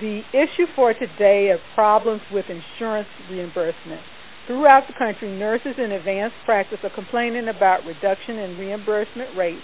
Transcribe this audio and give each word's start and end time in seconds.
The 0.00 0.22
issue 0.32 0.66
for 0.74 0.94
today 0.94 1.52
is 1.54 1.60
problems 1.74 2.22
with 2.32 2.46
insurance 2.48 3.08
reimbursement. 3.30 4.00
Throughout 4.46 4.88
the 4.88 4.94
country, 4.98 5.30
nurses 5.30 5.74
in 5.78 5.92
advanced 5.92 6.36
practice 6.44 6.78
are 6.82 6.90
complaining 6.90 7.48
about 7.48 7.86
reduction 7.86 8.38
in 8.38 8.58
reimbursement 8.58 9.36
rates, 9.36 9.62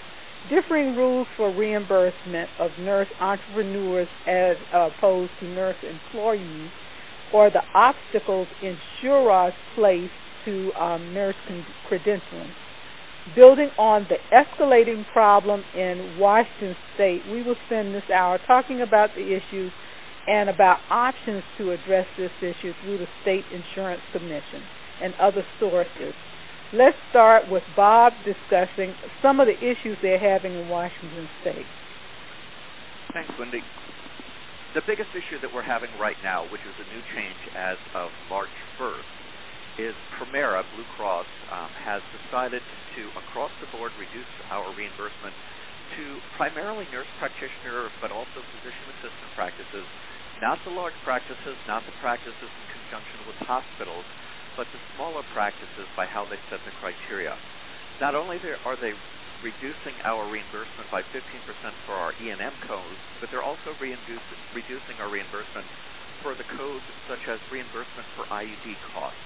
differing 0.48 0.94
rules 0.94 1.26
for 1.36 1.50
reimbursement 1.50 2.48
of 2.60 2.70
nurse 2.78 3.08
entrepreneurs 3.20 4.06
as 4.26 4.56
opposed 4.72 5.32
to 5.40 5.46
nurse 5.46 5.76
employees, 5.82 6.70
or 7.34 7.50
the 7.50 7.62
obstacles 7.74 8.46
insurers 8.62 9.52
place 9.74 10.10
to 10.44 10.72
um, 10.80 11.12
nurse 11.12 11.34
credentialing. 11.90 12.52
Building 13.34 13.70
on 13.78 14.06
the 14.08 14.16
escalating 14.32 15.04
problem 15.12 15.64
in 15.74 16.16
Washington 16.18 16.76
state, 16.94 17.22
we 17.30 17.42
will 17.42 17.56
spend 17.66 17.94
this 17.94 18.08
hour 18.14 18.38
talking 18.46 18.80
about 18.80 19.10
the 19.16 19.22
issues 19.22 19.72
and 20.28 20.50
about 20.50 20.76
options 20.90 21.42
to 21.56 21.72
address 21.72 22.04
this 22.18 22.30
issue 22.44 22.72
through 22.84 22.98
the 22.98 23.08
State 23.22 23.44
Insurance 23.48 24.02
Commission 24.12 24.60
and 25.00 25.14
other 25.16 25.42
sources. 25.58 26.12
Let's 26.68 27.00
start 27.08 27.48
with 27.48 27.64
Bob 27.74 28.12
discussing 28.28 28.92
some 29.24 29.40
of 29.40 29.48
the 29.48 29.56
issues 29.56 29.96
they're 30.04 30.20
having 30.20 30.52
in 30.52 30.68
Washington 30.68 31.26
state. 31.40 31.64
Thanks, 33.16 33.32
Wendy. 33.40 33.64
The 34.76 34.84
biggest 34.84 35.08
issue 35.16 35.40
that 35.40 35.48
we're 35.48 35.64
having 35.64 35.88
right 35.96 36.20
now, 36.20 36.44
which 36.52 36.60
is 36.60 36.76
a 36.76 36.86
new 36.92 37.00
change 37.16 37.40
as 37.56 37.80
of 37.96 38.12
March 38.28 38.52
1st, 38.76 39.08
is 39.80 39.96
Premera 40.20 40.60
Blue 40.76 40.84
Cross 41.00 41.24
um, 41.48 41.72
has 41.88 42.04
decided 42.20 42.60
to, 42.60 43.02
across 43.16 43.50
the 43.64 43.68
board, 43.72 43.96
reduce 43.96 44.28
our 44.52 44.68
reimbursement 44.76 45.32
to 45.96 46.20
primarily 46.36 46.84
nurse 46.92 47.08
practitioner, 47.16 47.88
but 48.04 48.12
also 48.12 48.44
physician 48.60 48.86
assistant 49.00 49.30
practices, 49.32 49.88
not 50.40 50.58
the 50.64 50.70
large 50.70 50.94
practices, 51.04 51.56
not 51.66 51.82
the 51.86 51.92
practices 52.00 52.34
in 52.38 52.66
conjunction 52.70 53.18
with 53.26 53.36
hospitals, 53.42 54.06
but 54.56 54.66
the 54.70 54.80
smaller 54.94 55.22
practices 55.34 55.86
by 55.96 56.06
how 56.06 56.24
they 56.26 56.38
set 56.50 56.58
the 56.66 56.74
criteria. 56.78 57.34
Not 58.00 58.14
only 58.14 58.38
are 58.64 58.78
they 58.78 58.94
reducing 59.42 59.94
our 60.02 60.26
reimbursement 60.26 60.90
by 60.90 61.02
15% 61.14 61.22
for 61.86 61.94
our 61.94 62.14
E&M 62.22 62.54
codes, 62.66 63.00
but 63.22 63.30
they're 63.30 63.46
also 63.46 63.74
reducing 63.78 64.96
our 64.98 65.10
reimbursement 65.10 65.66
for 66.22 66.34
the 66.34 66.46
codes 66.58 66.86
such 67.06 67.22
as 67.30 67.38
reimbursement 67.50 68.06
for 68.18 68.26
IUD 68.34 68.66
costs. 68.94 69.22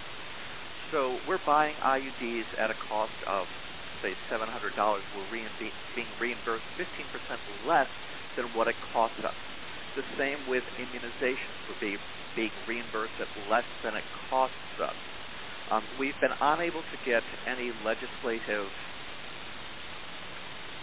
So 0.92 1.16
we're 1.24 1.40
buying 1.44 1.76
IUDs 1.80 2.48
at 2.60 2.68
a 2.68 2.76
cost 2.88 3.16
of, 3.24 3.48
say, 4.04 4.12
$700. 4.28 4.52
We're 5.16 5.28
being 5.32 6.12
reimbursed 6.20 6.68
15% 6.76 7.68
less 7.68 7.88
than 8.36 8.52
what 8.52 8.68
it 8.68 8.76
costs 8.92 9.16
us. 9.24 9.51
The 9.96 10.04
same 10.16 10.48
with 10.48 10.64
immunizations. 10.80 11.56
We're 11.68 11.98
being 12.34 12.50
reimbursed 12.66 13.12
at 13.20 13.28
less 13.50 13.68
than 13.84 13.94
it 13.94 14.04
costs 14.30 14.80
us. 14.80 14.96
Um, 15.70 15.84
we've 15.98 16.16
been 16.20 16.32
unable 16.40 16.80
to 16.80 16.96
get 17.04 17.22
any 17.46 17.72
legislative 17.84 18.68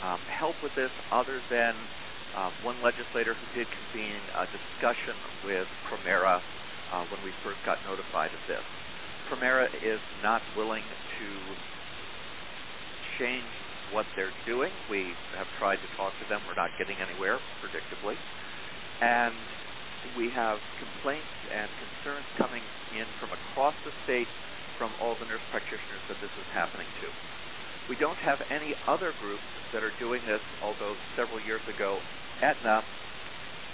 um, 0.04 0.20
help 0.30 0.56
with 0.62 0.72
this 0.76 0.92
other 1.12 1.42
than 1.50 1.74
um, 2.38 2.54
one 2.64 2.78
legislator 2.84 3.34
who 3.34 3.48
did 3.58 3.68
convene 3.68 4.22
a 4.38 4.46
discussion 4.46 5.18
with 5.46 5.68
Premera 5.90 6.40
uh, 6.94 7.04
when 7.10 7.22
we 7.26 7.32
first 7.44 7.60
got 7.66 7.78
notified 7.86 8.30
of 8.30 8.42
this. 8.48 8.64
Premera 9.30 9.68
is 9.82 10.00
not 10.24 10.42
willing 10.56 10.86
to 10.86 11.28
change 13.18 13.50
what 13.92 14.06
they're 14.16 14.34
doing. 14.46 14.72
We 14.90 15.14
have 15.38 15.48
tried 15.58 15.78
to 15.78 15.90
talk 15.98 16.14
to 16.22 16.26
them. 16.30 16.42
We're 16.48 16.58
not 16.58 16.70
getting 16.78 16.98
anywhere, 17.02 17.40
predictably. 17.62 18.16
And 19.02 19.34
we 20.18 20.30
have 20.36 20.60
complaints 20.80 21.32
and 21.52 21.68
concerns 21.80 22.28
coming 22.38 22.64
in 22.96 23.06
from 23.20 23.30
across 23.32 23.76
the 23.86 23.92
state 24.04 24.28
from 24.78 24.92
all 25.04 25.16
the 25.20 25.28
nurse 25.28 25.44
practitioners 25.52 26.04
that 26.08 26.20
this 26.24 26.32
is 26.40 26.48
happening 26.56 26.88
to. 27.04 27.08
We 27.92 27.96
don't 28.00 28.20
have 28.20 28.40
any 28.52 28.76
other 28.88 29.14
groups 29.20 29.50
that 29.74 29.84
are 29.84 29.94
doing 30.00 30.22
this, 30.28 30.44
although 30.62 30.96
several 31.18 31.42
years 31.42 31.64
ago, 31.68 32.00
Aetna, 32.42 32.84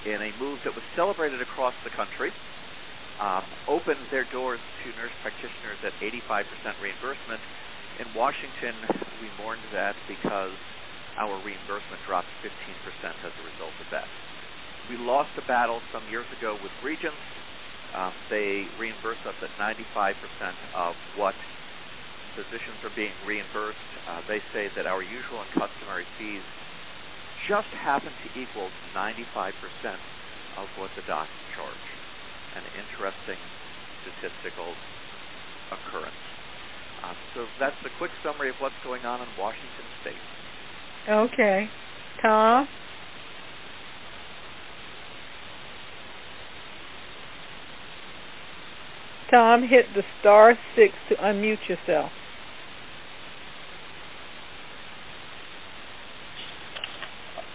in 0.06 0.22
a 0.22 0.32
move 0.40 0.60
that 0.66 0.74
was 0.74 0.86
celebrated 0.96 1.42
across 1.42 1.74
the 1.84 1.94
country, 1.94 2.32
um, 3.20 3.44
opened 3.68 4.08
their 4.12 4.26
doors 4.32 4.60
to 4.84 4.92
nurse 5.00 5.14
practitioners 5.22 5.80
at 5.84 5.94
85% 6.02 6.46
reimbursement. 6.82 7.42
In 8.00 8.08
Washington, 8.14 8.76
we 9.22 9.30
mourned 9.40 9.64
that 9.72 9.96
because 10.08 10.56
our 11.18 11.40
reimbursement 11.40 12.04
dropped 12.04 12.28
15% 12.44 12.52
as 13.24 13.32
a 13.40 13.44
result 13.44 13.76
of 13.80 13.88
that. 13.92 14.08
We 14.90 14.98
lost 14.98 15.32
a 15.38 15.42
battle 15.42 15.82
some 15.92 16.08
years 16.08 16.28
ago 16.32 16.58
with 16.62 16.72
Regence. 16.84 17.26
Um, 17.94 18.14
they 18.30 18.68
reimburse 18.78 19.18
us 19.26 19.36
at 19.42 19.50
95% 19.58 20.14
of 20.76 20.96
what 21.16 21.36
physicians 22.36 22.84
are 22.84 22.94
being 22.96 23.14
reimbursed. 23.26 23.92
Uh, 24.06 24.22
they 24.28 24.40
say 24.54 24.70
that 24.76 24.86
our 24.86 25.02
usual 25.02 25.42
and 25.42 25.50
customary 25.56 26.06
fees 26.18 26.44
just 27.50 27.72
happen 27.72 28.12
to 28.24 28.28
equal 28.40 28.70
95% 28.96 29.54
of 30.58 30.68
what 30.76 30.92
the 30.96 31.04
docs 31.08 31.36
charge 31.56 31.88
an 32.56 32.64
interesting 32.72 33.40
statistical 34.02 34.72
occurrence. 35.72 36.24
Uh, 37.04 37.14
so 37.36 37.48
that's 37.60 37.76
a 37.86 37.92
quick 38.00 38.12
summary 38.24 38.50
of 38.50 38.56
what's 38.60 38.80
going 38.84 39.04
on 39.04 39.22
in 39.22 39.28
Washington 39.38 39.88
State. 40.02 40.24
Okay. 41.10 41.70
Tom? 42.22 42.68
Tom, 49.36 49.68
hit 49.68 49.84
the 49.92 50.04
star 50.24 50.56
six 50.80 50.96
to 51.12 51.20
unmute 51.20 51.60
yourself. 51.68 52.08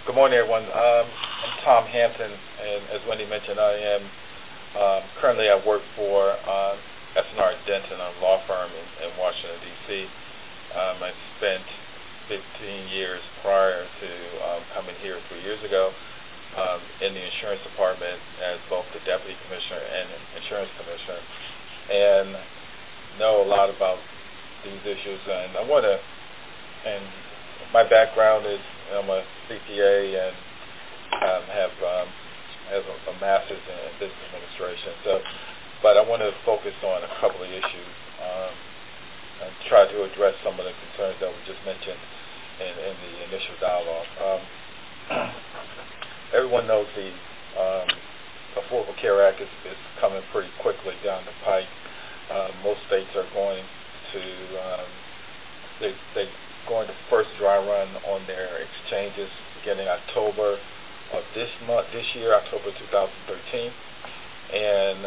Good 0.05 0.13
morning, 0.13 0.37
everyone. 0.37 0.69
Um, 0.69 1.07
I'm 1.09 1.57
Tom 1.65 1.89
Hampton, 1.89 2.37
and 2.37 2.81
as 2.93 3.01
Wendy 3.09 3.25
mentioned, 3.25 3.57
I 3.57 3.97
am 3.97 4.03
um, 4.77 5.03
currently, 5.25 5.49
I 5.49 5.57
work 5.65 5.81
for 5.97 6.37
uh, 6.37 6.77
SNR 7.17 7.57
Denton, 7.65 7.97
a 7.97 8.13
law 8.21 8.45
firm 8.45 8.69
in, 8.77 8.87
in 9.09 9.17
Washington, 9.17 9.57
D.C. 9.65 9.89
Um, 10.77 11.01
I 11.01 11.17
spent 11.41 11.65
15 12.29 12.93
years 12.93 13.25
prior 13.41 13.89
to 13.89 14.11
um, 14.45 14.61
coming 14.77 15.01
here 15.01 15.17
three 15.33 15.41
years 15.41 15.65
ago 15.65 15.97
um, 16.61 16.81
in 17.01 17.17
the 17.17 17.25
insurance 17.25 17.65
department 17.65 18.21
as 18.45 18.61
both 18.69 18.85
the 18.93 19.01
deputy 19.09 19.33
commissioner 19.49 19.81
and 19.81 20.07
insurance 20.45 20.69
commissioner, 20.77 21.25
and 21.89 22.37
know 23.19 23.43
a 23.43 23.49
lot 23.49 23.73
about 23.73 23.99
these 24.65 24.81
issues. 24.85 25.21
And 25.25 25.57
I 25.57 25.65
want 25.65 25.85
to, 25.89 25.97
and 25.97 27.05
my 27.73 27.85
background 27.89 28.45
is 28.45 28.61
I'm 28.91 29.09
a 29.09 29.23
CPA 29.47 29.97
and 30.19 30.37
um, 31.21 31.45
have 31.47 31.75
um, 31.79 32.09
a, 32.75 32.79
a 32.83 33.15
master's 33.23 33.63
in 33.63 33.79
business 34.03 34.23
administration. 34.31 34.93
So, 35.07 35.13
but 35.83 35.97
I 35.97 36.03
want 36.03 36.23
to 36.23 36.31
focus 36.45 36.75
on 36.85 37.03
a 37.07 37.13
couple 37.23 37.43
of 37.43 37.51
issues 37.51 37.93
um, 38.21 38.53
and 39.47 39.51
try 39.71 39.87
to 39.89 39.99
address 40.05 40.35
some 40.45 40.59
of 40.59 40.65
the 40.67 40.75
concerns 40.75 41.17
that 41.23 41.31
were 41.31 41.47
just 41.47 41.63
mentioned 41.65 42.03
in, 42.61 42.75
in 42.77 42.95
the 42.99 43.13
initial 43.31 43.57
dialogue. 43.63 44.11
Um, 44.21 44.41
everyone 46.37 46.67
knows 46.67 46.87
the 46.95 47.09
um, 47.59 47.89
Affordable 48.59 48.97
Care 48.99 49.22
Act 49.22 49.38
is, 49.41 49.50
is 49.66 49.78
coming 50.00 50.22
pretty 50.33 50.50
quickly 50.62 50.94
down 51.05 51.22
the 51.27 51.37
pike. 51.47 51.71
Uh, 52.31 52.50
most 52.62 52.83
states 52.87 53.11
are 53.15 53.27
going 53.34 53.62
to 54.15 54.22
um, 54.59 54.88
they 55.81 55.93
they 56.15 56.27
going 56.69 56.87
to 56.87 56.97
first 57.09 57.31
dry 57.39 57.59
run 57.59 57.89
on 58.06 58.27
their 58.27 58.62
exchanges 58.62 59.31
beginning 59.59 59.89
October 59.89 60.59
of 61.10 61.22
this 61.34 61.50
month, 61.66 61.91
this 61.91 62.06
year, 62.15 62.31
October 62.31 62.71
2013, 62.71 63.66
and 64.54 65.03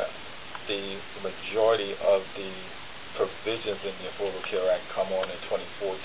the 0.67 0.99
majority 1.23 1.95
of 2.03 2.21
the 2.35 2.51
provisions 3.15 3.79
in 3.87 3.93
the 4.03 4.07
Affordable 4.15 4.43
Care 4.51 4.67
Act 4.67 4.83
come 4.95 5.11
on 5.15 5.29
in 5.29 5.39
2014. 5.47 5.95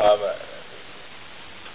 Um, 0.00 0.20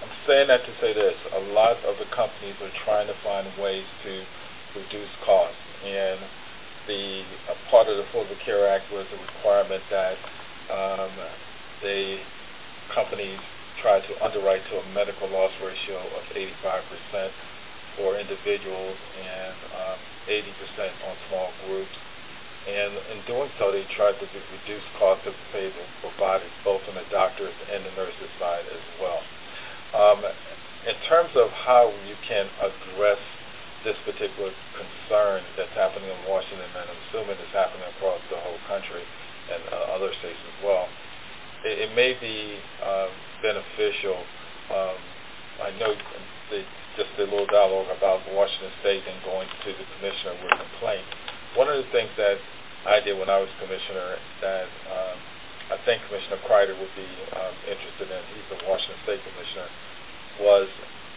I'm 0.03 0.13
saying 0.27 0.47
that 0.51 0.65
to 0.65 0.73
say 0.83 0.91
this: 0.91 1.15
a 1.33 1.43
lot 1.55 1.79
of 1.85 1.95
the 2.01 2.09
companies 2.11 2.57
are 2.59 2.73
trying 2.83 3.07
to 3.07 3.17
find 3.23 3.47
ways 3.61 3.85
to 4.03 4.11
reduce 4.75 5.13
costs, 5.25 5.63
and 5.83 6.19
the 6.87 7.23
a 7.49 7.55
part 7.71 7.89
of 7.89 7.97
the 7.97 8.05
Affordable 8.11 8.37
Care 8.45 8.69
Act 8.69 8.91
was 8.93 9.07
a 9.09 9.17
requirement 9.17 9.81
that 9.89 10.15
um, 10.69 11.11
the 11.81 12.19
companies 12.93 13.39
try 13.81 13.99
to 13.99 14.11
underwrite 14.23 14.61
to 14.71 14.79
a 14.79 14.85
medical 14.93 15.29
loss 15.29 15.51
ratio 15.61 15.99
of 15.99 16.23
85% 16.33 17.29
for 17.97 18.19
individuals 18.19 18.97
and 19.17 19.55
um, 19.73 19.99
80% 20.29 21.07
on 21.07 21.13
small 21.29 21.49
groups. 21.67 21.97
And 22.65 22.97
in 23.13 23.19
doing 23.29 23.49
so, 23.61 23.69
they 23.69 23.85
tried 23.93 24.17
to 24.17 24.25
reduce 24.25 24.85
costs 24.97 25.29
of 25.29 25.37
to 25.53 25.69
providers, 26.01 26.49
both 26.65 26.81
on 26.89 26.97
the 26.97 27.05
doctors 27.13 27.53
and 27.69 27.85
the 27.85 27.93
nurses 27.93 28.31
side 28.41 28.65
as 28.65 28.85
well. 28.97 29.21
Um, 29.93 30.19
in 30.89 30.97
terms 31.09 31.29
of 31.37 31.53
how 31.65 31.93
you 32.09 32.17
can 32.25 32.49
address 32.61 33.21
this 33.85 33.95
particular 34.03 34.49
concern 34.73 35.45
that's 35.55 35.71
happening 35.77 36.09
in 36.09 36.19
Washington, 36.25 36.65
and 36.65 36.89
I'm 36.89 37.01
assuming 37.07 37.37
it's 37.37 37.53
happening 37.53 37.85
across 37.95 38.19
the 38.33 38.41
whole 38.41 38.57
country 38.65 39.05
and 39.53 39.61
uh, 39.69 39.95
other 39.95 40.09
states 40.19 40.41
as 40.41 40.57
well. 40.65 40.89
It, 41.63 41.85
it 41.85 41.91
may 41.93 42.17
be 42.17 42.57
um, 42.81 43.13
beneficial. 43.45 44.17
Um, 44.73 44.97
I 45.61 45.69
know 45.77 45.93
the, 46.49 46.65
just 46.97 47.13
a 47.21 47.29
little 47.29 47.47
dialogue 47.47 47.93
about 47.93 48.25
Washington 48.33 48.73
State 48.81 49.05
and 49.05 49.21
going 49.21 49.45
to 49.45 49.69
the 49.69 49.85
commissioner 49.95 50.33
with 50.41 50.49
a 50.49 50.59
complaint. 50.65 51.05
One 51.53 51.69
of 51.69 51.77
the 51.79 51.89
things 51.93 52.09
that 52.17 52.41
I 52.89 53.05
did 53.05 53.15
when 53.15 53.29
I 53.29 53.37
was 53.37 53.49
commissioner 53.61 54.17
that 54.41 54.67
um, 54.89 55.17
I 55.73 55.77
think 55.85 56.01
Commissioner 56.05 56.37
Kreidler 56.45 56.77
would 56.77 56.93
be 56.93 57.09
um, 57.33 57.55
interested 57.65 58.05
in, 58.09 58.21
he's 58.37 58.49
the 58.53 58.59
Washington 58.69 59.01
State 59.05 59.21
commissioner, 59.25 59.69
was 60.41 60.69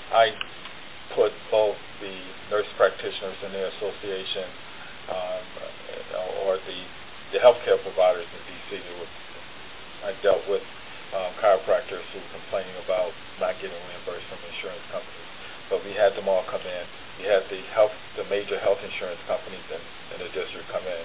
I 0.08 0.32
put 1.16 1.32
both 1.50 1.78
the 2.00 2.14
nurse 2.50 2.68
practitioners 2.76 3.38
in 3.46 3.52
their 3.52 3.68
association 3.78 4.48
um, 5.08 5.44
or 6.44 6.60
the 6.60 6.80
the 7.32 7.38
healthcare 7.44 7.76
providers 7.84 8.24
in 8.24 8.40
D.C. 8.48 8.80
that 8.80 8.96
was 8.96 9.12
I 10.00 10.10
dealt 10.24 10.44
with 10.48 10.64
um, 11.12 11.30
chiropractors 11.42 12.04
who 12.14 12.22
were 12.22 12.32
complaining 12.40 12.76
about 12.84 13.10
not 13.42 13.58
getting 13.60 13.76
reimbursed 13.90 14.24
from 14.30 14.40
insurance 14.46 14.84
companies. 14.88 15.28
But 15.68 15.84
we 15.84 15.92
had 15.92 16.16
them 16.16 16.30
all 16.30 16.46
come 16.48 16.64
in. 16.64 16.84
We 17.20 17.28
had 17.28 17.44
the 17.50 17.60
health, 17.74 17.92
the 18.16 18.24
major 18.30 18.56
health 18.62 18.80
insurance 18.80 19.20
companies 19.28 19.64
in, 19.68 19.82
in 20.16 20.18
the 20.24 20.30
district 20.32 20.70
come 20.72 20.86
in, 20.86 21.04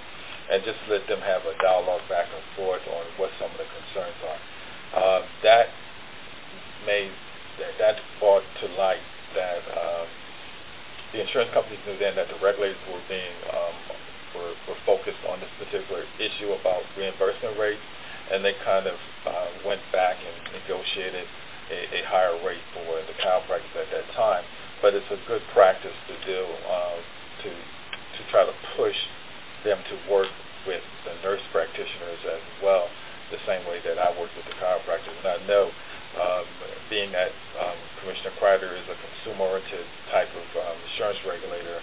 and 0.53 0.63
just 0.63 0.79
let 0.87 1.03
them 1.09 1.19
have 1.19 1.43
a 1.43 1.55
dialogue 1.59 2.05
back 2.07 2.29
and 2.31 2.43
forth 2.55 2.83
on 2.87 3.03
what 3.19 3.33
some 3.41 3.51
of 3.51 3.59
the 3.59 3.67
concerns 3.67 4.19
are. 4.23 4.41
Uh, 4.93 5.19
that 5.41 5.67
made 6.85 7.11
that, 7.59 7.73
that 7.81 7.95
brought 8.21 8.45
to 8.61 8.65
light 8.77 9.03
that 9.35 9.61
uh, 9.73 10.05
the 11.11 11.19
insurance 11.25 11.49
companies 11.51 11.81
knew 11.89 11.97
then 11.97 12.15
that 12.15 12.29
the 12.29 12.39
regulators 12.39 12.79
were 12.87 13.01
being 13.09 13.35
um, 13.51 13.75
were, 14.35 14.53
were 14.67 14.79
focused 14.85 15.21
on 15.29 15.39
this 15.39 15.53
particular 15.61 16.03
issue 16.17 16.53
about 16.57 16.81
reimbursement 16.97 17.55
rates, 17.57 17.81
and 18.33 18.41
they 18.41 18.53
kind 18.65 18.89
of 18.89 18.97
uh, 19.25 19.49
went 19.63 19.81
back 19.93 20.17
and 20.17 20.35
negotiated 20.57 21.25
a, 21.71 21.79
a 21.95 22.01
higher 22.09 22.37
rate 22.41 22.63
for 22.73 22.99
the 23.05 23.15
chiropractors 23.21 23.73
at 23.77 23.89
that 23.93 24.07
time. 24.17 24.43
But 24.81 24.97
it's 24.97 25.07
a 25.13 25.21
good 25.29 25.41
practice 25.55 25.95
to 26.11 26.15
do 26.27 26.39
uh, 26.43 26.97
to 27.45 27.49
to 27.49 28.21
try 28.29 28.43
to 28.43 28.55
push 28.75 28.97
them 29.63 29.79
to 29.79 29.95
work 30.11 30.29
with 30.67 30.83
the 31.07 31.13
nurse 31.23 31.41
practitioners 31.55 32.19
as 32.29 32.43
well, 32.61 32.85
the 33.31 33.39
same 33.47 33.63
way 33.65 33.79
that 33.81 33.95
I 33.95 34.11
work 34.19 34.29
with 34.35 34.45
the 34.45 34.55
chiropractors. 34.59 35.15
And 35.23 35.27
I 35.27 35.39
know, 35.47 35.65
um, 36.19 36.45
being 36.91 37.09
that 37.15 37.31
um, 37.57 37.79
Commissioner 38.03 38.35
Kreidler 38.37 38.75
is 38.75 38.85
a 38.91 38.95
consumer-oriented 38.99 39.87
type 40.11 40.29
of 40.35 40.47
um, 40.61 40.75
insurance 40.91 41.19
regulator, 41.25 41.79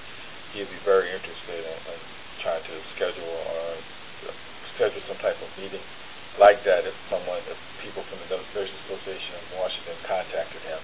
he'd 0.55 0.70
be 0.70 0.81
very 0.84 1.08
interested 1.08 1.61
in, 1.66 1.78
in 1.88 2.00
trying 2.43 2.64
to 2.64 2.75
schedule 2.96 3.28
or 3.28 3.64
schedule 4.76 5.02
some 5.08 5.20
type 5.20 5.37
of 5.40 5.49
meeting 5.61 5.85
like 6.40 6.64
that 6.64 6.88
if 6.88 6.96
someone, 7.12 7.40
if 7.49 7.58
people 7.85 8.04
from 8.08 8.20
the 8.25 8.28
Nurses 8.31 8.73
Association 8.88 9.32
in 9.44 9.61
Washington 9.61 9.96
contacted 10.08 10.62
him. 10.64 10.81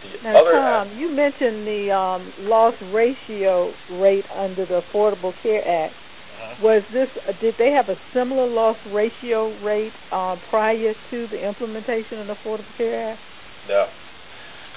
The 0.00 0.08
now, 0.24 0.40
other 0.40 0.52
Tom, 0.56 0.96
you 0.96 1.12
mentioned 1.12 1.68
the 1.68 1.92
um, 1.92 2.32
loss 2.48 2.74
ratio 2.88 3.72
rate 4.00 4.24
under 4.32 4.64
the 4.64 4.80
Affordable 4.80 5.34
Care 5.42 5.60
Act. 5.60 5.92
Uh-huh. 5.92 6.54
Was 6.64 6.82
this? 6.88 7.08
Uh, 7.28 7.36
did 7.42 7.54
they 7.60 7.68
have 7.76 7.92
a 7.92 8.00
similar 8.14 8.48
loss 8.48 8.80
ratio 8.88 9.52
rate 9.60 9.92
uh, 10.08 10.36
prior 10.48 10.94
to 11.10 11.26
the 11.28 11.36
implementation 11.36 12.24
of 12.24 12.28
the 12.28 12.36
Affordable 12.40 12.72
Care 12.78 13.12
Act? 13.12 13.20
No, 13.68 13.92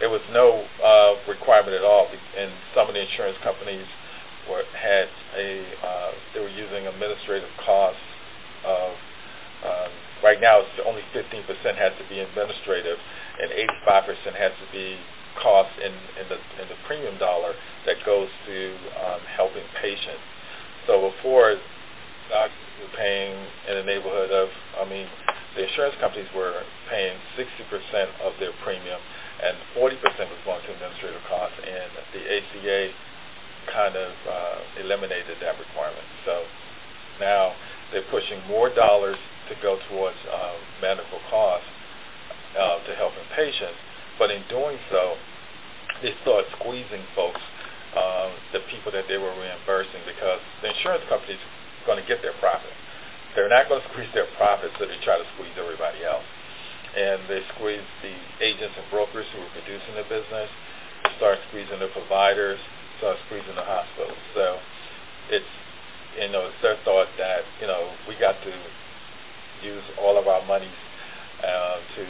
there 0.04 0.12
was 0.12 0.20
no 0.36 0.68
uh, 0.84 1.32
requirement 1.32 1.72
at 1.72 1.88
all. 1.88 2.12
And 2.12 2.52
companies 3.42 3.88
were 4.50 4.64
had 4.76 5.08
a 5.40 5.50
uh, 5.82 6.12
they 6.36 6.42
were 6.44 6.52
using 6.52 6.88
administrative 6.88 7.50
costs 7.64 8.04
of 8.68 8.92
um, 9.64 9.92
right 10.24 10.40
now 10.44 10.60
it's 10.60 10.76
only 10.84 11.04
15% 11.16 11.48
has 11.80 11.96
to 11.96 12.06
be 12.12 12.20
administrative 12.20 13.00
and 13.40 13.50
85% 13.88 14.36
has 14.36 14.52
to 14.60 14.68
be 14.76 15.00
cost 15.40 15.72
in, 15.80 15.94
in 16.20 16.26
the 16.30 16.40
in 16.62 16.66
the 16.70 16.80
premium 16.86 17.18
dollar 17.18 17.56
that 17.88 17.98
goes 18.06 18.30
to 18.46 18.58
um, 19.00 19.22
helping 19.36 19.66
patients. 19.82 20.24
So 20.86 21.10
before 21.10 21.58
doctors 22.30 22.74
were 22.84 22.94
paying 23.00 23.34
in 23.72 23.74
the 23.80 23.86
neighborhood 23.88 24.32
of 24.32 24.48
I 24.80 24.86
mean 24.86 25.08
the 25.56 25.64
insurance 25.64 25.96
companies 26.02 26.28
were 26.34 26.66
paying 26.90 27.16
60% 27.38 28.26
of 28.26 28.34
their 28.42 28.54
premium 28.66 28.98
and 29.44 29.54
40% 29.78 30.02
was 30.02 30.42
going 30.46 30.62
to 30.66 30.70
administrative 30.74 31.22
costs 31.30 31.58
and 31.62 31.90
the 32.14 32.22
ACA 32.26 32.80
kind 33.72 33.96
of 33.96 34.12
uh, 34.28 34.84
eliminated 34.84 35.40
that 35.40 35.56
requirement. 35.60 36.08
So 36.26 36.44
now 37.20 37.54
they're 37.92 38.08
pushing 38.10 38.42
more 38.50 38.74
dollars 38.74 39.20
to 39.52 39.54
go 39.62 39.78
towards 39.92 40.18
uh, 40.28 40.56
medical 40.82 41.20
costs 41.30 41.68
uh, 42.56 42.78
to 42.88 42.92
helping 42.96 43.26
patients, 43.36 43.80
but 44.18 44.32
in 44.32 44.42
doing 44.48 44.78
so, 44.90 45.18
they 46.02 46.14
start 46.22 46.46
squeezing 46.60 47.04
folks, 47.16 47.42
uh, 47.96 48.30
the 48.56 48.62
people 48.72 48.92
that 48.92 49.06
they 49.08 49.18
were 49.18 49.34
reimbursing, 49.36 50.04
because 50.06 50.42
the 50.62 50.70
insurance 50.70 51.06
companies 51.10 51.40
going 51.86 52.00
to 52.00 52.08
get 52.08 52.24
their 52.24 52.36
profit. 52.40 52.72
They're 53.36 53.52
not 53.52 53.68
going 53.68 53.82
to 53.82 53.88
squeeze 53.92 54.12
their 54.14 54.30
profit, 54.38 54.70
so 54.78 54.86
they 54.86 54.98
try 55.02 55.18
to 55.18 55.28
squeeze 55.36 55.54
everybody 55.58 56.06
else. 56.06 56.26
And 56.94 57.26
they 57.26 57.42
squeeze 57.58 57.88
the 58.06 58.14
agents 58.38 58.78
and 58.78 58.86
brokers 58.94 59.26
who 59.34 59.42
are 59.42 59.54
producing 59.58 59.98
the 59.98 60.06
business. 60.06 60.50
Start 61.18 61.42
squeezing 61.50 61.82
the 61.82 61.90
providers 61.90 62.62
start 62.98 63.18
squeezing 63.28 63.56
the 63.56 63.66
hospitals. 63.66 64.20
So 64.34 64.46
it's 65.32 65.54
you 66.20 66.30
know 66.30 66.50
it's 66.50 66.62
their 66.62 66.78
thought 66.86 67.10
that 67.18 67.44
you 67.62 67.68
know 67.68 67.94
we 68.10 68.18
got 68.20 68.38
to 68.44 68.54
use 69.64 69.86
all 70.02 70.20
of 70.20 70.28
our 70.28 70.44
monies 70.46 70.76
uh, 71.42 71.78
to 71.98 72.04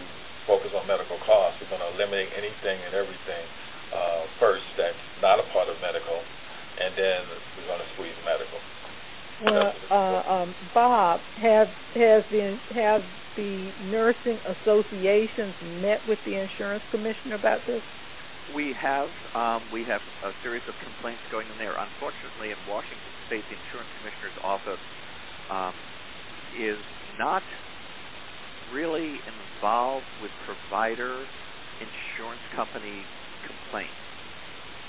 focus 0.49 0.73
on 0.75 0.87
medical 0.87 1.17
costs. 1.23 1.61
We're 1.61 1.71
going 1.71 1.85
to 1.85 1.91
eliminate 1.95 2.33
anything 2.35 2.77
and 2.83 2.93
everything 2.97 3.45
uh, 3.93 4.25
first 4.39 4.65
that's 4.75 5.05
not 5.21 5.39
a 5.39 5.45
part 5.53 5.69
of 5.69 5.77
medical, 5.79 6.17
and 6.17 6.91
then 6.97 7.19
we're 7.55 7.69
going 7.69 7.83
to 7.83 7.89
squeeze 7.95 8.17
medical. 8.25 8.59
Well, 9.43 9.73
uh, 9.91 10.21
um, 10.29 10.55
Bob, 10.73 11.19
have 11.41 11.67
has 11.95 12.23
the 12.31 12.57
have 12.73 13.01
the 13.35 13.71
nursing 13.89 14.39
associations 14.45 15.53
met 15.81 15.99
with 16.07 16.19
the 16.25 16.37
insurance 16.37 16.83
commissioner 16.91 17.35
about 17.35 17.59
this? 17.67 17.81
We 18.47 18.75
have 18.79 19.11
um, 19.35 19.69
we 19.71 19.85
have 19.85 20.01
a 20.21 20.31
series 20.43 20.63
of 20.67 20.77
complaints 20.79 21.23
going 21.31 21.49
in 21.49 21.57
there. 21.57 21.77
Unfortunately, 21.77 22.51
in 22.51 22.65
Washington 22.65 23.13
State, 23.25 23.45
the 23.47 23.55
insurance 23.55 23.89
commissioner's 23.97 24.35
office 24.43 24.83
um, 25.49 25.75
is 26.51 26.83
not 27.17 27.43
really 28.69 29.23
involved 29.27 30.07
with 30.19 30.31
provider 30.39 31.31
insurance 31.79 32.43
company 32.55 33.07
complaints. 33.45 33.99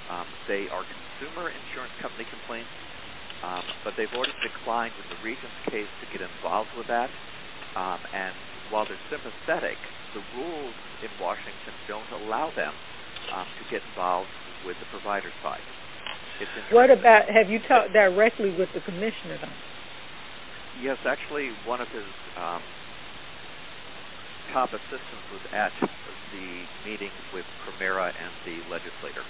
Um, 0.08 0.34
they 0.46 0.68
are 0.70 0.84
consumer 0.84 1.50
insurance 1.50 1.94
company 2.00 2.25
complaints, 2.28 2.73
um, 3.42 3.73
but 3.84 3.94
they've 3.96 4.12
already 4.12 4.37
declined 4.42 4.96
in 4.99 5.08
the 5.08 5.16
Regence 5.16 5.54
case 5.70 5.88
to 6.00 6.06
get 6.06 6.20
involved 6.20 6.73
with 6.76 6.87
that. 6.88 7.12
Um, 7.76 8.04
and 8.12 8.37
while 8.68 8.87
they're 8.87 9.00
sympathetic, 9.11 9.78
the 10.12 10.20
rules 10.32 10.76
in 11.02 11.18
Washington 11.18 11.75
don't 11.88 12.11
allow 12.12 12.52
them 12.54 12.76
to 13.31 13.64
get 13.71 13.83
involved 13.95 14.31
with 14.66 14.76
the 14.81 14.88
provider 14.90 15.31
side. 15.43 15.64
what 16.73 16.90
about 16.90 17.28
have 17.28 17.49
you 17.49 17.61
talked 17.69 17.93
directly 17.93 18.50
with 18.57 18.69
the 18.75 18.81
commissioner? 18.81 19.38
Though? 19.40 19.59
Yes, 20.83 20.99
actually, 21.07 21.50
one 21.66 21.81
of 21.81 21.88
his 21.88 22.09
um, 22.37 22.62
top 24.52 24.71
assistants 24.75 25.26
was 25.31 25.45
at 25.54 25.71
the 26.35 26.47
meeting 26.83 27.14
with 27.33 27.47
Premera 27.62 28.11
and 28.11 28.33
the 28.45 28.59
legislator. 28.66 29.23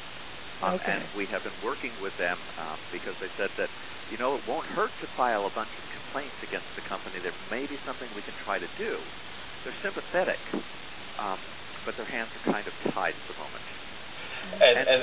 Um, 0.62 0.80
okay. 0.80 1.00
And 1.00 1.04
we 1.16 1.28
have 1.28 1.44
been 1.44 1.58
working 1.60 1.92
with 2.00 2.16
them 2.16 2.38
um, 2.56 2.78
because 2.92 3.12
they 3.20 3.28
said 3.36 3.52
that, 3.60 3.68
you 4.08 4.16
know, 4.16 4.36
it 4.36 4.42
won't 4.48 4.66
hurt 4.72 4.92
to 5.04 5.06
file 5.16 5.44
a 5.44 5.52
bunch 5.52 5.68
of 5.68 5.84
complaints 5.92 6.36
against 6.40 6.68
the 6.78 6.84
company. 6.88 7.20
There 7.20 7.36
may 7.52 7.68
be 7.68 7.76
something 7.84 8.08
we 8.16 8.24
can 8.24 8.36
try 8.44 8.56
to 8.56 8.70
do. 8.80 8.96
They're 9.64 9.80
sympathetic, 9.84 10.40
um, 11.20 11.40
but 11.84 11.96
their 11.96 12.08
hands 12.08 12.32
are 12.40 12.52
kind 12.52 12.64
of 12.64 12.74
tied 12.92 13.16
at 13.16 13.26
the 13.28 13.36
moment. 13.36 13.64
And, 14.52 14.76
and 14.84 15.00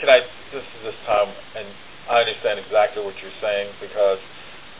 can 0.00 0.08
I, 0.08 0.18
this 0.52 0.64
is 0.64 0.80
this 0.84 0.98
time, 1.06 1.30
and 1.56 1.68
I 2.10 2.26
understand 2.26 2.58
exactly 2.60 3.00
what 3.04 3.14
you're 3.22 3.40
saying 3.40 3.72
because 3.78 4.20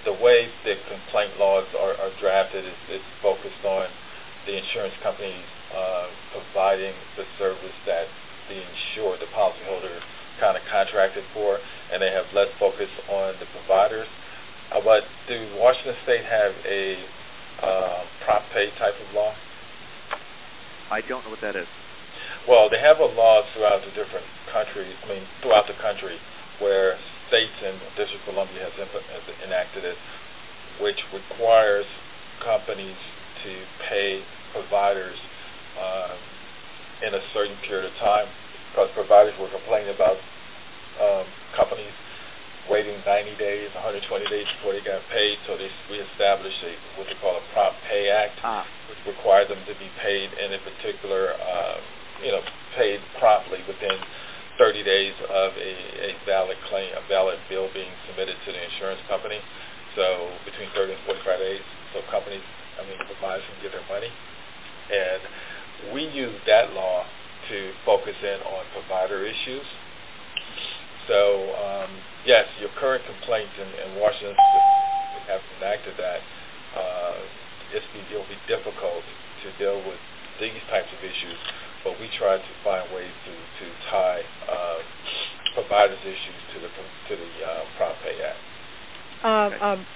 the 0.04 0.14
way 0.19 0.50
the 0.66 0.75
complaint 0.90 1.38
laws 1.38 1.66
are, 1.78 1.95
are 1.95 2.12
drafted 2.19 2.66
is, 2.66 2.81
is 2.99 3.04
focused 3.23 3.62
on 3.62 3.87
the 4.47 4.59
insurance 4.59 4.95
companies 5.02 5.47
uh, 5.71 6.07
providing 6.35 6.95
the 7.14 7.25
service 7.38 7.76
that 7.87 8.11
the 8.50 8.59
insured, 8.59 9.23
the 9.23 9.31
policyholder, 9.31 9.95
kind 10.42 10.59
of 10.59 10.62
contracted 10.66 11.23
for, 11.31 11.62
and 11.95 12.02
they 12.02 12.11
have 12.11 12.26
less 12.35 12.50
focus 12.59 12.90
on 13.07 13.38
the 13.38 13.47
providers. 13.54 14.11
Uh, 14.75 14.83
but 14.83 15.07
do 15.28 15.37
Washington 15.54 15.95
State 16.02 16.26
have 16.26 16.52
a 16.66 16.83
uh, 17.62 18.00
prompt 18.26 18.50
pay 18.50 18.66
type 18.83 18.99
of 18.99 19.14
law? 19.14 19.31
I 20.90 21.00
don't 21.07 21.23
know 21.25 21.31
what 21.31 21.40
that 21.47 21.54
is. 21.54 21.71
Well, 22.50 22.66
they 22.66 22.82
have 22.82 22.99
a 22.99 23.06
law 23.06 23.46
throughout 23.54 23.87
the 23.87 23.94
different 23.94 24.26
countries. 24.50 24.94
I 24.99 25.06
mean, 25.06 25.25
throughout 25.42 25.70
the 25.70 25.78
country, 25.78 26.18
where 26.58 26.99
states 27.30 27.54
and 27.62 27.78
District 27.94 28.18
of 28.26 28.34
Columbia 28.34 28.66
has, 28.66 28.75
enacted 29.46 29.87
it, 29.87 29.94
which 30.82 30.99
requires 31.14 31.87
companies 32.42 32.99
to 33.46 33.52
pay 33.87 34.20
providers 34.50 35.14
uh, 35.78 36.14
in 37.06 37.14
a 37.14 37.22
certain 37.30 37.54
period 37.70 37.87
of 37.87 37.94
time, 38.02 38.26
because 38.70 38.90
providers 38.99 39.38
were 39.38 39.50
complaining 39.54 39.94
about 39.94 40.18
um, 40.99 41.26
companies 41.54 41.94
waiting 42.70 42.99
90 43.06 43.38
days, 43.38 43.70
120 43.75 44.02
days 44.30 44.46
before 44.58 44.75
they 44.75 44.82
got 44.82 45.02
paid. 45.14 45.38
So 45.46 45.54
they 45.58 45.70
we 45.90 45.99
established 46.14 46.58
a 46.66 46.72
what 46.99 47.06
they 47.06 47.18
call 47.22 47.38
a 47.38 47.44
Prompt 47.54 47.78
Pay 47.87 48.11
Act, 48.11 48.34
ah. 48.42 48.66
which 48.90 48.99
required 49.06 49.50
them 49.50 49.62
to 49.66 49.75
be 49.78 49.90
paid 50.02 50.28
in 50.42 50.58
a 50.58 50.61
particular. 50.62 51.38
Uh, 51.38 52.01
you 52.22 52.32
know, 52.32 52.42
paid 52.78 52.98
promptly 53.18 53.60
within 53.66 53.98
30 54.58 54.84
days 54.86 55.16
of 55.28 55.50
a, 55.58 55.72
a 56.06 56.10
valid 56.24 56.56
claim, 56.70 56.88
a 56.94 57.04
valid 57.08 57.38
bill 57.50 57.68
being 57.74 57.90
submitted 58.08 58.36
to 58.46 58.50
the 58.52 58.60
insurance 58.62 59.02
company. 59.10 59.38
So 59.98 60.04
between 60.48 60.72
30 60.72 60.96
and 60.96 61.02
45 61.04 61.38
days, 61.38 61.64
so 61.92 62.00
companies, 62.08 62.44
I 62.80 62.86
mean, 62.88 62.96
providers 63.04 63.44
can 63.44 63.58
get 63.60 63.72
their 63.76 63.84
money. 63.90 64.08
And 64.08 65.92
we 65.92 66.06
use 66.12 66.36
that 66.46 66.72
law 66.72 67.04
to 67.50 67.58
focus 67.84 68.16
in 68.22 68.38
on 68.46 68.62
provider 68.72 69.26
issues. 69.26 69.66
So 71.10 71.18
um, 71.58 71.90
yes, 72.24 72.46
your 72.62 72.70
current 72.78 73.02
complaint 73.04 73.50
in, 73.58 73.68
in 73.68 73.90
Washington 73.98 74.38
have 75.26 75.42
enacted 75.58 75.98
that. 75.98 76.20
Uh, 76.72 77.18
it's 77.72 77.88
it'll 78.12 78.28
be 78.28 78.38
difficult 78.46 79.02
to 79.42 79.48
deal 79.56 79.80
with 79.82 79.98
these 80.40 80.60
types 80.68 80.88
of 80.92 81.00
issues, 81.00 81.38
but 81.84 81.98
we 82.00 82.08
try 82.18 82.38
to 82.38 82.52
find 82.64 82.86
ways 82.94 83.12
to 83.26 83.32
to 83.32 83.66
tie 83.90 84.22
uh, 84.48 84.78
providers' 85.54 85.98
issues 86.02 86.40
to 86.54 86.60
the 86.60 86.68
to 86.68 87.14
the 87.16 87.30
uh, 87.44 87.62
Prompt 87.76 87.98
Pay 88.02 88.16
Act. 88.22 88.42
Um, 89.24 89.52
um, 89.62 89.86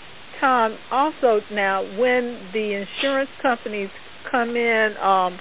Tom, 0.41 0.79
also 0.91 1.41
now 1.51 1.83
when 1.99 2.51
the 2.53 2.85
insurance 2.87 3.31
companies 3.43 3.91
come 4.31 4.57
in 4.57 4.95
um, 5.03 5.39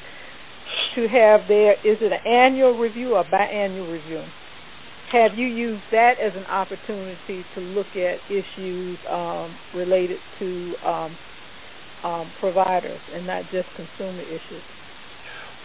to 0.95 1.07
have 1.07 1.47
their 1.47 1.73
is 1.83 1.97
it 2.01 2.11
an 2.11 2.25
annual 2.25 2.77
review 2.77 3.15
or 3.15 3.23
biannual 3.25 3.91
review? 3.91 4.23
Have 5.11 5.37
you 5.37 5.47
used 5.47 5.83
that 5.91 6.13
as 6.19 6.33
an 6.35 6.45
opportunity 6.45 7.45
to 7.53 7.61
look 7.61 7.87
at 7.95 8.17
issues 8.29 8.97
um, 9.09 9.55
related 9.73 10.19
to 10.39 10.73
um, 10.83 11.17
um, 12.03 12.31
providers 12.39 12.99
and 13.13 13.27
not 13.27 13.43
just 13.51 13.67
consumer 13.75 14.21
issues? 14.21 14.63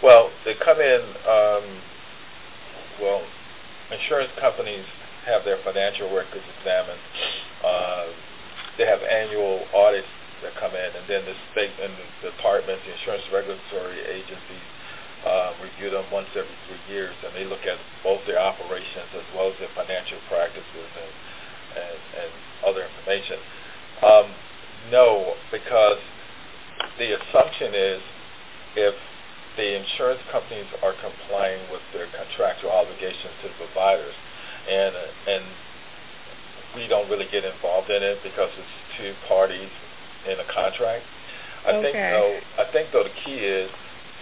Well, 0.02 0.32
they 0.44 0.54
come 0.64 0.80
in. 0.80 1.02
Um, 1.28 1.66
well, 3.00 3.22
insurance 3.92 4.32
companies 4.40 4.86
have 5.26 5.44
their 5.44 5.60
financial 5.64 6.10
records 6.12 6.44
examined. 6.58 7.02
Uh, 7.64 8.06
they 8.78 8.86
have 8.86 9.00
annual 9.04 9.68
audits 9.74 10.08
that 10.42 10.56
come 10.56 10.72
in, 10.72 10.90
and 10.96 11.04
then 11.08 11.24
the 11.24 11.36
state 11.52 11.74
and 11.76 11.94
the 12.00 12.32
departments, 12.32 12.82
the 12.86 12.92
insurance 12.96 13.24
regulatory 13.32 14.00
agencies, 14.08 14.68
uh, 15.24 15.50
review 15.60 15.90
them 15.92 16.08
once 16.12 16.28
every 16.36 16.56
three 16.68 16.80
years, 16.88 17.14
and 17.24 17.36
they 17.36 17.44
look 17.44 17.62
at 17.68 17.78
both 18.04 18.24
their 18.26 18.40
operations 18.40 19.12
as 19.20 19.26
well 19.36 19.52
as 19.52 19.56
their 19.60 19.72
financial 19.76 20.20
practices 20.28 20.90
and 20.96 21.12
and, 21.74 22.00
and 22.24 22.32
other 22.66 22.82
information. 22.86 23.38
Um, 24.02 24.26
no, 24.90 25.36
because 25.52 26.00
the 26.98 27.08
assumption 27.16 27.70
is 27.74 28.00
if 28.76 28.94
the 29.60 29.68
insurance 29.76 30.24
companies 30.32 30.64
are 30.80 30.96
complying 31.04 31.68
with 31.68 31.84
their 31.92 32.08
contractual 32.08 32.72
obligations 32.72 33.36
to 33.44 33.52
the 33.52 33.56
providers, 33.60 34.16
and 34.64 34.96
and 35.28 35.44
we 36.80 36.88
don't 36.88 37.12
really 37.12 37.28
get 37.28 37.44
involved 37.44 37.92
in 37.92 38.00
it 38.00 38.24
because 38.24 38.48
it's 38.56 38.76
two 38.96 39.12
parties 39.28 39.68
in 40.24 40.40
a 40.40 40.48
contract. 40.48 41.04
I 41.68 41.76
okay. 41.76 41.92
think 41.92 41.94
though 42.00 42.32
I 42.56 42.64
think 42.72 42.84
though 42.88 43.04
the 43.04 43.16
key 43.28 43.36
is 43.36 43.68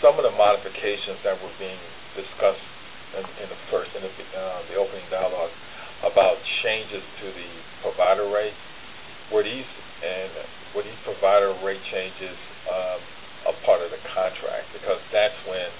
some 0.02 0.18
of 0.18 0.26
the 0.26 0.34
modifications 0.34 1.22
that 1.22 1.38
were 1.38 1.54
being 1.62 1.78
discussed 2.18 2.66
in, 3.14 3.22
in 3.38 3.46
the 3.46 3.60
first 3.70 3.94
in 3.94 4.02
the, 4.02 4.10
uh, 4.10 4.60
the 4.66 4.74
opening 4.74 5.06
dialogue 5.06 5.54
about 6.02 6.34
changes 6.66 7.02
to 7.22 7.26
the 7.30 7.50
provider 7.86 8.26
rates 8.26 8.58
were 9.30 9.46
these 9.46 9.70
and 10.02 10.30
were 10.74 10.82
these 10.82 10.98
provider 11.06 11.54
rate 11.62 11.82
changes 11.94 12.34
um, 12.70 12.98
a 13.48 13.54
part 13.64 13.80
of 13.82 13.90
the 13.90 14.02
contract 14.14 14.72
because 14.72 15.00
that's 15.12 15.40
when 15.48 15.70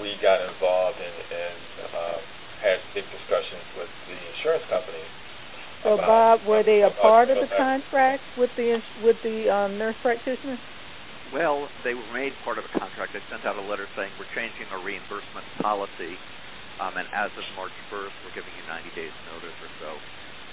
we 0.00 0.18
got 0.22 0.42
involved 0.42 0.98
and, 0.98 1.18
and 1.22 1.60
uh, 1.86 2.18
had 2.60 2.78
big 2.94 3.06
discussions 3.10 3.66
with 3.76 3.90
the 4.06 4.16
insurance 4.16 4.64
companies. 4.68 5.10
So, 5.84 5.96
Bob, 5.96 6.42
were 6.42 6.62
they 6.62 6.82
a 6.82 6.90
part 6.90 7.30
of 7.30 7.38
the 7.38 7.48
contract 7.54 8.24
with 8.36 8.50
the 8.56 8.80
with 8.98 9.16
the 9.22 9.48
um, 9.48 9.78
nurse 9.78 9.96
practitioners? 10.02 10.58
Well, 11.30 11.70
they 11.84 11.94
were 11.94 12.10
made 12.10 12.38
part 12.42 12.58
of 12.58 12.64
a 12.64 12.72
contract. 12.78 13.12
They 13.12 13.22
sent 13.30 13.44
out 13.46 13.56
a 13.56 13.62
letter 13.62 13.88
saying 13.96 14.14
we're 14.18 14.30
changing 14.34 14.70
our 14.70 14.80
reimbursement 14.80 15.46
policy, 15.62 16.22
um, 16.78 16.96
and 16.96 17.06
as 17.12 17.30
of 17.34 17.44
March 17.54 17.74
1st, 17.90 18.14
we're 18.22 18.34
giving 18.34 18.54
you 18.54 18.62
90 18.62 18.90
days 18.94 19.12
notice 19.26 19.54
or 19.62 19.70
so. 19.78 20.02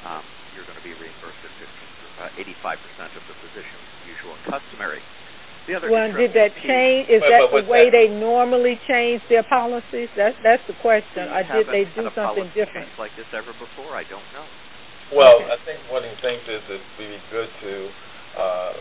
Um, 0.03 0.25
you're 0.51 0.65
going 0.65 0.77
to 0.77 0.84
be 0.84 0.93
reimbursed 0.93 1.39
at 1.46 1.53
15, 1.62 1.89
uh, 2.20 2.29
85% 2.36 3.15
of 3.17 3.24
the 3.29 3.38
physician's 3.39 3.89
usual 4.03 4.36
and 4.36 4.43
customary. 4.43 5.05
The 5.67 5.79
other 5.79 5.88
well, 5.88 6.12
did 6.12 6.36
that 6.36 6.51
change? 6.60 7.08
Is 7.08 7.24
but, 7.24 7.32
that 7.32 7.41
but 7.48 7.63
the 7.63 7.72
way 7.72 7.88
that, 7.88 7.96
they 7.96 8.08
normally 8.12 8.75
change 8.84 9.24
their 9.32 9.48
policies? 9.48 10.12
That's 10.15 10.36
that's 10.43 10.63
the 10.67 10.75
question. 10.84 11.32
Or 11.32 11.43
did 11.43 11.67
they 11.72 11.88
do 11.96 12.12
something 12.12 12.51
different? 12.51 12.91
like 13.00 13.15
this 13.15 13.29
ever 13.32 13.55
before? 13.55 13.96
I 13.96 14.03
don't 14.03 14.27
know. 14.36 14.48
Well, 15.15 15.39
okay. 15.39 15.55
I 15.55 15.58
think 15.63 15.79
one 15.88 16.03
of 16.03 16.12
the 16.12 16.20
things 16.20 16.43
is 16.48 16.62
it 16.67 16.84
would 16.84 16.98
be 17.00 17.15
good 17.32 17.51
to 17.63 17.74
uh, 18.36 18.74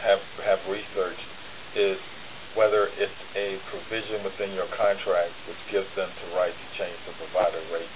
have 0.00 0.22
have 0.48 0.60
researched 0.72 1.28
is 1.76 2.00
whether 2.56 2.88
it's 2.96 3.20
a 3.36 3.60
provision 3.68 4.24
within 4.24 4.56
your 4.56 4.66
contract 4.72 5.30
which 5.44 5.60
gives 5.68 5.88
them 5.92 6.08
the 6.24 6.28
right 6.32 6.56
to 6.56 6.66
change 6.80 6.96
the 7.04 7.12
provider 7.20 7.60
rate. 7.68 7.92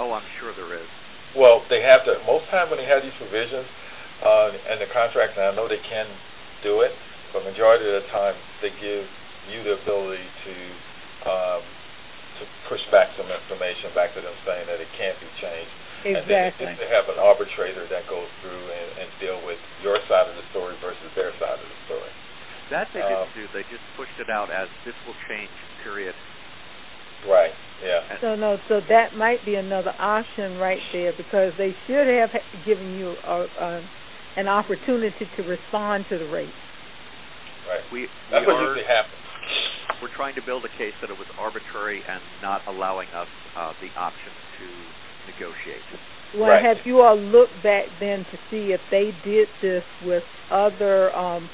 Oh, 0.00 0.16
I'm 0.16 0.24
sure 0.40 0.56
there 0.56 0.72
is. 0.80 0.88
Well, 1.36 1.60
they 1.68 1.84
have 1.84 2.08
to. 2.08 2.16
Most 2.24 2.48
time 2.48 2.72
when 2.72 2.80
they 2.80 2.88
have 2.88 3.04
these 3.04 3.14
provisions 3.20 3.68
uh, 4.24 4.48
and 4.72 4.80
the 4.80 4.88
contract, 4.88 5.36
and 5.36 5.44
I 5.44 5.52
know 5.52 5.68
they 5.68 5.82
can 5.84 6.08
do 6.64 6.80
it, 6.80 6.96
but 7.32 7.46
majority 7.46 7.86
of 7.86 8.02
the 8.02 8.06
time 8.10 8.34
they 8.62 8.72
give 8.78 9.06
you 9.50 9.58
the 9.64 9.74
ability 9.82 10.26
to 10.46 10.54
um, 11.26 11.62
to 12.40 12.42
push 12.72 12.80
back 12.88 13.12
some 13.20 13.28
information 13.28 13.92
back 13.92 14.16
to 14.16 14.20
them 14.24 14.32
saying 14.48 14.64
that 14.66 14.80
it 14.80 14.88
can't 14.96 15.18
be 15.20 15.28
changed. 15.38 15.74
Exactly. 16.00 16.64
And 16.64 16.80
then 16.80 16.80
they 16.80 16.88
have 16.88 17.12
an 17.12 17.20
arbitrator 17.20 17.84
that 17.92 18.08
goes 18.08 18.28
through 18.40 18.64
and, 18.72 19.04
and 19.04 19.08
deal 19.20 19.36
with 19.44 19.60
your 19.84 20.00
side 20.08 20.32
of 20.32 20.34
the 20.40 20.46
story 20.48 20.72
versus 20.80 21.12
their 21.12 21.36
side 21.36 21.60
of 21.60 21.68
the 21.68 21.80
story. 21.84 22.12
That 22.72 22.88
they 22.96 23.04
um, 23.04 23.28
didn't 23.28 23.32
do. 23.36 23.44
They 23.52 23.66
just 23.68 23.84
pushed 24.00 24.16
it 24.16 24.32
out 24.32 24.48
as 24.48 24.72
this 24.88 24.96
will 25.04 25.18
change. 25.28 25.52
Period. 25.84 26.16
Right. 27.28 27.52
Yeah. 27.84 28.00
So 28.20 28.36
no, 28.36 28.56
so 28.68 28.80
that 28.88 29.16
might 29.16 29.44
be 29.44 29.54
another 29.56 29.92
option 29.98 30.56
right 30.56 30.80
there 30.92 31.12
because 31.16 31.52
they 31.58 31.74
should 31.86 32.06
have 32.08 32.30
given 32.64 32.96
you 32.96 33.16
a, 33.24 33.46
a, 33.60 33.88
an 34.36 34.48
opportunity 34.48 35.28
to 35.36 35.42
respond 35.42 36.04
to 36.08 36.18
the 36.18 36.26
rate. 36.26 36.52
Right. 37.70 37.86
We, 37.94 38.10
That's 38.34 38.42
we 38.42 38.50
what 38.50 38.58
are, 38.58 38.74
usually 38.74 38.90
happens. 38.90 39.22
We're 40.02 40.14
trying 40.18 40.34
to 40.34 40.42
build 40.42 40.66
a 40.66 40.72
case 40.74 40.94
that 41.00 41.10
it 41.10 41.14
was 41.14 41.30
arbitrary 41.38 42.02
and 42.02 42.18
not 42.42 42.66
allowing 42.66 43.06
us 43.14 43.30
uh, 43.54 43.72
the 43.78 43.94
option 43.94 44.34
to 44.58 44.66
negotiate. 45.30 45.86
Well, 46.34 46.50
right. 46.50 46.64
have 46.64 46.82
you 46.84 47.00
all 47.00 47.18
looked 47.18 47.62
back 47.62 47.86
then 48.00 48.26
to 48.26 48.36
see 48.50 48.74
if 48.74 48.80
they 48.90 49.14
did 49.22 49.46
this 49.62 49.84
with 50.02 50.22
other 50.50 51.14
um, 51.14 51.48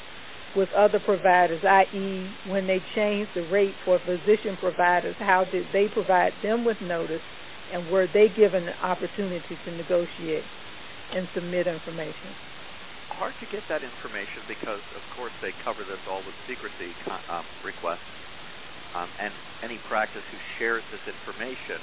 with 0.57 0.69
other 0.73 0.99
providers, 1.05 1.61
i.e., 1.69 2.31
when 2.49 2.67
they 2.67 2.81
changed 2.95 3.31
the 3.35 3.47
rate 3.53 3.75
for 3.85 4.01
physician 4.07 4.57
providers, 4.59 5.15
how 5.19 5.45
did 5.53 5.67
they 5.75 5.87
provide 5.93 6.33
them 6.43 6.65
with 6.65 6.81
notice, 6.81 7.21
and 7.75 7.91
were 7.93 8.07
they 8.13 8.29
given 8.35 8.65
the 8.65 8.87
opportunity 8.87 9.59
to 9.67 9.71
negotiate 9.77 10.45
and 11.13 11.29
submit 11.35 11.67
information? 11.67 12.33
Hard 13.17 13.33
to 13.41 13.49
get 13.49 13.65
that 13.73 13.81
information 13.81 14.45
because, 14.45 14.85
of 14.93 15.01
course, 15.17 15.33
they 15.41 15.49
cover 15.65 15.89
this 15.89 16.01
all 16.05 16.21
with 16.21 16.37
secrecy 16.45 16.93
um, 17.33 17.49
requests, 17.65 18.05
um, 18.93 19.09
and 19.17 19.33
any 19.65 19.81
practice 19.89 20.21
who 20.29 20.37
shares 20.61 20.85
this 20.93 21.01
information 21.09 21.81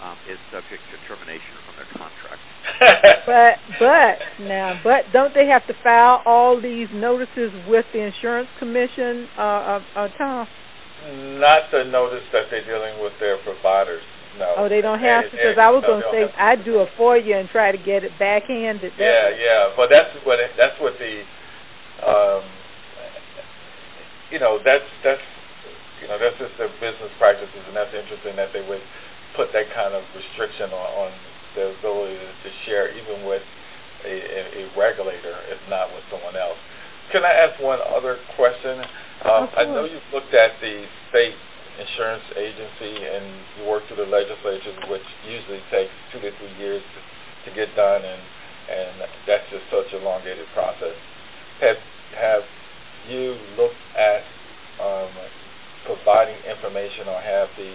um, 0.00 0.16
is 0.24 0.40
subject 0.48 0.80
to 0.88 0.96
termination 1.04 1.52
from 1.68 1.76
their 1.76 1.90
contract. 1.92 2.40
but 3.28 3.60
but 3.76 4.16
now 4.40 4.80
but 4.82 5.04
don't 5.12 5.36
they 5.36 5.46
have 5.52 5.68
to 5.68 5.76
file 5.84 6.24
all 6.24 6.56
these 6.56 6.88
notices 6.96 7.52
with 7.68 7.84
the 7.92 8.00
insurance 8.00 8.48
commission, 8.58 9.28
uh, 9.36 9.84
uh, 9.84 10.00
uh 10.00 10.08
Tom? 10.16 10.48
Not 11.44 11.68
the 11.70 11.84
notice 11.92 12.24
that 12.32 12.48
they're 12.48 12.64
dealing 12.64 13.04
with 13.04 13.12
their 13.20 13.36
providers. 13.44 14.02
No. 14.38 14.66
Oh, 14.66 14.68
they 14.68 14.82
don't 14.82 14.98
have 14.98 15.30
to 15.30 15.34
because 15.34 15.58
I 15.58 15.70
was 15.70 15.86
no, 15.86 16.02
going 16.02 16.02
to 16.02 16.10
say 16.10 16.22
I'd 16.34 16.64
do 16.66 16.82
it 16.82 16.90
for 16.98 17.14
you 17.16 17.38
and 17.38 17.48
try 17.48 17.70
to 17.70 17.78
get 17.78 18.02
it 18.02 18.18
backhanded. 18.18 18.92
Yeah, 18.98 19.30
yeah, 19.30 19.70
but 19.78 19.86
that's 19.90 20.10
what 20.26 20.42
it, 20.42 20.58
that's 20.58 20.74
what 20.82 20.98
the, 20.98 21.14
um, 22.02 22.42
you 24.34 24.42
know, 24.42 24.58
that's 24.58 24.86
that's 25.06 25.22
you 26.02 26.10
know 26.10 26.18
that's 26.18 26.34
just 26.42 26.58
their 26.58 26.72
business 26.82 27.14
practices, 27.22 27.62
and 27.62 27.74
that's 27.78 27.94
interesting 27.94 28.34
that 28.34 28.50
they 28.50 28.62
would 28.66 28.82
put 29.38 29.54
that 29.54 29.70
kind 29.74 29.94
of 29.94 30.02
restriction 30.14 30.74
on, 30.74 30.88
on 31.06 31.10
the 31.54 31.64
ability 31.78 32.18
to 32.18 32.48
share, 32.66 32.90
even 32.90 33.22
with 33.22 33.42
a, 34.02 34.14
a, 34.14 34.40
a 34.62 34.62
regulator, 34.74 35.46
if 35.50 35.62
not 35.70 35.94
with 35.94 36.02
someone 36.10 36.34
else. 36.34 36.58
Can 37.14 37.22
I 37.22 37.30
ask 37.46 37.62
one 37.62 37.78
other 37.78 38.18
question? 38.34 38.82
Um, 39.22 39.46
I 39.54 39.62
know 39.70 39.86
you've 39.86 40.10
looked 40.10 40.34
at 40.34 40.58
the 40.58 40.82
state 41.10 41.38
insurance 41.78 42.26
agency 42.38 42.94
and 43.02 43.24
you 43.58 43.62
work 43.66 43.82
through 43.90 44.06
the 44.06 44.10
legislature, 44.10 44.74
which 44.90 45.06
usually 45.26 45.62
takes 45.70 45.90
two 46.14 46.20
to 46.22 46.30
three 46.38 46.54
years 46.58 46.82
to, 46.82 46.98
to 47.46 47.56
get 47.56 47.74
done, 47.74 48.02
and 48.02 48.22
and 48.64 48.92
that's 49.28 49.44
just 49.52 49.68
such 49.68 49.92
a 49.92 50.00
elongated 50.00 50.48
process. 50.56 50.96
Have 51.60 51.76
have 52.16 52.44
you 53.10 53.36
looked 53.60 53.82
at 53.92 54.24
um, 54.80 55.12
providing 55.84 56.40
information, 56.48 57.10
or 57.10 57.20
have 57.20 57.52
the 57.60 57.72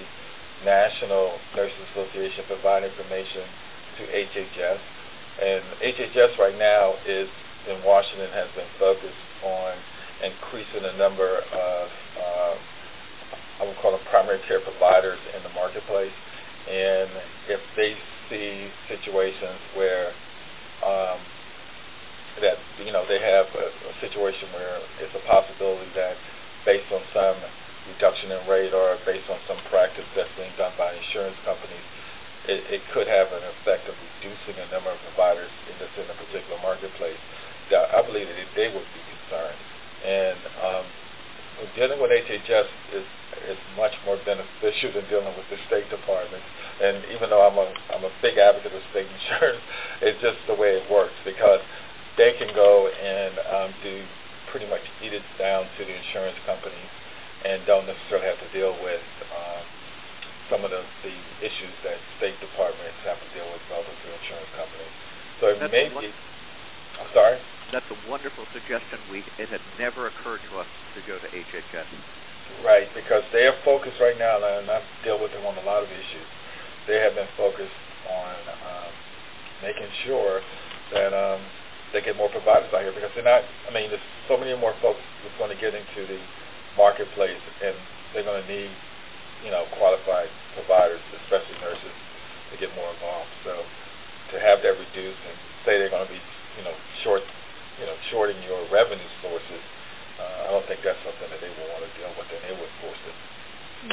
National 0.65 1.38
Nurses 1.56 1.77
Association 1.94 2.50
provide 2.50 2.84
information 2.84 3.46
to 4.00 4.01
HHS? 4.10 4.79
And 5.39 5.62
HHS 5.79 6.32
right 6.41 6.58
now 6.58 6.98
is 7.06 7.29
in 7.70 7.84
Washington 7.86 8.32
has 8.34 8.50
been 8.58 8.72
focused 8.79 9.24
on 9.46 9.72
increasing 10.25 10.84
the 10.84 10.96
number 11.00 11.39
of 11.39 11.86
uh, 12.18 12.56
I 13.60 13.68
would 13.68 13.78
call 13.84 13.92
them 13.92 14.04
primary 14.10 14.39
care 14.48 14.63
providers 14.63 15.20
in 15.36 15.44
the 15.44 15.54
marketplace. 15.54 16.16
And 16.68 17.10
if 17.51 17.62
they 17.75 17.92
see 18.32 18.70
situations 18.88 19.60
where 19.75 20.12
um, 20.86 21.20
that 22.39 22.56
you 22.80 22.92
know 22.96 23.04
they 23.04 23.20
have 23.20 23.48
a, 23.51 23.68
a 23.68 23.94
situation 24.00 24.48
where 24.56 24.80
it's 25.04 25.12
a 25.16 25.24
possibility 25.28 25.92
that 25.96 26.16
based 26.63 26.88
on 26.92 27.04
some 27.12 27.38
reduction 27.96 28.32
in 28.32 28.42
rate 28.48 28.72
or 28.72 28.96
based 29.04 29.28
on 29.28 29.39
some 29.50 29.60
practice 29.68 30.06
that's 30.16 30.32
being 30.38 30.54
done 30.56 30.72
by 30.78 30.94
insurance 30.94 31.36
companies, 31.44 31.86
it, 32.48 32.80
it 32.80 32.82
could 32.94 33.10
have 33.10 33.34
an 33.34 33.44
effect 33.58 33.89
of 33.89 33.96
reducing 33.98 34.56
the 34.56 34.68
number 34.72 34.94
of 34.94 35.00
providers 35.12 35.51
in 35.68 35.75
this 35.82 35.92
in 35.98 36.06
a 36.08 36.16
particular 36.16 36.60
marketplace. 36.62 37.20
I 37.70 38.01
believe 38.01 38.25
that 38.25 38.38
they 38.58 38.70
would 38.74 38.89
be 38.98 39.04
concerned. 39.13 39.62
And 40.00 40.39
um, 40.58 40.86
dealing 41.75 42.00
with 42.00 42.12
HHS 42.12 42.70
is 42.96 43.08
is 43.48 43.60
much 43.80 43.94
more 44.04 44.20
beneficial 44.28 44.92
than 44.94 45.06
dealing 45.08 45.32
with 45.38 45.48
the 45.48 45.60
State 45.72 45.88
Department. 45.88 46.44
And 46.80 47.08
even 47.16 47.30
though 47.30 47.44
I'm 47.44 47.56
a 47.56 47.68
I'm 47.94 48.04
a 48.04 48.13
big 48.24 48.39
advocate 48.39 48.74
of 48.74 48.84
state 48.92 49.08
insurance, 49.18 49.63
it's 50.04 50.20
just 50.20 50.39
the 50.48 50.56
way 50.56 50.75
it 50.80 50.86
works 50.92 51.16
because 51.24 51.62
they 52.18 52.36
can 52.36 52.51
go 52.51 52.88
and 52.92 53.34
um, 53.48 53.70
do 53.84 54.04
pretty 54.51 54.68
much 54.68 54.84
eat 55.06 55.13
it 55.13 55.24
down 55.38 55.63
to 55.78 55.82
the 55.86 55.94
insurance 55.94 56.36
companies 56.44 56.92
and 57.46 57.63
don't 57.63 57.88
necessarily 57.88 58.28
have 58.28 58.42
to 58.44 58.50
deal 58.51 58.75
with 58.84 59.06
um, 59.32 59.63
some 60.51 60.62
of 60.66 60.74
the, 60.74 60.82
the 61.06 61.16
issues 61.39 61.75
that 61.86 61.96
state 62.18 62.36
departments 62.44 62.98
have 63.06 63.16
to 63.22 63.30
deal 63.32 63.48
with 63.48 63.62
relative 63.72 63.94
to 63.94 64.08
insurance 64.10 64.51
companies. 64.58 64.94
So 65.39 65.44
it 65.54 65.58
That's 65.62 65.72
may 65.72 65.88
be. 65.88 66.12
I'm 67.00 67.12
sorry. 67.16 67.39
That's 67.69 67.85
a 67.93 67.99
wonderful 68.09 68.49
suggestion. 68.49 68.97
We 69.13 69.21
it 69.38 69.49
had 69.53 69.61
never 69.77 70.09
occurred 70.09 70.41
to 70.49 70.51
us 70.57 70.69
to 70.97 70.99
go 71.05 71.21
to 71.21 71.27
HHS. 71.29 71.89
Right, 72.65 72.89
because 72.97 73.21
they 73.29 73.45
are 73.45 73.53
focused 73.61 74.01
right 74.01 74.17
now, 74.17 74.41
and 74.41 74.65
I 74.65 74.81
deal 75.05 75.21
with 75.21 75.29
them 75.31 75.45
on 75.45 75.53
a 75.53 75.65
lot 75.65 75.85
of 75.85 75.89
issues. 75.93 76.29
They 76.89 76.97
have 76.97 77.13
been 77.13 77.29
focused 77.38 77.77
on 78.09 78.35
um, 78.49 78.91
making 79.61 79.85
sure 80.09 80.41
that 80.97 81.13
um, 81.13 81.39
they 81.93 82.01
get 82.01 82.17
more 82.17 82.33
providers 82.33 82.73
out 82.73 82.81
here 82.81 82.93
because 82.93 83.13
they're 83.13 83.27
not. 83.27 83.45
I 83.45 83.71
mean, 83.71 83.93
there's 83.93 84.09
so 84.25 84.33
many 84.33 84.57
more 84.57 84.73
folks 84.81 85.01
that's 85.21 85.38
going 85.38 85.53
to 85.53 85.59
get 85.61 85.77
into 85.77 86.09
the 86.09 86.17
marketplace, 86.73 87.41
and 87.61 87.77
they're 88.17 88.25
going 88.25 88.41
to 88.41 88.49
need, 88.49 88.73
you 89.45 89.53
know, 89.53 89.69
qualified 89.77 90.33
providers, 90.57 91.01
especially 91.25 91.57
nurses, 91.61 91.95
to 92.49 92.57
get 92.57 92.73
more 92.73 92.89
involved. 92.97 93.29
So 93.45 93.53
to 94.33 94.35
have 94.41 94.65
that 94.65 94.73
reduced 94.73 95.21
and 95.21 95.38
say 95.65 95.77
they're 95.77 95.93
going 95.93 96.05
to 96.05 96.13
be, 96.13 96.21
you 96.57 96.65
know, 96.65 96.73
short 97.05 97.21
you 97.79 97.88
know, 97.88 97.95
shorting 98.12 98.43
your 98.43 98.67
revenue 98.67 99.08
sources, 99.23 99.63
uh, 100.19 100.47
I 100.47 100.51
don't 100.51 100.67
think 100.67 100.84
that's 100.84 100.99
something 101.08 101.32
that 101.32 101.39
they 101.39 101.49
will 101.56 101.69
want 101.71 101.88
to 101.88 101.91
deal 101.95 102.12
with, 102.13 102.27
and 102.27 102.43
they 102.43 102.56
would 102.56 102.73
force 102.84 103.01
it. 103.08 103.15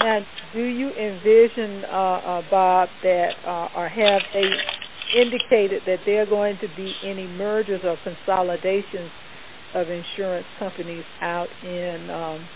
Now, 0.03 0.19
do 0.53 0.65
you 0.67 0.91
envision, 0.91 1.87
uh, 1.87 2.43
uh, 2.43 2.43
Bob, 2.51 2.91
that 3.03 3.31
uh, 3.47 3.69
or 3.79 3.89
have 3.89 4.23
they 4.35 4.51
indicated 5.15 5.83
that 5.87 6.03
there 6.05 6.23
are 6.23 6.27
going 6.27 6.59
to 6.59 6.69
be 6.75 6.93
any 7.07 7.29
mergers 7.29 7.81
or 7.85 7.97
consolidations 8.03 9.13
of 9.75 9.87
insurance 9.89 10.47
companies 10.59 11.05
out 11.23 11.49
in 11.63 12.11
um, 12.11 12.49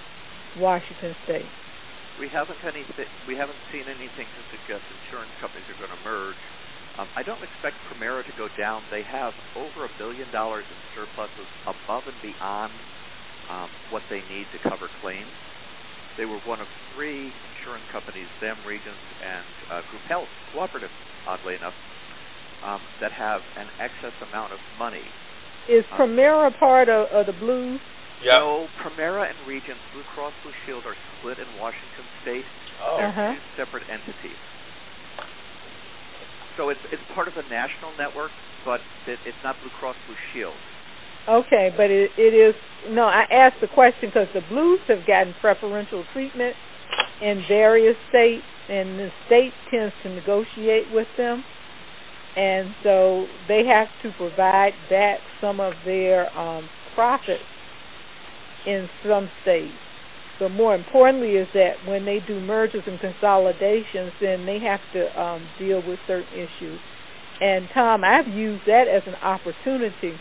Washington 0.56 1.14
State? 1.24 1.50
We 2.18 2.28
haven't 2.28 2.58
any. 2.66 2.84
We 3.26 3.36
haven't 3.36 3.62
seen 3.70 3.86
anything 3.86 4.26
to 4.34 4.42
suggest 4.50 4.82
insurance 4.90 5.30
companies 5.40 5.64
are 5.70 5.78
going 5.78 5.94
to 5.94 6.02
merge. 6.02 6.42
Um, 6.98 7.08
I 7.16 7.22
don't 7.22 7.42
expect 7.42 7.76
Premera 7.86 8.24
to 8.26 8.34
go 8.36 8.48
down. 8.58 8.82
They 8.90 9.02
have 9.06 9.32
over 9.56 9.86
a 9.86 9.92
billion 9.98 10.30
dollars 10.32 10.64
in 10.66 10.78
surpluses 10.94 11.50
above 11.64 12.04
and 12.06 12.18
beyond 12.22 12.72
um, 13.50 13.68
what 13.90 14.02
they 14.10 14.22
need 14.30 14.46
to 14.54 14.58
cover 14.68 14.88
claims. 15.00 15.30
They 16.18 16.24
were 16.24 16.40
one 16.46 16.60
of 16.60 16.66
three 16.94 17.30
insurance 17.30 17.86
companies, 17.92 18.26
them, 18.40 18.58
Regence, 18.66 19.04
and 19.22 19.46
uh, 19.70 19.80
Group 19.90 20.02
Health 20.08 20.30
Cooperative, 20.52 20.90
oddly 21.26 21.54
enough, 21.54 21.76
um, 22.64 22.80
that 23.00 23.12
have 23.12 23.40
an 23.56 23.68
excess 23.80 24.14
amount 24.28 24.52
of 24.52 24.58
money. 24.78 25.04
Is 25.70 25.84
um, 25.92 25.98
Premera 25.98 26.50
part 26.58 26.88
of, 26.88 27.08
of 27.08 27.26
the 27.26 27.36
Blues? 27.38 27.80
Yeah. 28.24 28.38
No, 28.38 28.68
Premera 28.82 29.30
and 29.30 29.38
Regence, 29.48 29.80
Blue 29.94 30.04
Cross 30.14 30.34
Blue 30.42 30.52
Shield, 30.66 30.84
are 30.84 30.96
split 31.18 31.38
in 31.38 31.48
Washington 31.58 32.04
State. 32.22 32.44
Oh. 32.84 32.96
They're 32.98 33.08
uh-huh. 33.08 33.32
two 33.32 33.64
separate 33.64 33.84
entities. 33.88 34.40
So 36.56 36.68
it's 36.68 36.80
it's 36.92 37.02
part 37.14 37.28
of 37.28 37.34
a 37.34 37.42
national 37.48 37.92
network, 37.98 38.30
but 38.64 38.80
it, 39.06 39.18
it's 39.26 39.38
not 39.42 39.56
Blue 39.60 39.70
Cross 39.78 39.96
Blue 40.06 40.16
Shield. 40.32 40.56
Okay, 41.28 41.70
but 41.76 41.90
it 41.90 42.10
it 42.16 42.34
is 42.34 42.54
no. 42.90 43.04
I 43.04 43.24
asked 43.30 43.60
the 43.60 43.68
question 43.68 44.10
because 44.10 44.28
the 44.34 44.42
Blues 44.48 44.80
have 44.88 45.06
gotten 45.06 45.34
preferential 45.40 46.04
treatment 46.12 46.56
in 47.22 47.44
various 47.48 47.96
states, 48.08 48.44
and 48.68 48.98
the 48.98 49.08
state 49.26 49.52
tends 49.70 49.94
to 50.02 50.08
negotiate 50.08 50.90
with 50.92 51.08
them, 51.16 51.44
and 52.36 52.74
so 52.82 53.26
they 53.48 53.62
have 53.66 53.88
to 54.02 54.16
provide 54.16 54.72
back 54.88 55.20
some 55.40 55.60
of 55.60 55.74
their 55.84 56.36
um, 56.36 56.68
profits 56.94 57.44
in 58.66 58.88
some 59.06 59.28
states. 59.42 59.74
But 60.40 60.50
more 60.50 60.74
importantly 60.74 61.32
is 61.32 61.46
that 61.54 61.84
when 61.84 62.04
they 62.04 62.18
do 62.26 62.40
mergers 62.40 62.82
and 62.86 62.98
consolidations, 62.98 64.12
then 64.20 64.46
they 64.46 64.58
have 64.60 64.80
to 64.94 65.20
um, 65.20 65.42
deal 65.58 65.80
with 65.82 65.98
certain 66.08 66.32
issues. 66.32 66.80
And 67.40 67.68
Tom, 67.72 68.02
I've 68.04 68.28
used 68.28 68.64
that 68.66 68.84
as 68.88 69.02
an 69.06 69.16
opportunity 69.22 70.18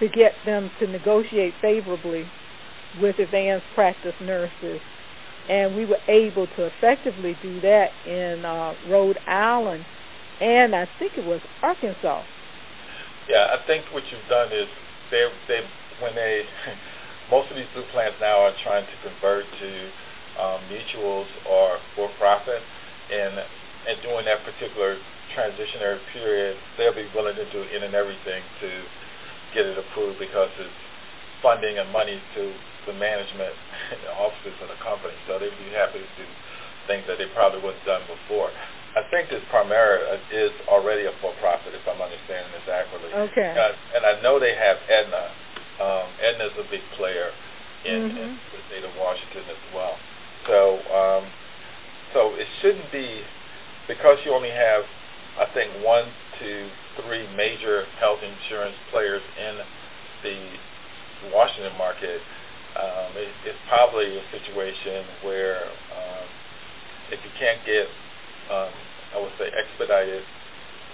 to 0.00 0.08
get 0.08 0.32
them 0.44 0.70
to 0.80 0.86
negotiate 0.86 1.54
favorably 1.62 2.24
with 3.00 3.18
advanced 3.18 3.66
practice 3.74 4.14
nurses. 4.20 4.80
And 5.48 5.76
we 5.76 5.84
were 5.84 6.00
able 6.08 6.46
to 6.46 6.70
effectively 6.78 7.36
do 7.42 7.60
that 7.60 7.88
in 8.06 8.44
uh, 8.44 8.74
Rhode 8.90 9.18
Island 9.28 9.84
and 10.42 10.74
I 10.74 10.90
think 10.98 11.14
it 11.16 11.24
was 11.24 11.40
Arkansas. 11.62 12.26
Yeah, 13.30 13.46
I 13.54 13.62
think 13.70 13.86
what 13.94 14.02
you've 14.10 14.26
done 14.26 14.50
is 14.50 14.66
they 15.14 15.22
they 15.46 15.60
when 16.02 16.14
they 16.18 16.42
most 17.32 17.48
of 17.48 17.56
these 17.56 17.68
blue 17.72 17.88
plans 17.96 18.12
now 18.20 18.44
are 18.44 18.52
trying 18.60 18.84
to 18.84 18.96
convert 19.00 19.48
to 19.48 19.70
um, 20.36 20.60
mutuals 20.68 21.32
or 21.48 21.80
for 21.96 22.12
profit, 22.20 22.60
and 23.08 23.40
and 23.88 23.96
during 24.04 24.28
that 24.28 24.44
particular 24.44 25.00
transitionary 25.32 25.98
period, 26.12 26.54
they'll 26.76 26.94
be 26.94 27.08
willing 27.16 27.34
to 27.34 27.48
do 27.50 27.64
in 27.64 27.82
and 27.82 27.96
everything 27.96 28.44
to 28.60 28.70
get 29.56 29.64
it 29.64 29.74
approved 29.80 30.20
because 30.20 30.52
it's 30.60 30.80
funding 31.42 31.80
and 31.80 31.90
money 31.90 32.20
to 32.36 32.42
the 32.86 32.94
management 32.94 33.50
and 33.90 33.98
the 34.06 34.12
offices 34.14 34.54
of 34.62 34.68
the 34.68 34.78
company. 34.84 35.16
So 35.26 35.40
they'd 35.40 35.56
be 35.56 35.72
happy 35.74 36.04
to 36.04 36.10
do 36.20 36.26
things 36.86 37.08
that 37.08 37.16
they 37.18 37.26
probably 37.34 37.64
wouldn't 37.64 37.82
have 37.82 38.04
done 38.04 38.04
before. 38.06 38.52
I 38.92 39.08
think 39.08 39.32
this 39.32 39.40
Premera 39.48 40.20
is 40.28 40.52
already 40.68 41.08
a 41.08 41.14
for-profit, 41.24 41.72
if 41.72 41.80
I'm 41.88 41.96
understanding 41.96 42.52
this 42.52 42.68
accurately. 42.68 43.08
Okay. 43.32 43.50
Uh, 43.56 43.96
and 43.96 44.02
I 44.04 44.20
know 44.20 44.36
they 44.36 44.52
have 44.52 44.76
Aetna, 44.84 45.32
um, 45.80 46.06
Aetna's 46.20 46.56
a 46.60 46.66
big 46.68 46.84
player 46.98 47.30
in, 47.84 48.12
mm-hmm. 48.12 48.18
in 48.18 48.28
the 48.36 48.60
state 48.68 48.84
of 48.84 48.92
Washington 48.98 49.44
as 49.48 49.62
well. 49.74 49.94
So, 50.46 50.58
um, 50.90 51.24
so 52.12 52.20
it 52.34 52.48
shouldn't 52.60 52.90
be 52.92 53.22
because 53.88 54.18
you 54.24 54.32
only 54.34 54.52
have, 54.52 54.84
I 55.38 55.46
think, 55.54 55.70
one 55.82 56.06
to 56.40 56.50
three 57.02 57.24
major 57.36 57.86
health 57.98 58.20
insurance 58.20 58.76
players 58.90 59.22
in 59.38 59.54
the 60.22 60.38
Washington 61.32 61.74
market. 61.78 62.20
Um, 62.72 63.10
it, 63.16 63.30
it's 63.46 63.62
probably 63.68 64.16
a 64.16 64.24
situation 64.32 65.04
where 65.24 65.60
um, 65.92 66.26
if 67.12 67.20
you 67.20 67.32
can't 67.36 67.60
get, 67.68 67.86
um, 68.48 68.72
I 69.12 69.18
would 69.20 69.34
say, 69.36 69.48
expedited 69.52 70.24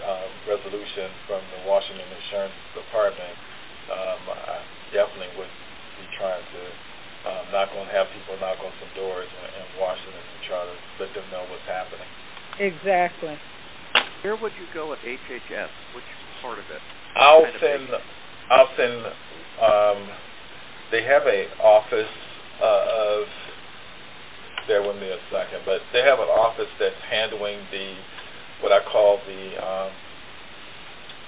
um, 0.03 0.31
resolution 0.47 1.11
from 1.27 1.43
the 1.55 1.61
Washington 1.67 2.07
Insurance 2.07 2.59
Department, 2.75 3.35
um, 3.89 4.23
I 4.29 4.59
definitely 4.93 5.33
would 5.37 5.53
be 5.97 6.07
trying 6.17 6.45
to 6.45 6.63
um, 7.29 7.45
knock 7.53 7.73
on, 7.75 7.89
have 7.91 8.09
people 8.15 8.39
knock 8.41 8.61
on 8.63 8.73
some 8.81 8.93
doors 8.95 9.29
in, 9.29 9.45
in 9.61 9.67
Washington 9.81 10.23
and 10.23 10.41
try 10.47 10.61
to 10.65 10.75
let 11.03 11.11
them 11.13 11.27
know 11.33 11.45
what's 11.51 11.67
happening. 11.67 12.09
Exactly. 12.61 13.37
Where 14.23 14.37
would 14.37 14.53
you 14.59 14.67
go 14.75 14.93
at 14.93 14.99
HHS? 15.03 15.73
Which 15.95 16.09
part 16.43 16.59
of 16.59 16.67
it? 16.71 16.83
I'll 17.17 17.43
kind 17.43 17.59
send. 17.61 17.89
I'll 18.51 18.73
send. 18.75 18.99
Um, 19.59 19.99
they 20.91 21.03
have 21.07 21.23
a 21.27 21.41
office 21.63 22.15
uh, 22.63 22.85
of. 22.99 23.25
Bear 24.67 24.85
with 24.85 25.01
me 25.01 25.09
a 25.09 25.17
second, 25.33 25.65
but 25.65 25.81
they 25.97 26.05
have 26.05 26.21
an 26.21 26.29
office 26.29 26.69
that's 26.77 27.01
handling 27.09 27.57
the 27.73 27.97
what 28.61 28.69
I 28.69 28.85
call 28.85 29.17
the 29.25 29.43
um, 29.57 29.91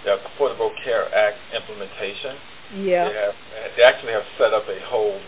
the 0.04 0.16
Affordable 0.20 0.72
Care 0.84 1.08
Act 1.14 1.38
implementation. 1.56 2.36
Yeah. 2.74 3.08
They 3.08 3.16
have 3.18 3.36
they 3.76 3.82
actually 3.82 4.14
have 4.14 4.26
set 4.38 4.54
up 4.54 4.66
a 4.70 4.78
whole 4.86 5.18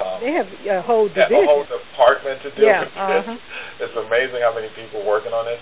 um, 0.00 0.18
they 0.24 0.32
have 0.32 0.48
a 0.48 0.82
whole 0.82 1.08
division. 1.08 1.36
a 1.36 1.46
whole 1.46 1.66
department 1.68 2.40
to 2.42 2.50
deal 2.56 2.72
Yeah, 2.72 2.88
with 2.88 2.96
this. 2.96 3.26
uh-huh. 3.28 3.36
It's 3.84 3.96
amazing 3.96 4.40
how 4.40 4.54
many 4.54 4.72
people 4.78 5.04
working 5.04 5.32
on 5.36 5.44
this. 5.44 5.60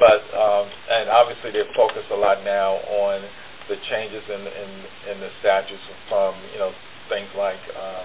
But 0.00 0.22
um, 0.32 0.66
and 0.68 1.08
obviously 1.08 1.52
they 1.52 1.64
focus 1.76 2.04
a 2.12 2.16
lot 2.16 2.44
now 2.44 2.80
on 2.84 3.28
the 3.68 3.76
changes 3.90 4.24
in 4.28 4.42
in 4.48 4.70
in 5.12 5.16
the 5.20 5.30
statutes 5.40 5.82
from 6.08 6.40
you 6.52 6.58
know 6.60 6.72
things 7.08 7.28
like 7.36 7.60
um, 7.76 8.04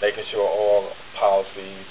making 0.00 0.24
sure 0.32 0.44
all 0.44 0.92
policies. 1.20 1.86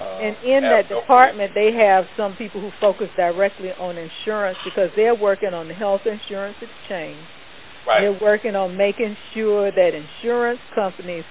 Um, 0.00 0.18
And 0.24 0.34
in 0.42 0.60
that 0.64 0.88
department, 0.88 1.54
they 1.54 1.70
have 1.72 2.06
some 2.16 2.34
people 2.36 2.60
who 2.60 2.72
focus 2.80 3.08
directly 3.16 3.70
on 3.78 3.96
insurance 3.96 4.58
because 4.64 4.90
they're 4.96 5.14
working 5.14 5.54
on 5.54 5.68
the 5.68 5.74
health 5.74 6.02
insurance 6.06 6.56
exchange. 6.60 7.24
Right, 7.86 8.00
They're 8.00 8.18
working 8.20 8.54
on 8.54 8.76
making 8.76 9.16
sure 9.34 9.70
that 9.70 9.90
insurance 9.94 10.60
companies 10.74 11.24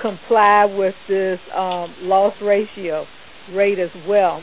comply 0.00 0.64
with 0.64 0.94
this 1.08 1.38
um, 1.56 1.94
loss 2.00 2.34
ratio 2.40 3.06
rate 3.52 3.78
as 3.78 3.90
well, 4.06 4.42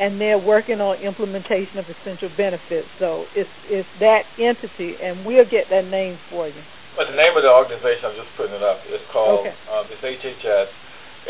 and 0.00 0.20
they're 0.20 0.38
working 0.38 0.80
on 0.80 1.00
implementation 1.00 1.78
of 1.78 1.86
essential 1.88 2.28
benefits. 2.36 2.88
So 2.98 3.26
it's 3.34 3.50
it's 3.68 3.88
that 4.00 4.22
entity, 4.38 4.96
and 5.02 5.24
we'll 5.24 5.48
get 5.48 5.68
that 5.70 5.86
name 5.86 6.18
for 6.30 6.48
you. 6.48 6.62
But 6.96 7.08
the 7.08 7.16
name 7.16 7.32
of 7.36 7.42
the 7.42 7.48
organization, 7.48 8.04
I'm 8.04 8.16
just 8.20 8.32
putting 8.36 8.52
it 8.52 8.62
up, 8.62 8.84
is 8.92 9.00
called, 9.12 9.48
Okay. 9.48 9.56
um, 9.72 9.88
it's 9.88 10.04
HHS, 10.04 10.68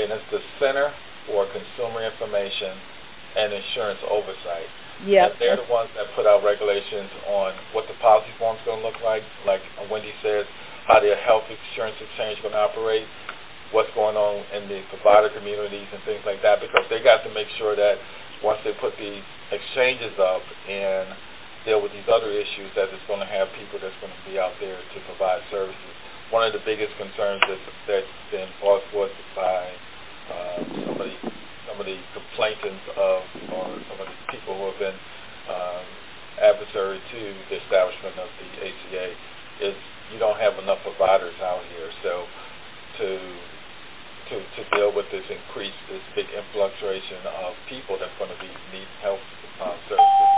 and 0.02 0.10
it's 0.10 0.26
the 0.34 0.42
Center 0.58 0.90
for 1.30 1.46
Consumer 1.54 2.02
Information 2.02 2.74
and 3.38 3.54
Insurance 3.54 4.02
Oversight. 4.10 4.66
And 5.32 5.40
they're 5.40 5.58
the 5.58 5.70
ones 5.72 5.90
that 5.96 6.10
put 6.14 6.28
out 6.28 6.44
regulations 6.44 7.10
on 7.26 7.56
what 7.72 7.88
the 7.88 7.96
policy 7.98 8.30
form's 8.38 8.60
going 8.68 8.80
to 8.80 8.86
look 8.86 9.00
like, 9.00 9.24
like 9.48 9.62
Wendy 9.88 10.12
says, 10.20 10.44
how 10.86 10.98
their 11.00 11.16
health 11.22 11.46
insurance 11.48 11.96
exchange 11.98 12.42
going 12.42 12.54
to 12.54 12.62
operate, 12.62 13.06
what's 13.72 13.90
going 13.96 14.18
on 14.18 14.44
in 14.52 14.68
the 14.68 14.82
provider 14.92 15.30
communities 15.32 15.88
and 15.90 16.02
things 16.04 16.22
like 16.26 16.42
that, 16.42 16.60
because 16.60 16.84
they 16.90 17.00
got 17.00 17.24
to 17.24 17.30
make 17.32 17.48
sure 17.56 17.74
that 17.74 17.96
once 18.42 18.58
they 18.66 18.74
put 18.82 18.92
these 18.98 19.22
exchanges 19.54 20.14
up 20.18 20.42
and 20.66 21.14
deal 21.62 21.78
with 21.78 21.94
these 21.94 22.06
other 22.10 22.34
issues, 22.34 22.74
that 22.74 22.90
it's 22.90 23.06
going 23.06 23.22
to 23.22 23.30
have 23.30 23.46
people 23.54 23.78
that's 23.78 23.94
going 24.02 24.10
to 24.10 24.22
be 24.26 24.34
out 24.38 24.54
there 24.58 24.78
to 24.78 24.98
provide 25.06 25.38
services. 25.50 25.94
One 26.34 26.42
of 26.42 26.50
the 26.50 26.62
biggest 26.66 26.90
concerns 26.98 27.42
that's, 27.46 27.68
that's 27.86 28.14
been 28.34 28.50
brought 28.58 28.82
forth 28.90 29.14
by 29.38 29.60
uh, 30.32 30.58
some 30.82 30.98
of 30.98 31.06
the 31.06 31.14
some 31.72 31.80
of 31.80 31.88
the 31.88 31.96
complainants 32.12 32.84
of 33.00 33.24
or 33.56 33.64
some 33.88 33.96
of 33.96 34.04
the 34.04 34.18
people 34.28 34.52
who 34.60 34.68
have 34.68 34.76
been 34.76 34.98
um, 35.48 35.84
adversary 36.36 37.00
to 37.00 37.20
the 37.48 37.56
establishment 37.64 38.12
of 38.20 38.28
the 38.28 38.48
ACA 38.60 39.06
is 39.64 39.76
you 40.12 40.20
don't 40.20 40.36
have 40.36 40.60
enough 40.60 40.84
providers 40.84 41.32
out 41.40 41.64
here. 41.72 41.88
So 42.04 42.28
to 43.00 43.08
to 44.28 44.36
to 44.36 44.60
deal 44.76 44.92
with 44.92 45.08
this 45.08 45.24
increase, 45.32 45.72
this 45.88 46.04
big 46.12 46.28
influctuation 46.28 47.24
of 47.24 47.56
people 47.72 47.96
that's 47.96 48.12
going 48.20 48.28
to 48.28 48.40
be 48.44 48.52
need 48.76 48.88
health 49.00 49.24
uh, 49.64 49.72
services. 49.88 50.32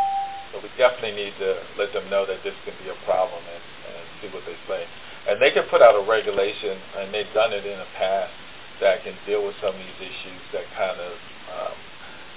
So 0.55 0.62
we 0.62 0.70
definitely 0.79 1.18
need 1.18 1.35
to 1.42 1.51
let 1.83 1.90
them 1.90 2.07
know 2.14 2.23
that 2.31 2.38
this 2.47 2.55
can 2.62 2.79
be 2.79 2.87
a 2.87 2.99
problem 3.03 3.42
and, 3.42 3.64
and 3.90 4.03
see 4.23 4.31
what 4.31 4.47
they 4.47 4.55
say. 4.70 4.87
And 5.27 5.42
they 5.42 5.51
can 5.51 5.66
put 5.66 5.83
out 5.83 5.99
a 5.99 6.05
regulation, 6.07 6.79
and 7.03 7.11
they've 7.11 7.33
done 7.35 7.51
it 7.51 7.66
in 7.66 7.75
the 7.75 7.90
past, 7.99 8.31
that 8.80 9.02
can 9.04 9.14
deal 9.26 9.44
with 9.44 9.54
some 9.62 9.74
of 9.74 9.80
these 9.80 10.00
issues 10.00 10.42
that 10.52 10.66
kind 10.76 10.98
of, 10.98 11.14
um, 11.52 11.76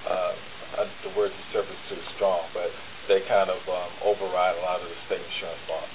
uh, 0.08 0.34
uh, 0.78 0.88
the 1.04 1.12
word 1.18 1.32
disturbance 1.46 1.80
is 1.90 1.98
too 1.98 2.04
strong, 2.16 2.42
but 2.54 2.70
they 3.08 3.22
kind 3.28 3.50
of 3.50 3.62
um, 3.68 3.92
override 4.04 4.58
a 4.58 4.62
lot 4.62 4.82
of 4.82 4.88
the 4.90 4.98
state 5.08 5.22
insurance 5.22 5.64
laws. 5.70 5.94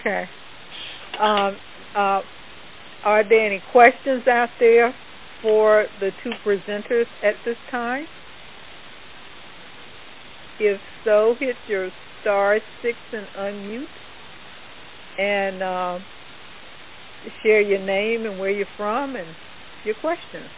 Okay. 0.00 0.28
Um, 1.20 1.56
uh, 1.94 2.22
are 3.04 3.24
there 3.28 3.46
any 3.46 3.62
questions 3.72 4.26
out 4.28 4.50
there 4.58 4.94
for 5.40 5.86
the 6.00 6.10
two 6.22 6.30
presenters 6.44 7.06
at 7.22 7.34
this 7.44 7.56
time? 7.70 8.06
If 10.58 10.80
so, 11.04 11.36
hit 11.40 11.56
your 11.66 11.90
star 12.20 12.58
six 12.80 12.96
and 13.12 13.26
unmute, 13.36 13.86
and 15.18 15.62
uh, 15.62 15.98
share 17.42 17.60
your 17.60 17.78
name 17.78 18.26
and 18.26 18.38
where 18.38 18.50
you're 18.50 18.66
from 18.76 19.16
and 19.16 19.34
your 19.84 19.94
questions. 19.94 20.50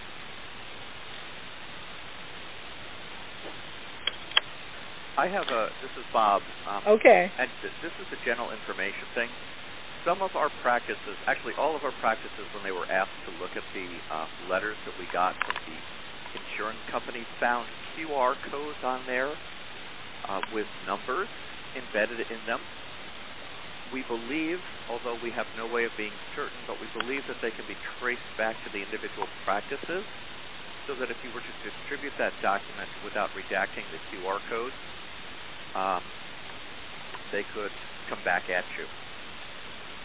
I 5.16 5.28
have 5.28 5.46
a. 5.48 5.68
This 5.80 5.90
is 5.96 6.04
Bob. 6.12 6.42
Um, 6.66 6.82
Okay. 6.86 7.32
And 7.38 7.50
th- 7.62 7.74
this 7.82 7.92
is 8.00 8.06
a 8.12 8.18
general 8.24 8.50
information 8.50 9.06
thing. 9.14 9.30
Some 10.04 10.22
of 10.22 10.34
our 10.36 10.50
practices, 10.50 11.16
actually 11.26 11.54
all 11.58 11.76
of 11.76 11.84
our 11.84 11.92
practices, 11.92 12.46
when 12.52 12.62
they 12.62 12.72
were 12.72 12.90
asked 12.90 13.16
to 13.24 13.30
look 13.30 13.56
at 13.56 13.64
the 13.72 14.00
uh, 14.10 14.26
letters 14.48 14.76
that 14.84 14.96
we 14.98 15.06
got 15.12 15.34
from 15.46 15.56
the 15.66 15.78
insurance 16.36 16.80
companies, 16.90 17.26
found 17.40 17.68
QR 17.96 18.34
codes 18.50 18.78
on 18.82 19.06
there 19.06 19.38
uh, 20.28 20.40
with 20.52 20.66
numbers 20.86 21.28
embedded 21.76 22.20
in 22.30 22.44
them. 22.46 22.60
We 23.94 24.02
believe, 24.10 24.58
although 24.90 25.14
we 25.22 25.30
have 25.38 25.46
no 25.54 25.70
way 25.70 25.86
of 25.86 25.94
being 25.94 26.10
certain, 26.34 26.58
but 26.66 26.74
we 26.82 26.90
believe 26.98 27.22
that 27.30 27.38
they 27.38 27.54
can 27.54 27.62
be 27.70 27.78
traced 28.02 28.26
back 28.34 28.58
to 28.66 28.68
the 28.74 28.82
individual 28.82 29.30
practices 29.46 30.02
so 30.90 30.98
that 30.98 31.14
if 31.14 31.18
you 31.22 31.30
were 31.30 31.38
to 31.38 31.54
distribute 31.62 32.10
that 32.18 32.34
document 32.42 32.90
without 33.06 33.30
redacting 33.38 33.86
the 33.94 34.02
QR 34.10 34.42
code, 34.50 34.74
um, 35.78 36.02
they 37.30 37.46
could 37.54 37.70
come 38.10 38.18
back 38.26 38.50
at 38.50 38.66
you. 38.74 38.82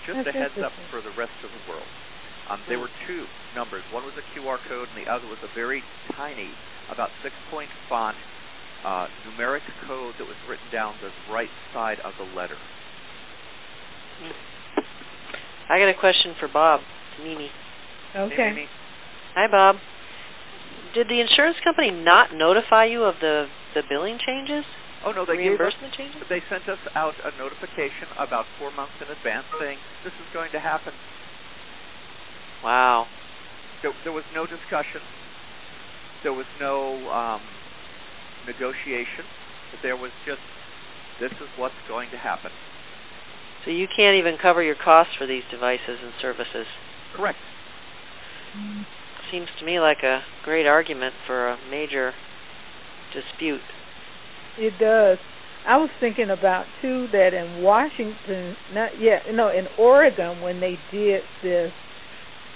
Just 0.06 0.22
That's 0.22 0.38
a 0.38 0.54
heads 0.54 0.62
up 0.62 0.74
for 0.94 1.02
the 1.02 1.10
rest 1.18 1.34
of 1.42 1.50
the 1.50 1.64
world. 1.66 1.90
Um, 2.54 2.62
there 2.70 2.78
were 2.78 2.94
two 3.10 3.26
numbers. 3.58 3.82
One 3.90 4.06
was 4.06 4.14
a 4.22 4.26
QR 4.38 4.62
code, 4.70 4.86
and 4.94 5.02
the 5.02 5.10
other 5.10 5.26
was 5.26 5.42
a 5.42 5.50
very 5.58 5.82
tiny, 6.14 6.54
about 6.94 7.10
six-point 7.26 7.74
font, 7.90 8.18
uh, 8.86 9.10
numeric 9.26 9.66
code 9.90 10.14
that 10.22 10.30
was 10.30 10.38
written 10.46 10.70
down 10.70 10.94
the 11.02 11.10
right 11.34 11.50
side 11.74 11.98
of 12.06 12.14
the 12.22 12.30
letter. 12.38 12.62
I 15.70 15.80
got 15.80 15.90
a 15.90 16.00
question 16.00 16.36
for 16.40 16.48
Bob. 16.48 16.82
Mimi. 17.22 17.50
Okay. 18.16 18.50
Amy? 18.52 18.66
Hi, 19.36 19.48
Bob. 19.48 19.76
Did 20.94 21.08
the 21.08 21.22
insurance 21.22 21.58
company 21.64 21.92
not 21.92 22.34
notify 22.34 22.86
you 22.86 23.04
of 23.04 23.16
the 23.22 23.46
the 23.76 23.84
billing 23.88 24.18
changes, 24.18 24.66
Oh 25.06 25.12
no, 25.12 25.24
they 25.24 25.40
gave 25.40 25.56
us 25.56 25.72
reimbursement 25.72 25.94
changes? 25.96 26.22
They 26.28 26.44
sent 26.52 26.68
us 26.68 26.82
out 26.96 27.16
a 27.24 27.32
notification 27.40 28.12
about 28.20 28.46
four 28.60 28.72
months 28.72 29.00
in 29.00 29.08
advance 29.08 29.48
saying 29.60 29.80
this 30.04 30.12
is 30.12 30.28
going 30.34 30.52
to 30.52 30.60
happen. 30.60 30.92
Wow. 32.64 33.08
There, 33.82 33.94
there 34.04 34.12
was 34.12 34.28
no 34.36 34.44
discussion. 34.44 35.00
There 36.24 36.34
was 36.34 36.48
no 36.60 37.08
um, 37.08 37.42
negotiation. 38.46 39.24
There 39.82 39.96
was 39.96 40.12
just 40.28 40.44
this 41.24 41.32
is 41.32 41.48
what's 41.56 41.80
going 41.88 42.12
to 42.12 42.18
happen. 42.18 42.52
So 43.66 43.72
you 43.72 43.88
can't 43.96 44.18
even 44.18 44.38
cover 44.42 44.64
your 44.64 44.76
costs 44.76 45.14
for 45.18 45.28
these 45.28 45.44
devices 45.52 46.00
and 46.02 46.14
services. 46.22 46.66
Correct. 47.16 47.38
Seems 49.32 49.48
to 49.60 49.66
me 49.66 49.80
like 49.80 50.00
a 50.04 50.22
great 50.44 50.66
argument 50.66 51.14
for 51.28 51.50
a 51.50 51.58
major 51.70 52.14
dispute. 53.14 53.62
It 54.58 54.74
does. 54.80 55.18
I 55.68 55.78
was 55.78 55.90
thinking 56.00 56.30
about 56.30 56.66
too 56.82 57.08
that 57.12 57.34
in 57.34 57.62
Washington, 57.62 58.56
not 58.74 58.92
yet, 59.00 59.24
no, 59.32 59.50
in 59.50 59.68
Oregon 59.78 60.42
when 60.42 60.60
they 60.60 60.78
did 60.92 61.22
this, 61.44 61.72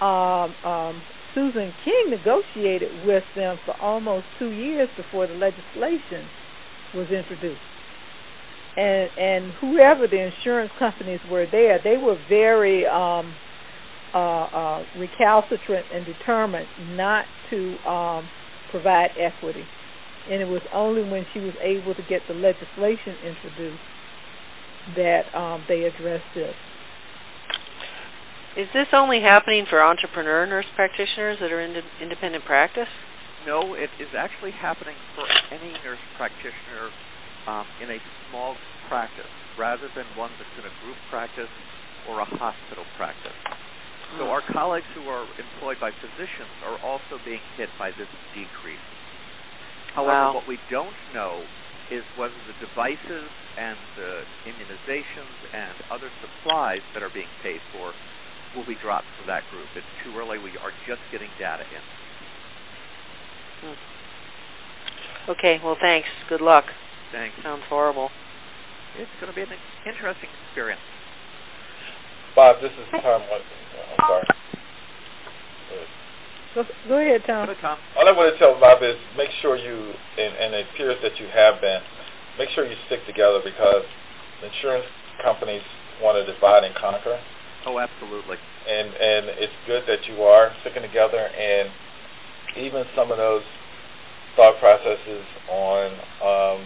um, 0.02 0.56
um, 0.66 1.02
Susan 1.36 1.74
King 1.84 2.10
negotiated 2.10 3.06
with 3.06 3.24
them 3.36 3.60
for 3.66 3.76
almost 3.82 4.26
two 4.40 4.50
years 4.52 4.90
before 4.96 5.28
the 5.28 5.34
legislation 5.34 6.28
was 6.96 7.08
introduced. 7.10 7.60
And 8.76 9.10
and 9.18 9.54
whoever 9.62 10.08
the 10.08 10.32
insurance 10.32 10.72
companies 10.80 11.20
were 11.30 11.46
there, 11.52 11.80
they 11.84 11.98
were 11.98 12.18
very 12.28 12.86
um, 12.88 13.34
uh, 14.14 14.18
uh, 14.18 14.84
recalcitrant 14.98 15.86
and 15.94 16.06
determined 16.06 16.68
not 16.92 17.26
to 17.50 17.78
um, 17.88 18.30
provide 18.72 19.10
equity 19.20 19.66
and 20.30 20.42
it 20.42 20.48
was 20.48 20.62
only 20.74 21.04
when 21.04 21.26
she 21.34 21.40
was 21.40 21.54
able 21.62 21.94
to 21.96 22.02
get 22.08 22.22
the 22.28 22.34
legislation 22.34 23.16
introduced 23.24 23.84
that 24.96 25.24
um, 25.36 25.64
they 25.68 25.84
addressed 25.84 26.28
this. 26.36 26.56
Is 28.56 28.68
this 28.74 28.88
only 28.94 29.20
happening 29.20 29.66
for 29.70 29.82
entrepreneur 29.82 30.46
nurse 30.46 30.70
practitioners 30.76 31.38
that 31.42 31.52
are 31.52 31.62
in 31.62 31.76
independent 32.02 32.46
practice? 32.46 32.88
No, 33.46 33.74
it 33.74 33.90
is 34.00 34.08
actually 34.16 34.52
happening 34.52 34.96
for 35.16 35.26
any 35.52 35.74
nurse 35.84 36.00
practitioner 36.16 36.94
um, 37.48 37.66
in 37.82 37.92
a 37.92 38.00
small 38.30 38.56
practice 38.88 39.30
rather 39.58 39.90
than 39.96 40.06
one 40.18 40.32
that's 40.38 40.56
in 40.58 40.66
a 40.66 40.74
group 40.84 40.98
practice 41.10 41.52
or 42.10 42.20
a 42.20 42.26
hospital 42.26 42.86
practice. 42.98 43.36
So 44.18 44.30
our 44.30 44.46
colleagues 44.54 44.86
who 44.94 45.10
are 45.10 45.26
employed 45.42 45.82
by 45.82 45.90
physicians 45.90 46.54
are 46.62 46.78
also 46.86 47.18
being 47.26 47.42
hit 47.58 47.70
by 47.80 47.90
this 47.98 48.10
decrease. 48.38 48.86
However, 49.96 50.30
Wow. 50.30 50.34
what 50.34 50.48
we 50.48 50.60
don't 50.70 50.94
know 51.14 51.42
is 51.90 52.04
whether 52.16 52.34
the 52.46 52.54
devices 52.66 53.30
and 53.58 53.78
the 53.98 54.26
immunizations 54.46 55.38
and 55.54 55.74
other 55.90 56.10
supplies 56.22 56.82
that 56.94 57.02
are 57.02 57.10
being 57.10 57.30
paid 57.42 57.62
for 57.72 57.94
will 58.56 58.66
be 58.66 58.76
dropped 58.76 59.08
for 59.18 59.26
that 59.26 59.44
group. 59.50 59.68
It's 59.76 59.86
too 60.04 60.14
early. 60.18 60.38
We 60.38 60.58
are 60.58 60.74
just 60.86 61.02
getting 61.12 61.30
data 61.40 61.64
in. 61.64 61.82
Hmm. 63.62 65.32
Okay, 65.32 65.60
well, 65.64 65.78
thanks. 65.80 66.08
Good 66.30 66.42
luck. 66.42 66.66
Thanks. 67.14 67.38
Sounds 67.46 67.62
horrible. 67.70 68.10
It's 68.98 69.14
going 69.22 69.30
to 69.30 69.38
be 69.38 69.46
an 69.46 69.54
interesting 69.86 70.34
experience. 70.50 70.82
Bob, 72.34 72.58
this 72.58 72.74
is 72.74 72.90
Tom. 72.90 73.22
I'm 73.22 74.02
sorry. 74.02 74.26
Go, 76.58 76.62
go 76.90 76.98
ahead, 76.98 77.22
Tom. 77.30 77.46
Go 77.46 77.54
ahead, 77.54 77.62
Tom. 77.62 77.78
All 77.98 78.10
I 78.10 78.14
want 78.18 78.34
to 78.34 78.38
tell 78.42 78.58
Bob 78.58 78.82
is 78.82 78.98
make 79.14 79.30
sure 79.46 79.54
you, 79.58 79.94
and, 79.94 80.34
and 80.34 80.50
it 80.58 80.66
appears 80.74 80.98
that 81.06 81.14
you 81.22 81.30
have 81.30 81.62
been, 81.62 81.82
make 82.42 82.50
sure 82.58 82.66
you 82.66 82.78
stick 82.90 83.06
together 83.06 83.46
because 83.46 83.86
insurance 84.42 84.90
companies 85.22 85.62
want 86.02 86.18
to 86.18 86.26
divide 86.26 86.66
and 86.66 86.74
conquer. 86.74 87.18
Oh, 87.70 87.78
absolutely. 87.78 88.42
And 88.66 88.90
and 88.90 89.24
it's 89.38 89.54
good 89.70 89.86
that 89.86 90.02
you 90.10 90.26
are 90.26 90.50
sticking 90.66 90.82
together, 90.82 91.22
and 91.22 91.70
even 92.58 92.86
some 92.98 93.14
of 93.14 93.18
those 93.18 93.46
thought 94.36 94.58
processes 94.58 95.26
on 95.50 95.86
um, 96.22 96.60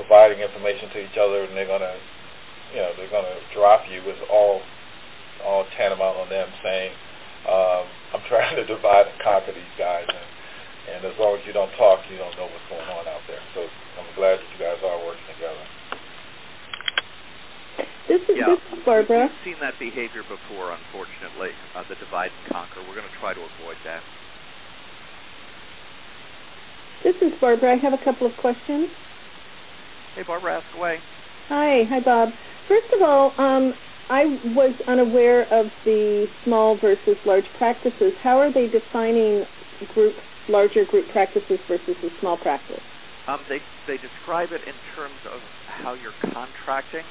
providing 0.00 0.40
information 0.40 0.88
to 0.96 0.98
each 1.04 1.18
other, 1.20 1.44
and 1.44 1.52
they're 1.52 1.68
gonna, 1.68 1.96
you 2.72 2.80
know, 2.80 2.90
they're 2.96 3.12
gonna 3.12 3.36
drop 3.52 3.84
you 3.92 4.00
with 4.08 4.16
all 4.32 4.64
all 5.44 5.64
tantamount 5.76 6.16
on 6.16 6.28
them 6.28 6.48
saying, 6.64 6.92
um, 7.48 7.84
I'm 8.16 8.24
trying 8.28 8.56
to 8.56 8.64
divide 8.64 9.12
and 9.12 9.18
conquer 9.20 9.52
these 9.52 9.76
guys, 9.76 10.08
and 10.08 10.28
and 10.90 11.00
as 11.04 11.14
long 11.20 11.36
as 11.36 11.44
you 11.44 11.52
don't 11.52 11.70
talk, 11.76 12.00
you 12.08 12.16
don't 12.16 12.34
know 12.40 12.48
what's 12.48 12.68
going 12.72 12.88
on 12.88 13.04
out 13.06 13.22
there. 13.28 13.40
So 13.54 13.62
I'm 13.62 14.10
glad 14.16 14.40
that 14.40 14.48
you 14.48 14.58
guys 14.58 14.80
are 14.80 14.98
working 15.04 15.28
together. 15.36 15.64
This 18.10 18.26
is, 18.26 18.34
yeah. 18.34 18.58
this 18.58 18.64
is 18.74 18.82
Barbara. 18.82 19.30
We've 19.30 19.54
seen 19.54 19.58
that 19.62 19.78
behavior 19.78 20.26
before, 20.26 20.74
unfortunately, 20.74 21.54
uh, 21.78 21.86
the 21.86 21.94
divide 21.94 22.34
and 22.34 22.44
conquer. 22.50 22.82
We're 22.82 22.98
going 22.98 23.06
to 23.06 23.18
try 23.22 23.38
to 23.38 23.44
avoid 23.54 23.78
that. 23.86 24.02
This 27.06 27.14
is 27.22 27.38
Barbara. 27.38 27.76
I 27.76 27.78
have 27.78 27.94
a 27.94 28.02
couple 28.02 28.26
of 28.26 28.34
questions. 28.42 28.90
Hey, 30.14 30.22
Barbara, 30.26 30.58
ask 30.58 30.74
away. 30.74 31.04
Hi, 31.48 31.84
hi, 31.90 32.00
Bob. 32.00 32.30
First 32.68 32.86
of 32.94 33.02
all, 33.02 33.34
um, 33.38 33.74
I 34.08 34.24
was 34.26 34.74
unaware 34.88 35.42
of 35.52 35.72
the 35.84 36.28
small 36.44 36.78
versus 36.78 37.16
large 37.26 37.46
practices. 37.54 38.14
How 38.22 38.38
are 38.38 38.52
they 38.52 38.68
defining 38.68 39.44
group, 39.88 40.20
larger 40.48 40.84
group 40.84 41.08
practices 41.08 41.60
versus 41.68 41.96
a 42.02 42.08
small 42.20 42.38
practice? 42.38 42.82
Um, 43.28 43.44
they 43.48 43.60
they 43.86 43.98
describe 43.98 44.52
it 44.52 44.62
in 44.66 44.80
terms 44.94 45.20
of 45.26 45.42
how 45.66 45.94
you're 45.94 46.16
contracting. 46.32 47.06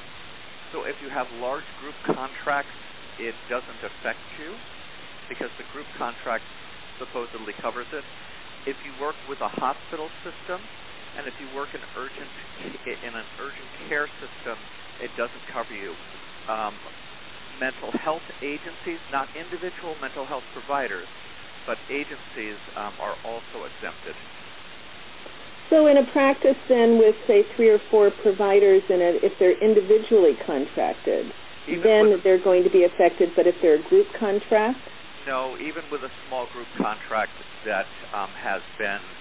So 0.72 0.84
if 0.84 0.96
you 1.00 1.10
have 1.10 1.28
large 1.32 1.66
group 1.76 1.96
contracts, 2.06 2.76
it 3.18 3.36
doesn't 3.48 3.82
affect 3.84 4.24
you 4.38 4.60
because 5.28 5.50
the 5.58 5.64
group 5.64 5.88
contract 5.96 6.46
supposedly 6.98 7.54
covers 7.60 7.88
it. 7.92 8.04
If 8.66 8.78
you 8.84 8.94
work 8.94 9.16
with 9.26 9.40
a 9.40 9.48
hospital 9.48 10.10
system 10.24 10.70
and 11.14 11.26
if 11.28 11.34
you 11.40 11.48
work 11.48 11.74
in 11.74 11.82
urgent 11.94 12.32
in 13.02 13.14
an 13.14 13.26
urgent 13.38 13.70
care 13.88 14.08
system, 14.20 14.68
it 14.98 15.14
doesn't 15.16 15.44
cover 15.46 15.74
you. 15.74 15.96
Um, 16.48 16.80
mental 17.50 17.92
health 18.04 18.24
agencies, 18.42 19.00
not 19.10 19.28
individual 19.34 19.96
mental 19.96 20.26
health 20.26 20.44
providers, 20.52 21.08
but 21.66 21.78
agencies 21.90 22.58
um, 22.76 22.96
are 23.00 23.16
also 23.24 23.64
exempted. 23.64 24.16
So, 25.70 25.86
in 25.86 25.98
a 25.98 26.06
practice, 26.12 26.56
then, 26.68 26.98
with 26.98 27.16
say 27.26 27.44
three 27.56 27.68
or 27.70 27.80
four 27.90 28.10
providers 28.10 28.82
in 28.90 29.00
it, 29.00 29.22
if 29.22 29.38
they're 29.38 29.58
individually 29.58 30.36
contracted, 30.46 31.34
Even 31.66 31.82
then 31.82 32.10
with- 32.10 32.22
they're 32.24 32.38
going 32.42 32.64
to 32.64 32.70
be 32.70 32.84
affected. 32.84 33.34
But 33.36 33.46
if 33.46 33.56
they're 33.62 33.76
a 33.80 33.82
group 33.82 34.08
contract, 34.18 34.88
No, 35.26 35.58
even 35.58 35.90
with 35.90 36.02
a 36.04 36.10
small 36.24 36.46
group 36.46 36.68
contract 36.74 37.42
that 37.64 37.90
um, 38.12 38.34
has 38.34 38.62
been 38.78 39.16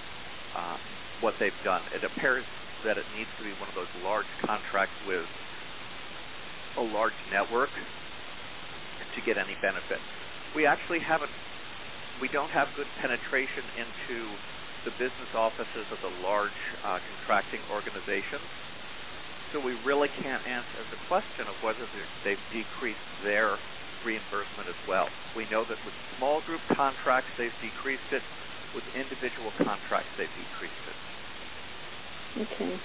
um, 0.56 0.99
what 1.20 1.36
they've 1.40 1.62
done, 1.64 1.86
it 1.92 2.04
appears 2.04 2.46
that 2.84 2.98
it 2.98 3.08
needs 3.12 3.30
to 3.38 3.44
be 3.44 3.54
one 3.54 3.68
of 3.68 3.76
those 3.76 3.92
large 3.96 4.28
contracts 4.46 4.96
with 5.04 5.28
a 6.78 6.82
large 6.82 7.18
network 7.30 7.72
to 9.14 9.22
get 9.22 9.38
any 9.38 9.56
benefit. 9.56 10.02
We 10.54 10.66
actually 10.66 11.00
haven't, 11.00 11.32
we 12.20 12.30
don't 12.30 12.52
have 12.52 12.74
good 12.74 12.88
penetration 12.96 13.70
into 13.76 14.40
the 14.86 14.92
business 14.92 15.28
offices 15.36 15.88
of 15.92 16.00
the 16.02 16.08
large 16.08 16.58
uh, 16.84 17.00
contracting 17.08 17.64
organizations. 17.70 18.48
So 19.52 19.60
we 19.60 19.74
really 19.74 20.10
can't 20.10 20.46
answer 20.46 20.86
the 20.90 20.96
question 20.96 21.48
of 21.50 21.56
whether 21.62 21.90
they've 22.24 22.44
decreased 22.52 23.08
their 23.24 23.60
reimbursement 24.04 24.70
as 24.70 24.80
well. 24.88 25.12
We 25.36 25.46
know 25.46 25.66
that 25.68 25.84
with 25.84 25.94
small 26.16 26.42
group 26.42 26.62
contracts, 26.76 27.32
they've 27.38 27.58
decreased 27.60 28.12
it. 28.12 28.24
With 28.72 28.86
individual 28.94 29.52
contracts, 29.52 30.12
they've 30.18 30.34
decreased 30.36 30.86
it. 30.88 30.96
Okay, 32.40 32.80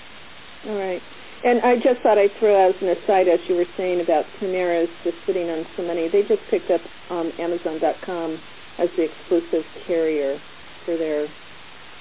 all 0.66 0.74
right. 0.74 1.02
And 1.44 1.60
I 1.62 1.76
just 1.76 2.02
thought 2.02 2.18
I'd 2.18 2.36
throw 2.38 2.64
out 2.64 2.74
as 2.74 2.82
an 2.82 2.88
aside, 2.88 3.28
as 3.28 3.40
you 3.48 3.54
were 3.54 3.66
saying 3.76 4.00
about 4.00 4.32
Premera's 4.34 4.90
just 5.04 5.16
sitting 5.26 5.50
on 5.50 5.66
so 5.76 5.82
many, 5.82 6.08
they 6.08 6.22
just 6.22 6.46
picked 6.48 6.70
up 6.70 6.80
um, 7.10 7.32
Amazon.com 7.38 8.40
as 8.78 8.88
the 8.96 9.02
exclusive 9.04 9.64
carrier 9.86 10.40
for 10.84 10.96
their 10.96 11.28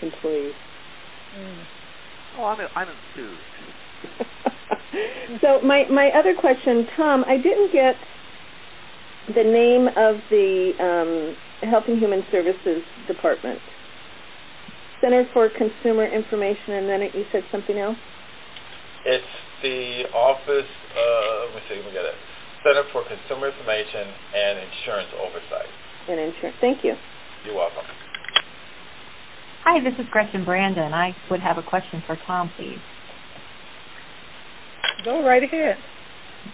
employees. 0.01 0.55
Mm. 1.35 1.65
Oh, 2.37 2.45
I'm, 2.45 2.67
I'm 2.75 2.87
enthused. 2.89 3.41
so 5.41 5.61
my 5.61 5.83
my 5.89 6.09
other 6.17 6.33
question, 6.33 6.87
Tom, 6.95 7.23
I 7.27 7.37
didn't 7.37 7.71
get 7.71 8.03
the 9.27 9.43
name 9.43 9.87
of 9.95 10.21
the 10.29 10.73
um, 10.79 11.69
Health 11.69 11.85
and 11.87 11.99
Human 11.99 12.23
Services 12.31 12.83
Department. 13.07 13.61
Center 15.03 15.27
for 15.35 15.51
Consumer 15.51 16.07
Information, 16.07 16.79
and 16.79 16.87
then 16.87 17.01
it, 17.03 17.11
you 17.11 17.25
said 17.35 17.43
something 17.51 17.75
else. 17.77 17.99
It's 19.03 19.33
the 19.59 20.07
Office, 20.15 20.71
uh, 20.95 21.51
let 21.51 21.59
me 21.59 21.61
see, 21.67 21.75
let 21.75 21.85
me 21.85 21.91
get 21.91 22.07
it. 22.07 22.15
Center 22.63 22.87
for 22.95 23.03
Consumer 23.03 23.51
Information 23.51 24.07
and 24.07 24.63
Insurance 24.63 25.11
Oversight. 25.19 25.71
And 26.07 26.19
insurance. 26.23 26.55
Thank 26.63 26.87
you. 26.87 26.95
You're 27.43 27.59
welcome. 27.59 27.83
Hi, 29.67 29.83
this 29.83 29.91
is 29.99 30.07
Gretchen 30.11 30.45
Brandon. 30.47 30.93
I 30.95 31.11
would 31.29 31.43
have 31.43 31.57
a 31.57 31.63
question 31.63 32.01
for 32.07 32.17
Tom, 32.25 32.51
please. 32.55 32.79
Go 35.03 35.19
right 35.19 35.43
ahead. 35.43 35.83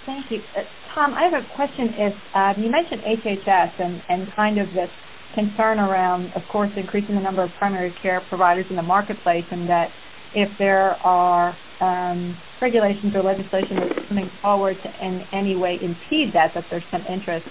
Thank 0.05 0.25
you. 0.31 0.41
Uh, 0.57 0.65
Tom, 0.95 1.13
I 1.13 1.29
have 1.29 1.37
a 1.37 1.45
question. 1.53 1.93
If 1.97 2.13
uh, 2.33 2.53
you 2.57 2.69
mentioned 2.73 3.01
HHS 3.05 3.77
and, 3.77 4.01
and 4.09 4.35
kind 4.35 4.57
of 4.57 4.73
this 4.73 4.89
concern 5.35 5.79
around, 5.79 6.31
of 6.35 6.41
course, 6.51 6.71
increasing 6.75 7.15
the 7.15 7.21
number 7.21 7.43
of 7.43 7.49
primary 7.57 7.93
care 8.01 8.21
providers 8.29 8.65
in 8.69 8.75
the 8.75 8.83
marketplace, 8.83 9.45
and 9.51 9.69
that 9.69 9.89
if 10.33 10.49
there 10.59 10.93
are 11.05 11.55
um, 11.81 12.37
regulations 12.61 13.13
or 13.15 13.23
legislation 13.23 13.77
that's 13.77 14.07
coming 14.07 14.29
forward 14.41 14.75
to 14.83 15.05
in 15.05 15.23
any 15.33 15.55
way 15.55 15.77
impede 15.81 16.33
that, 16.33 16.51
that 16.53 16.65
there's 16.69 16.83
some 16.91 17.01
interest. 17.09 17.45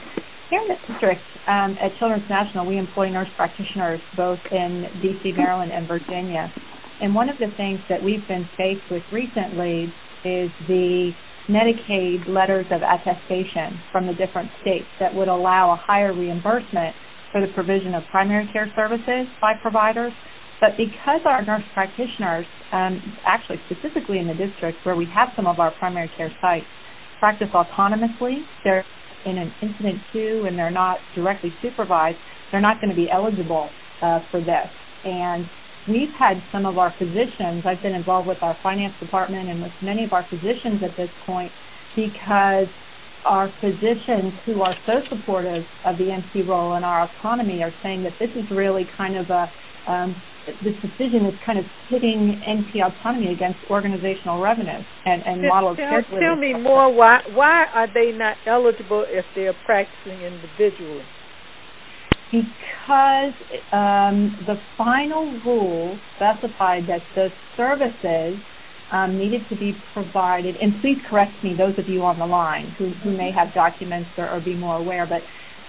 Here 0.50 0.60
in 0.62 0.68
the 0.68 0.92
district 0.92 1.20
um, 1.46 1.76
at 1.80 1.96
Children's 1.98 2.28
National, 2.28 2.66
we 2.66 2.78
employ 2.78 3.10
nurse 3.10 3.28
practitioners 3.36 4.00
both 4.16 4.38
in 4.50 4.86
D.C., 5.02 5.32
Maryland, 5.36 5.72
and 5.72 5.86
Virginia. 5.86 6.52
And 7.00 7.14
one 7.14 7.28
of 7.28 7.38
the 7.38 7.48
things 7.56 7.80
that 7.88 8.02
we've 8.02 8.26
been 8.26 8.48
faced 8.56 8.84
with 8.90 9.02
recently 9.12 9.92
is 10.24 10.50
the 10.66 11.12
Medicaid 11.48 12.28
letters 12.28 12.66
of 12.70 12.82
attestation 12.82 13.80
from 13.92 14.06
the 14.06 14.12
different 14.12 14.50
states 14.60 14.86
that 15.00 15.14
would 15.14 15.28
allow 15.28 15.72
a 15.72 15.76
higher 15.76 16.12
reimbursement 16.12 16.94
for 17.32 17.40
the 17.40 17.48
provision 17.48 17.94
of 17.94 18.06
primary 18.08 18.46
care 18.52 18.70
services 18.76 19.28
by 19.40 19.54
providers. 19.60 20.12
But 20.60 20.76
because 20.76 21.20
our 21.24 21.44
nurse 21.44 21.64
practitioners, 21.72 22.46
um, 22.72 23.16
actually 23.24 23.62
specifically 23.64 24.18
in 24.18 24.26
the 24.26 24.34
district 24.34 24.84
where 24.84 24.96
we 24.96 25.10
have 25.14 25.30
some 25.36 25.46
of 25.46 25.60
our 25.60 25.70
primary 25.72 26.08
care 26.16 26.32
sites, 26.40 26.70
practice 27.18 27.48
autonomously, 27.54 28.48
they're 28.64 28.86
in 29.24 29.38
an 29.38 29.54
incident 29.62 30.02
queue 30.12 30.46
and 30.46 30.58
they're 30.58 30.70
not 30.70 31.04
directly 31.14 31.56
supervised, 31.62 32.18
they're 32.50 32.60
not 32.60 32.80
going 32.80 32.90
to 32.90 32.96
be 32.96 33.10
eligible 33.10 33.76
uh, 34.02 34.20
for 34.30 34.40
this. 34.40 34.70
And 35.04 35.50
we've 35.86 36.12
had 36.18 36.42
some 36.52 36.66
of 36.66 36.78
our 36.78 36.94
physicians, 36.98 37.64
I've 37.66 37.82
been 37.82 37.94
involved 37.94 38.28
with 38.28 38.42
our 38.42 38.58
finance 38.62 38.94
department 39.00 39.48
and 39.48 39.62
with 39.62 39.72
many 39.80 40.04
of 40.04 40.12
our 40.12 40.26
physicians 40.28 40.82
at 40.84 40.96
this 40.96 41.10
point 41.24 41.54
because 41.96 42.68
our 43.24 43.54
physicians 43.60 44.34
who 44.44 44.62
are 44.62 44.74
so 44.86 45.00
supportive 45.08 45.66
of 45.84 45.98
the 45.98 46.04
NP 46.04 46.46
role 46.46 46.74
and 46.74 46.84
our 46.84 47.02
autonomy 47.10 47.62
are 47.62 47.74
saying 47.82 48.02
that 48.04 48.18
this 48.18 48.30
is 48.36 48.50
really 48.50 48.88
kind 48.96 49.16
of 49.16 49.30
a 49.30 49.52
um, 49.86 50.22
this 50.62 50.74
decision 50.80 51.26
is 51.26 51.38
kind 51.44 51.58
of 51.58 51.66
pitting 51.90 52.40
NP 52.48 52.82
autonomy 52.82 53.32
against 53.32 53.62
organizational 53.64 54.38
revenue 54.38 54.82
and, 55.04 55.22
and 55.26 55.42
Tell- 55.42 55.48
model 55.50 55.70
of 55.72 55.76
tell, 55.76 55.88
care 55.90 56.02
tell 56.02 56.36
delivery. 56.36 56.54
me 56.54 56.60
more. 56.60 56.92
Why 56.92 57.18
why 57.26 57.64
are 57.72 57.86
they 57.92 58.12
not 58.12 58.38
eligible 58.46 59.04
if 59.08 59.26
they're 59.34 59.52
practicing 59.52 60.22
individually? 60.22 61.06
because 62.30 63.32
um, 63.72 64.36
the 64.44 64.60
final 64.76 65.40
rule 65.40 66.00
specified 66.14 66.86
that 66.86 67.08
the 67.14 67.28
services 67.56 68.44
needed 69.08 69.48
to 69.48 69.56
be 69.56 69.82
provided, 69.92 70.56
and 70.56 70.80
please 70.80 70.98
correct 71.08 71.42
me, 71.42 71.54
those 71.56 71.78
of 71.78 71.88
you 71.88 72.04
on 72.04 72.18
the 72.18 72.26
line 72.26 72.74
who, 72.78 72.94
who 73.02 73.16
may 73.16 73.30
have 73.32 73.52
documents 73.52 74.10
or, 74.16 74.30
or 74.30 74.40
be 74.40 74.54
more 74.54 74.76
aware, 74.76 75.06
but 75.06 75.22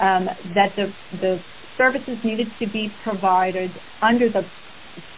um, 0.03 0.27
that 0.55 0.75
the, 0.75 0.93
the 1.11 1.43
services 1.77 2.17
needed 2.23 2.53
to 2.59 2.67
be 2.67 2.95
provided 3.03 3.79
under 4.01 4.29
the 4.29 4.49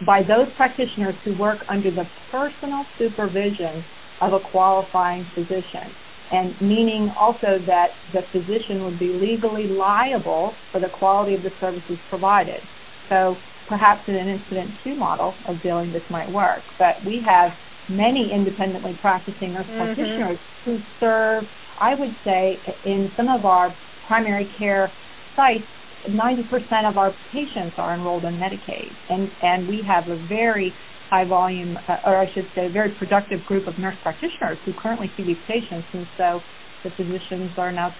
by 0.06 0.22
those 0.22 0.46
practitioners 0.54 1.16
who 1.24 1.34
work 1.34 1.64
under 1.68 1.90
the 1.90 2.08
personal 2.30 2.86
supervision 2.98 3.84
of 4.20 4.32
a 4.32 4.38
qualifying 4.38 5.28
physician 5.34 5.96
and 6.32 6.58
meaning 6.60 7.12
also 7.18 7.58
that 7.66 7.98
the 8.12 8.22
physician 8.32 8.82
would 8.84 8.98
be 8.98 9.12
legally 9.12 9.68
liable 9.68 10.62
for 10.70 10.80
the 10.80 10.88
quality 10.88 11.34
of 11.34 11.42
the 11.42 11.52
services 11.60 11.98
provided. 12.06 12.66
So 13.08 13.42
perhaps 13.66 14.04
in 14.08 14.14
an 14.14 14.28
incident 14.28 14.78
to 14.82 14.94
model 14.94 15.38
of 15.44 15.62
billing 15.62 15.92
this 15.92 16.02
might 16.08 16.30
work. 16.30 16.68
But 16.78 17.04
we 17.04 17.24
have 17.28 17.52
many 17.88 18.30
independently 18.32 18.98
practicing 19.00 19.54
nurse 19.54 19.66
mm-hmm. 19.66 19.78
practitioners 19.78 20.38
who 20.64 20.78
serve, 21.00 21.44
I 21.80 21.94
would 21.94 22.14
say, 22.24 22.58
in 22.84 23.10
some 23.16 23.28
of 23.28 23.44
our 23.44 23.74
primary 24.06 24.48
care 24.58 24.90
sites, 25.36 25.64
90% 26.08 26.88
of 26.88 26.98
our 26.98 27.14
patients 27.32 27.74
are 27.78 27.94
enrolled 27.94 28.24
in 28.24 28.34
Medicaid, 28.34 28.90
and 29.08 29.28
and 29.42 29.68
we 29.68 29.82
have 29.86 30.08
a 30.08 30.16
very 30.26 30.72
high 31.10 31.24
volume, 31.24 31.76
uh, 31.88 31.96
or 32.06 32.16
I 32.16 32.26
should 32.32 32.46
say, 32.54 32.66
a 32.66 32.70
very 32.70 32.90
productive 32.98 33.44
group 33.46 33.68
of 33.68 33.78
nurse 33.78 33.96
practitioners 34.02 34.58
who 34.64 34.72
currently 34.80 35.10
see 35.16 35.22
these 35.24 35.42
patients, 35.46 35.86
and 35.92 36.06
so 36.16 36.40
the 36.82 36.90
physicians 36.96 37.52
are 37.56 37.70
now, 37.70 37.94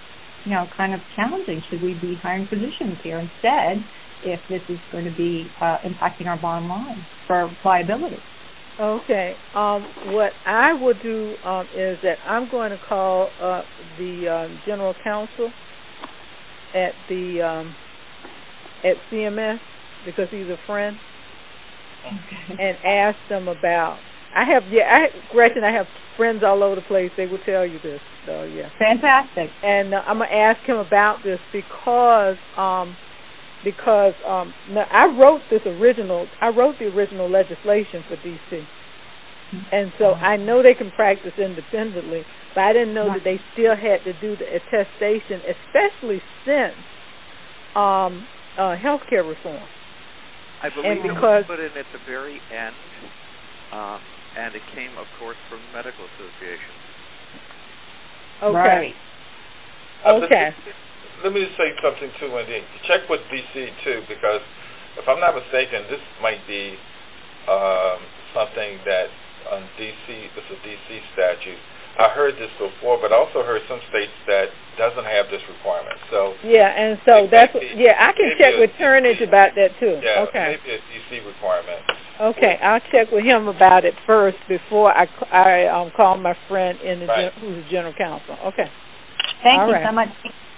you 0.44 0.50
know, 0.50 0.66
kind 0.76 0.94
of 0.94 1.00
challenging. 1.14 1.62
Should 1.70 1.82
we 1.82 1.94
be 1.94 2.16
hiring 2.22 2.48
physicians 2.48 2.98
here 3.04 3.18
instead? 3.18 3.84
If 4.24 4.40
this 4.48 4.62
is 4.68 4.78
going 4.92 5.04
to 5.04 5.16
be 5.16 5.46
uh, 5.60 5.78
impacting 5.84 6.26
our 6.26 6.40
bottom 6.40 6.68
line 6.68 7.04
for 7.26 7.50
liability. 7.64 8.18
Okay. 8.80 9.38
Um, 9.54 9.84
what 10.12 10.34
I 10.46 10.72
will 10.74 10.94
do 10.94 11.38
um, 11.44 11.68
is 11.74 11.98
that 12.02 12.18
I'm 12.26 12.48
going 12.48 12.70
to 12.70 12.78
call 12.78 13.32
uh, 13.40 13.62
the 13.98 14.28
um, 14.28 14.60
general 14.64 14.94
counsel 15.04 15.52
at 16.74 16.96
the 17.08 17.42
um, 17.42 17.76
at 18.84 18.96
CMS 19.10 19.60
because 20.04 20.28
he's 20.30 20.48
a 20.48 20.58
friend, 20.66 20.98
okay. 22.06 22.56
and 22.58 22.78
ask 22.84 23.18
them 23.28 23.48
about. 23.48 24.04
I 24.34 24.44
have 24.44 24.64
yeah, 24.72 24.84
I 24.90 25.20
Gretchen. 25.28 25.64
I 25.64 25.72
have 25.72 25.88
friends 26.16 26.42
all 26.44 26.62
over 26.62 26.76
the 26.76 26.82
place. 26.82 27.12
They 27.16 27.26
will 27.26 27.38
tell 27.38 27.66
you 27.66 27.78
this. 27.78 28.00
So 28.26 28.44
yeah, 28.44 28.70
fantastic. 28.78 29.54
And 29.62 29.94
uh, 29.94 30.02
I'm 30.06 30.18
gonna 30.18 30.30
ask 30.32 30.64
him 30.66 30.78
about 30.78 31.22
this 31.22 31.40
because 31.52 32.36
um, 32.56 32.96
because 33.62 34.14
um, 34.26 34.54
now 34.66 34.86
I 34.90 35.06
wrote 35.06 35.48
this 35.48 35.62
original. 35.66 36.28
I 36.40 36.48
wrote 36.48 36.78
the 36.78 36.86
original 36.86 37.30
legislation 37.30 38.04
for 38.08 38.16
DC, 38.16 38.66
and 39.70 39.92
so 39.98 40.14
I 40.14 40.36
know 40.36 40.62
they 40.62 40.74
can 40.74 40.90
practice 40.90 41.32
independently, 41.38 42.24
but 42.54 42.64
I 42.64 42.72
didn't 42.72 42.94
know 42.94 43.08
that 43.12 43.24
they 43.24 43.40
still 43.52 43.76
had 43.76 44.04
to 44.04 44.12
do 44.12 44.36
the 44.36 44.46
attestation, 44.56 45.42
especially 45.48 46.22
since 46.44 46.78
um, 47.74 48.26
uh, 48.56 48.76
healthcare 48.76 49.28
reform. 49.28 49.68
I 50.60 50.68
believe 50.70 51.04
and 51.04 51.10
it 51.10 51.12
was 51.14 51.44
put 51.46 51.60
in 51.60 51.76
at 51.76 51.86
the 51.92 51.98
very 52.06 52.40
end, 52.50 52.76
um, 53.72 54.00
and 54.36 54.54
it 54.54 54.62
came, 54.74 54.96
of 54.96 55.06
course, 55.18 55.36
from 55.48 55.60
the 55.66 55.72
medical 55.72 56.06
association. 56.16 56.74
Okay. 58.42 58.54
Right. 58.54 58.94
Uh, 60.04 60.20
okay 60.24 60.54
let 61.22 61.30
me 61.32 61.46
just 61.46 61.54
say 61.54 61.70
something 61.78 62.10
too, 62.18 62.34
Wendy. 62.34 62.60
Check 62.90 63.06
with 63.06 63.22
DC 63.30 63.54
too, 63.86 64.02
because 64.10 64.42
if 64.98 65.06
I'm 65.06 65.22
not 65.22 65.38
mistaken, 65.38 65.86
this 65.86 66.02
might 66.20 66.42
be 66.50 66.74
um, 67.46 67.98
something 68.34 68.82
that 68.84 69.08
on 69.54 69.62
DC, 69.78 70.06
this 70.34 70.46
is 70.50 70.58
a 70.58 70.62
DC 70.66 70.88
statute. 71.14 71.58
I 71.92 72.08
heard 72.08 72.34
this 72.40 72.50
before, 72.56 72.96
but 72.96 73.12
I 73.12 73.20
also 73.20 73.44
heard 73.44 73.60
some 73.68 73.80
states 73.92 74.16
that 74.24 74.48
doesn't 74.80 75.04
have 75.04 75.28
this 75.28 75.44
requirement. 75.44 75.98
So 76.08 76.32
yeah, 76.40 76.72
and 76.72 76.96
so 77.04 77.28
that's 77.28 77.52
be, 77.52 77.68
yeah, 77.76 78.00
I 78.00 78.16
can 78.16 78.32
check 78.40 78.56
with 78.56 78.72
Turnage 78.80 79.20
about 79.20 79.52
that 79.60 79.76
too. 79.76 80.00
Yeah, 80.00 80.24
okay. 80.28 80.56
maybe 80.56 80.72
a 80.72 80.80
DC 80.80 81.20
requirement. 81.20 81.84
Okay, 82.32 82.56
I'll 82.64 82.80
check 82.88 83.12
with 83.12 83.24
him 83.24 83.46
about 83.48 83.84
it 83.84 83.92
first 84.06 84.38
before 84.48 84.88
I 84.88 85.04
I 85.30 85.68
um, 85.68 85.92
call 85.94 86.16
my 86.16 86.32
friend 86.48 86.80
in 86.80 87.00
the 87.00 87.06
right. 87.06 87.28
gen, 87.28 87.44
who's 87.44 87.64
the 87.64 87.70
general 87.70 87.92
counsel. 87.92 88.40
Okay. 88.56 88.72
Thank 89.44 89.60
All 89.60 89.68
you 89.68 89.74
right. 89.74 89.86
so 89.86 89.92
much 89.92 90.08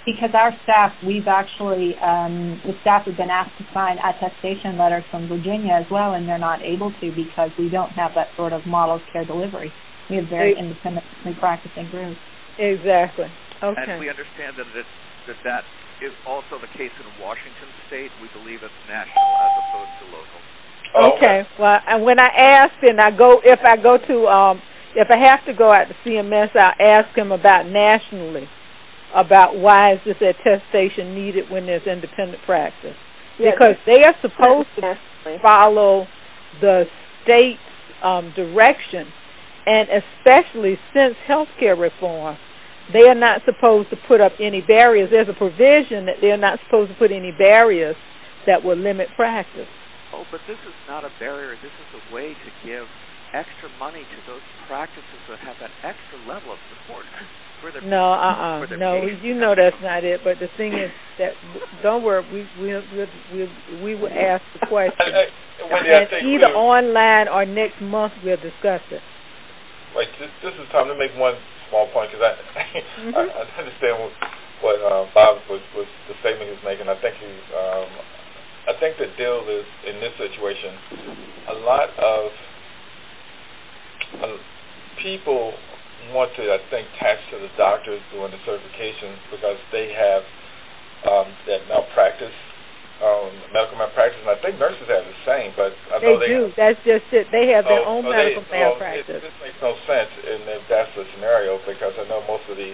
because 0.04 0.30
our 0.34 0.52
staff, 0.64 0.92
we've 1.04 1.26
actually, 1.26 1.96
um, 2.04 2.60
the 2.64 2.76
staff 2.82 3.06
have 3.06 3.16
been 3.16 3.32
asked 3.32 3.56
to 3.56 3.64
sign 3.72 3.96
attestation 3.98 4.76
letters 4.76 5.04
from 5.10 5.28
Virginia 5.28 5.72
as 5.72 5.86
well, 5.90 6.12
and 6.12 6.28
they're 6.28 6.38
not 6.38 6.60
able 6.60 6.92
to 7.00 7.12
because 7.16 7.50
we 7.58 7.68
don't 7.70 7.92
have 7.92 8.12
that 8.14 8.28
sort 8.36 8.52
of 8.52 8.66
model 8.66 8.96
of 8.96 9.02
care 9.12 9.24
delivery. 9.24 9.72
We 10.10 10.16
have 10.16 10.28
very 10.28 10.52
independently 10.58 11.32
practicing 11.40 11.88
groups. 11.88 12.20
Exactly. 12.58 13.32
Okay. 13.62 13.80
And 13.88 13.98
we 13.98 14.10
understand 14.10 14.60
that 14.60 14.68
it, 14.76 14.86
that 15.26 15.40
that 15.44 15.64
is 16.04 16.12
also 16.28 16.60
the 16.60 16.68
case 16.76 16.92
in 17.00 17.08
Washington 17.24 17.72
State. 17.88 18.12
We 18.20 18.28
believe 18.36 18.60
it's 18.60 18.80
national 18.84 19.30
as 19.40 19.52
opposed 19.56 19.94
to 20.00 20.04
local. 20.12 20.40
Oh, 20.94 21.16
okay. 21.16 21.48
Well, 21.58 21.80
and 21.88 22.04
when 22.04 22.20
I 22.20 22.28
ask, 22.28 22.74
and 22.82 23.00
I 23.00 23.10
go, 23.10 23.40
if 23.42 23.58
I 23.64 23.76
go 23.80 23.96
to, 23.96 24.26
um, 24.28 24.60
if 24.94 25.08
I 25.10 25.18
have 25.24 25.44
to 25.46 25.54
go 25.54 25.72
out 25.72 25.86
to 25.88 25.94
CMS, 26.04 26.54
I'll 26.54 26.76
ask 26.78 27.08
them 27.16 27.32
about 27.32 27.66
nationally 27.66 28.46
about 29.14 29.56
why 29.56 29.94
is 29.94 30.00
this 30.04 30.16
attestation 30.20 31.14
needed 31.14 31.50
when 31.50 31.66
there's 31.66 31.86
independent 31.86 32.42
practice. 32.44 32.96
Yeah, 33.38 33.50
because 33.52 33.76
they 33.86 34.04
are 34.04 34.14
supposed 34.20 34.68
to 34.80 34.94
follow 35.42 36.06
the 36.60 36.84
state's 37.22 37.58
um, 38.02 38.32
direction, 38.36 39.06
and 39.66 39.88
especially 39.88 40.78
since 40.92 41.14
healthcare 41.28 41.78
reform, 41.78 42.36
they 42.92 43.08
are 43.08 43.14
not 43.14 43.40
supposed 43.44 43.90
to 43.90 43.96
put 44.06 44.20
up 44.20 44.32
any 44.38 44.60
barriers. 44.60 45.08
There's 45.10 45.28
a 45.28 45.38
provision 45.38 46.06
that 46.06 46.16
they're 46.20 46.36
not 46.36 46.58
supposed 46.66 46.92
to 46.92 46.98
put 46.98 47.10
any 47.10 47.32
barriers 47.32 47.96
that 48.46 48.62
will 48.62 48.76
limit 48.76 49.08
practice. 49.16 49.68
Oh, 50.12 50.24
but 50.30 50.40
this 50.46 50.58
is 50.68 50.74
not 50.86 51.02
a 51.04 51.10
barrier. 51.18 51.56
This 51.62 51.72
is 51.72 52.02
a 52.02 52.14
way 52.14 52.34
to 52.34 52.50
give 52.66 52.86
extra 53.32 53.68
money 53.80 54.02
to 54.02 54.18
those 54.30 54.44
practices 54.68 55.20
that 55.28 55.38
have 55.40 55.56
that 55.58 55.70
extra 55.82 56.18
level 56.28 56.52
of 56.52 56.58
support. 56.70 57.04
No, 57.84 58.12
uh, 58.12 58.64
uh 58.64 58.76
no, 58.76 59.00
patients. 59.00 59.24
you 59.24 59.34
know 59.34 59.54
that's 59.56 59.76
not 59.80 60.04
it. 60.04 60.20
But 60.24 60.36
the 60.38 60.48
thing 60.56 60.74
is 60.74 60.90
that 61.18 61.32
don't 61.82 62.02
worry, 62.02 62.24
we 62.28 62.44
we 62.60 62.76
we 63.32 63.40
we, 63.82 63.92
will 63.94 64.12
ask 64.12 64.42
the 64.58 64.66
question, 64.66 64.98
and 65.00 66.28
either 66.28 66.52
we'll, 66.52 66.76
online 66.80 67.28
or 67.28 67.46
next 67.46 67.80
month 67.80 68.12
we'll 68.24 68.36
discuss 68.36 68.84
it. 68.92 69.02
Wait, 69.96 70.08
this, 70.18 70.30
this 70.42 70.54
is 70.58 70.66
time 70.72 70.88
to 70.88 70.96
make 70.98 71.14
one 71.16 71.34
small 71.70 71.88
point 71.92 72.10
because 72.10 72.24
I, 72.28 72.32
mm-hmm. 72.34 73.16
I 73.16 73.22
I 73.30 73.42
understand 73.62 73.94
what, 73.96 74.12
what 74.60 74.76
uh, 74.84 75.04
Bob 75.14 75.40
was 75.48 75.62
was 75.72 75.88
the 76.08 76.14
statement 76.20 76.50
he 76.50 76.54
was 76.54 76.66
making. 76.66 76.88
I 76.88 76.98
think 77.00 77.14
he 77.16 77.30
um, 77.54 77.88
I 78.64 78.72
think 78.80 78.96
the 78.96 79.12
deal 79.20 79.44
is 79.44 79.68
in 79.84 80.00
this 80.00 80.14
situation, 80.16 80.72
a 81.52 81.56
lot 81.68 81.88
of 82.00 82.22
uh, 84.24 84.36
people 85.02 85.52
want 86.12 86.34
to, 86.36 86.42
I 86.50 86.60
think, 86.68 86.88
tax 87.00 87.22
to 87.32 87.40
the 87.40 87.52
doctors 87.56 88.02
doing 88.12 88.32
the 88.34 88.40
certification 88.44 89.16
because 89.32 89.58
they 89.70 89.92
have 89.94 90.22
um, 91.04 91.28
that 91.48 91.60
malpractice, 91.68 92.34
um, 93.04 93.30
medical 93.52 93.76
malpractice, 93.76 94.20
and 94.24 94.32
I 94.32 94.38
think 94.40 94.58
nurses 94.58 94.88
have 94.88 95.04
the 95.04 95.20
same. 95.24 95.52
But 95.56 95.72
I 95.92 96.00
they 96.00 96.06
know 96.08 96.18
they 96.20 96.32
do. 96.32 96.42
That's 96.56 96.80
just 96.82 97.06
it. 97.12 97.28
They 97.30 97.52
have 97.52 97.64
their 97.64 97.84
oh, 97.84 98.00
own 98.00 98.02
oh, 98.04 98.12
medical 98.12 98.44
they, 98.48 98.58
well, 98.58 98.76
malpractice. 98.76 99.22
It, 99.22 99.24
this 99.24 99.38
makes 99.40 99.60
no 99.62 99.76
sense, 99.88 100.12
and 100.12 100.42
if 100.60 100.64
that's 100.68 100.92
the 100.96 101.04
scenario, 101.16 101.60
because 101.64 101.96
I 101.96 102.04
know 102.08 102.24
most 102.26 102.48
of 102.48 102.56
the 102.56 102.72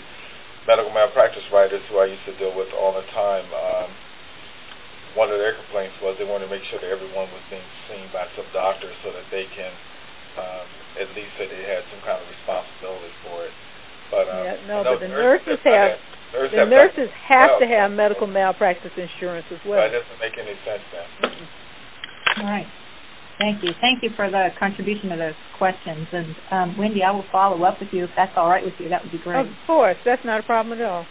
medical 0.66 0.92
malpractice 0.92 1.44
writers 1.50 1.82
who 1.90 1.98
I 1.98 2.07
used 2.07 2.24
to 2.30 2.34
deal 2.38 2.54
with 2.54 2.70
all 2.74 2.94
the 2.94 3.07
time. 3.14 3.46
Um, 3.50 3.90
one 5.18 5.26
of 5.34 5.42
their 5.42 5.59
complaints 5.59 5.98
was 5.98 6.14
they 6.22 6.28
wanted 6.28 6.46
to 6.46 6.52
make 6.54 6.62
sure 6.70 6.78
that 6.78 6.86
everyone 6.86 7.26
was 7.34 7.42
being 7.50 7.66
seen 7.90 8.07
by 8.14 8.30
some 8.38 8.46
doctor 8.54 8.86
so 9.02 9.11
that 9.11 9.26
they 9.34 9.42
can 9.50 9.74
um, 10.38 10.68
at 10.99 11.09
least 11.14 11.34
that 11.38 11.49
they 11.51 11.62
had 11.62 11.84
some 11.93 12.03
kind 12.03 12.18
of 12.22 12.26
responsibility 12.28 13.14
for 13.22 13.47
it. 13.47 13.55
But 14.11 14.26
um, 14.26 14.43
yeah, 14.43 14.57
no, 14.66 14.82
but 14.82 15.01
the 15.01 15.09
nurses 15.09 15.59
have 15.64 16.03
nurses 16.34 16.53
the 16.53 16.59
have 16.59 16.68
nurses 16.68 17.11
have 17.28 17.59
to 17.61 17.66
have 17.66 17.91
medical 17.93 18.26
malpractice 18.26 18.91
insurance 18.97 19.47
as 19.53 19.61
well. 19.64 19.78
That 19.78 19.95
doesn't 19.95 20.18
make 20.18 20.34
any 20.34 20.59
sense 20.66 20.82
then. 20.91 21.49
All 22.43 22.51
right. 22.51 22.66
Thank 23.38 23.62
you. 23.62 23.70
Thank 23.80 24.03
you 24.03 24.11
for 24.16 24.30
the 24.30 24.49
contribution 24.59 25.09
to 25.11 25.16
those 25.16 25.34
questions. 25.53 26.07
And 26.12 26.36
um, 26.53 26.76
Wendy, 26.76 27.03
I 27.03 27.11
will 27.11 27.26
follow 27.32 27.64
up 27.64 27.80
with 27.80 27.88
you 27.93 28.05
if 28.05 28.11
that's 28.14 28.32
all 28.36 28.49
right 28.49 28.64
with 28.64 28.74
you. 28.78 28.88
That 28.91 29.03
would 29.03 29.12
be 29.12 29.18
great. 29.18 29.47
Of 29.47 29.55
course, 29.66 29.97
that's 30.05 30.24
not 30.24 30.41
a 30.41 30.43
problem 30.43 30.78
at 30.78 30.84
all. 30.84 31.07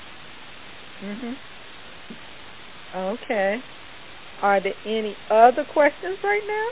Mhm. 1.02 1.38
Okay. 2.94 3.64
Are 4.42 4.62
there 4.62 4.76
any 4.86 5.18
other 5.30 5.64
questions 5.64 6.18
right 6.24 6.44
now? 6.48 6.68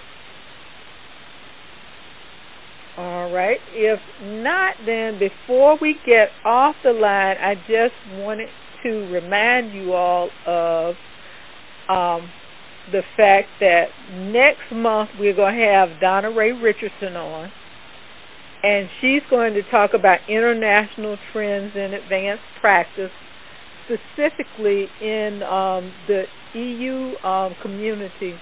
All 2.97 3.31
right. 3.31 3.59
If 3.73 3.99
not, 4.21 4.75
then 4.85 5.19
before 5.19 5.77
we 5.81 5.95
get 6.05 6.29
off 6.45 6.75
the 6.83 6.91
line, 6.91 7.37
I 7.41 7.55
just 7.67 7.95
wanted 8.11 8.49
to 8.83 8.89
remind 9.11 9.73
you 9.73 9.93
all 9.93 10.29
of 10.47 10.95
um, 11.89 12.29
the 12.91 13.01
fact 13.17 13.49
that 13.61 13.85
next 14.11 14.71
month 14.73 15.11
we're 15.19 15.35
going 15.35 15.55
to 15.55 15.65
have 15.65 16.01
Donna 16.01 16.31
Ray 16.31 16.51
Richardson 16.53 17.15
on. 17.15 17.51
and 18.63 18.89
she's 19.01 19.21
going 19.29 19.53
to 19.53 19.63
talk 19.71 19.91
about 19.93 20.19
international 20.29 21.17
trends 21.31 21.73
in 21.75 21.93
advanced 21.93 22.43
practice, 22.59 23.11
specifically 23.85 24.87
in 25.01 25.41
um, 25.43 25.93
the 26.07 26.23
EU 26.55 27.15
um, 27.27 27.55
community. 27.61 28.35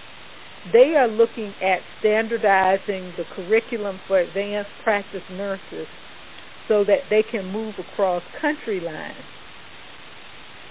They 0.74 0.96
are 0.98 1.08
looking 1.08 1.54
at 1.62 1.80
standardizing 2.00 3.14
the 3.18 3.26
curriculum 3.36 4.00
for 4.08 4.20
advanced 4.20 4.72
practice 4.84 5.22
nurses 5.30 5.88
so 6.68 6.84
that 6.86 7.02
they 7.10 7.24
can 7.30 7.52
move 7.52 7.76
across 7.78 8.24
country 8.42 8.80
lines. 8.80 9.14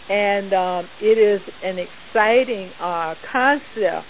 And 0.08 0.52
um, 0.52 0.88
it 1.00 1.16
is 1.16 1.40
an 1.62 1.78
exciting 1.78 2.72
uh, 2.80 3.14
concept 3.30 4.06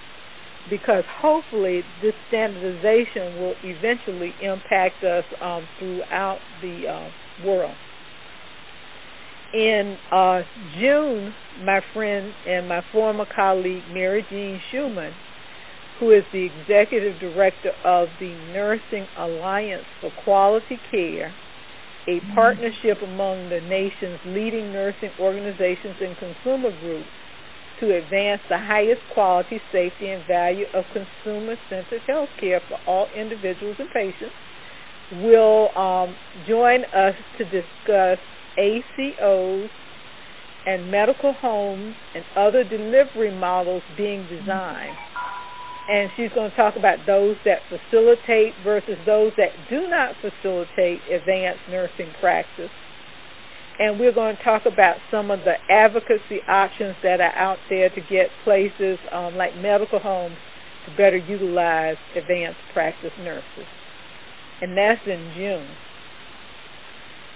because 0.71 1.05
hopefully 1.21 1.83
this 2.03 2.15
standardization 2.29 3.39
will 3.39 3.55
eventually 3.63 4.35
impact 4.41 5.05
us 5.05 5.25
um, 5.43 5.69
throughout 5.79 6.39
the 6.63 6.85
uh, 6.89 7.47
world. 7.47 7.75
In 9.53 9.99
uh, 10.11 10.41
June, 10.81 11.35
my 11.63 11.81
friend 11.93 12.33
and 12.47 12.69
my 12.69 12.81
former 12.91 13.27
colleague 13.37 13.85
Mary 13.93 14.27
Jean 14.29 14.61
Schumann, 14.71 15.15
who 15.99 16.11
is 16.11 16.25
the 16.33 16.45
executive 16.45 17.21
director 17.21 17.73
of 17.85 18.09
the 18.19 18.35
Nursing 18.35 19.07
Alliance 19.17 19.87
for 20.01 20.11
Quality 20.11 20.81
Care, 20.91 21.37
a 22.09 22.21
partnership 22.35 23.01
among 23.03 23.49
the 23.49 23.61
nation's 23.61 24.21
leading 24.25 24.73
nursing 24.73 25.13
organizations 25.19 25.97
and 26.01 26.17
consumer 26.19 26.71
groups 26.71 27.11
to 27.81 27.97
advance 27.97 28.41
the 28.49 28.59
highest 28.59 29.01
quality, 29.09 29.61
safety, 29.73 30.11
and 30.11 30.27
value 30.27 30.67
of 30.75 30.85
consumer-centered 30.93 32.03
health 32.07 32.31
care 32.39 32.61
for 32.69 32.79
all 32.87 33.09
individuals 33.17 33.77
and 33.79 33.89
patients, 33.91 34.35
will 35.11 35.77
um, 35.77 36.17
join 36.47 36.85
us 36.93 37.15
to 37.39 37.45
discuss 37.45 38.19
ACOs 38.59 39.71
and 40.67 40.91
medical 40.91 41.33
homes 41.33 41.95
and 42.15 42.25
other 42.37 42.65
delivery 42.65 43.31
models 43.31 43.83
being 43.97 44.27
designed 44.27 44.97
and 45.89 46.11
she's 46.17 46.31
going 46.35 46.51
to 46.51 46.57
talk 46.57 46.77
about 46.77 46.99
those 47.07 47.37
that 47.45 47.59
facilitate 47.69 48.55
versus 48.65 48.97
those 49.05 49.33
that 49.37 49.51
do 49.69 49.89
not 49.89 50.15
facilitate 50.21 51.01
advanced 51.13 51.61
nursing 51.71 52.11
practice. 52.21 52.71
And 53.79 53.99
we're 53.99 54.15
going 54.15 54.37
to 54.37 54.43
talk 54.43 54.63
about 54.67 54.97
some 55.11 55.31
of 55.31 55.41
the 55.41 55.55
advocacy 55.69 56.41
options 56.49 56.95
that 57.03 57.21
are 57.21 57.35
out 57.35 57.59
there 57.69 57.91
to 57.91 58.01
get 58.09 58.29
places 58.45 58.99
um, 59.13 59.35
like 59.35 59.57
medical 59.57 59.99
homes 59.99 60.37
to 60.87 60.97
better 60.97 61.17
utilize 61.17 61.97
advanced 62.17 62.61
practice 62.73 63.13
nurses. 63.19 63.67
And 64.63 64.77
that's 64.79 65.01
in 65.07 65.33
June. 65.37 65.69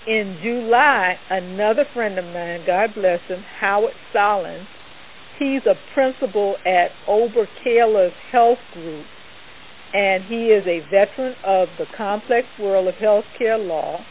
In 0.07 0.39
July, 0.43 1.17
another 1.29 1.85
friend 1.93 2.19
of 2.19 2.25
mine, 2.25 2.63
God 2.67 2.95
bless 2.95 3.21
him, 3.29 3.45
Howard 3.61 3.93
Sollins, 4.15 4.67
He's 5.39 5.62
a 5.66 5.76
principal 5.95 6.57
at 6.66 6.97
Ober 7.07 7.47
Kaler's 7.62 8.12
Health 8.32 8.59
Group, 8.72 9.07
and 9.95 10.24
he 10.24 10.47
is 10.51 10.66
a 10.66 10.80
veteran 10.91 11.36
of 11.45 11.68
the 11.78 11.86
complex 11.97 12.49
world 12.59 12.89
of 12.89 12.95
healthcare 12.97 13.59
law, 13.59 14.05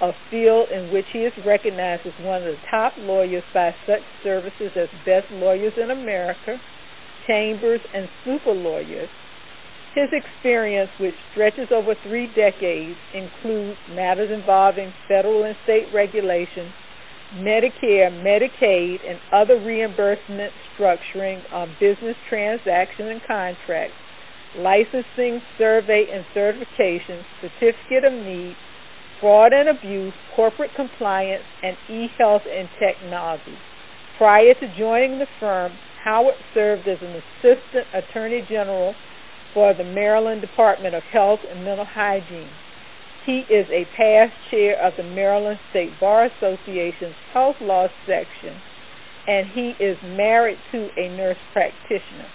a 0.00 0.12
field 0.30 0.68
in 0.70 0.92
which 0.92 1.06
he 1.12 1.20
is 1.20 1.32
recognized 1.44 2.06
as 2.06 2.14
one 2.24 2.46
of 2.46 2.54
the 2.54 2.60
top 2.70 2.94
lawyers 2.98 3.42
by 3.52 3.74
such 3.84 4.02
services 4.22 4.70
as 4.76 4.88
Best 5.04 5.26
Lawyers 5.32 5.72
in 5.76 5.90
America, 5.90 6.60
Chambers, 7.26 7.80
and 7.92 8.08
Super 8.24 8.52
Lawyers. 8.52 9.10
His 9.94 10.08
experience, 10.12 10.90
which 10.98 11.16
stretches 11.32 11.68
over 11.72 11.96
three 12.04 12.28
decades, 12.28 12.98
includes 13.12 13.76
matters 13.88 14.30
involving 14.30 14.94
federal 15.08 15.42
and 15.42 15.56
state 15.64 15.92
regulations 15.92 16.72
Medicare, 17.34 18.10
Medicaid, 18.10 18.98
and 19.08 19.20
other 19.32 19.60
reimbursement 19.60 20.52
structuring 20.76 21.40
on 21.52 21.76
business 21.78 22.16
transactions 22.28 23.08
and 23.08 23.20
contracts, 23.26 23.94
licensing, 24.58 25.40
survey 25.56 26.06
and 26.12 26.24
certification, 26.34 27.24
certificate 27.40 28.04
of 28.04 28.12
need, 28.12 28.56
fraud 29.20 29.52
and 29.52 29.68
abuse, 29.68 30.12
corporate 30.34 30.74
compliance, 30.74 31.44
and 31.62 31.76
e-health 31.88 32.42
and 32.50 32.68
technology. 32.80 33.56
Prior 34.18 34.54
to 34.54 34.78
joining 34.78 35.18
the 35.18 35.26
firm, 35.38 35.72
Howard 36.04 36.34
served 36.52 36.88
as 36.88 36.98
an 37.00 37.14
assistant 37.14 37.86
attorney 37.94 38.44
general 38.48 38.94
for 39.54 39.72
the 39.74 39.84
Maryland 39.84 40.40
Department 40.40 40.94
of 40.94 41.02
Health 41.12 41.40
and 41.48 41.64
Mental 41.64 41.86
Hygiene. 41.86 42.50
He 43.26 43.44
is 43.50 43.66
a 43.70 43.84
past 43.96 44.32
chair 44.50 44.80
of 44.82 44.94
the 44.96 45.02
Maryland 45.02 45.58
State 45.70 45.92
Bar 46.00 46.26
Association's 46.26 47.14
Health 47.32 47.56
Law 47.60 47.86
Section, 48.06 48.56
and 49.26 49.46
he 49.54 49.74
is 49.78 49.96
married 50.16 50.58
to 50.72 50.88
a 50.96 51.08
nurse 51.16 51.36
practitioner. 51.52 52.28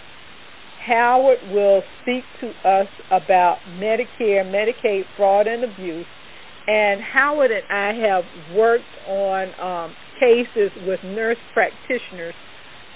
Howard 0.85 1.39
will 1.51 1.81
speak 2.01 2.23
to 2.41 2.49
us 2.67 2.87
about 3.09 3.57
Medicare, 3.79 4.45
Medicaid 4.45 5.05
fraud 5.17 5.47
and 5.47 5.63
abuse, 5.63 6.05
and 6.67 7.01
Howard 7.01 7.51
and 7.51 7.63
I 7.69 8.07
have 8.07 8.23
worked 8.55 8.83
on 9.07 9.59
um, 9.59 9.95
cases 10.19 10.71
with 10.85 10.99
nurse 11.03 11.37
practitioners 11.53 12.35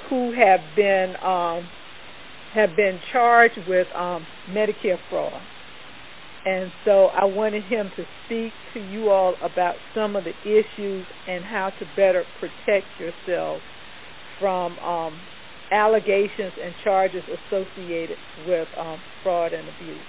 who 0.10 0.32
have 0.34 0.60
been 0.76 1.16
um, 1.24 1.68
have 2.54 2.76
been 2.76 3.00
charged 3.12 3.60
with 3.68 3.88
um, 3.96 4.26
Medicare 4.50 4.98
fraud. 5.10 5.42
And 6.46 6.72
so 6.86 7.08
I 7.08 7.26
wanted 7.26 7.64
him 7.66 7.92
to 7.98 8.06
speak 8.26 8.54
to 8.74 8.80
you 8.80 9.10
all 9.10 9.36
about 9.42 9.76
some 9.94 10.16
of 10.16 10.24
the 10.24 10.36
issues 10.42 11.06
and 11.28 11.44
how 11.44 11.72
to 11.80 11.86
better 11.86 12.28
protect 12.40 13.00
yourselves 13.00 13.64
from 14.40 14.80
um, 14.80 15.22
allegations 15.72 16.54
and 16.64 16.74
charges 16.84 17.24
associated 17.28 18.20
with 18.38 18.70
um, 18.78 19.04
fraud 19.22 19.54
and 19.54 19.68
abuse. 19.68 20.06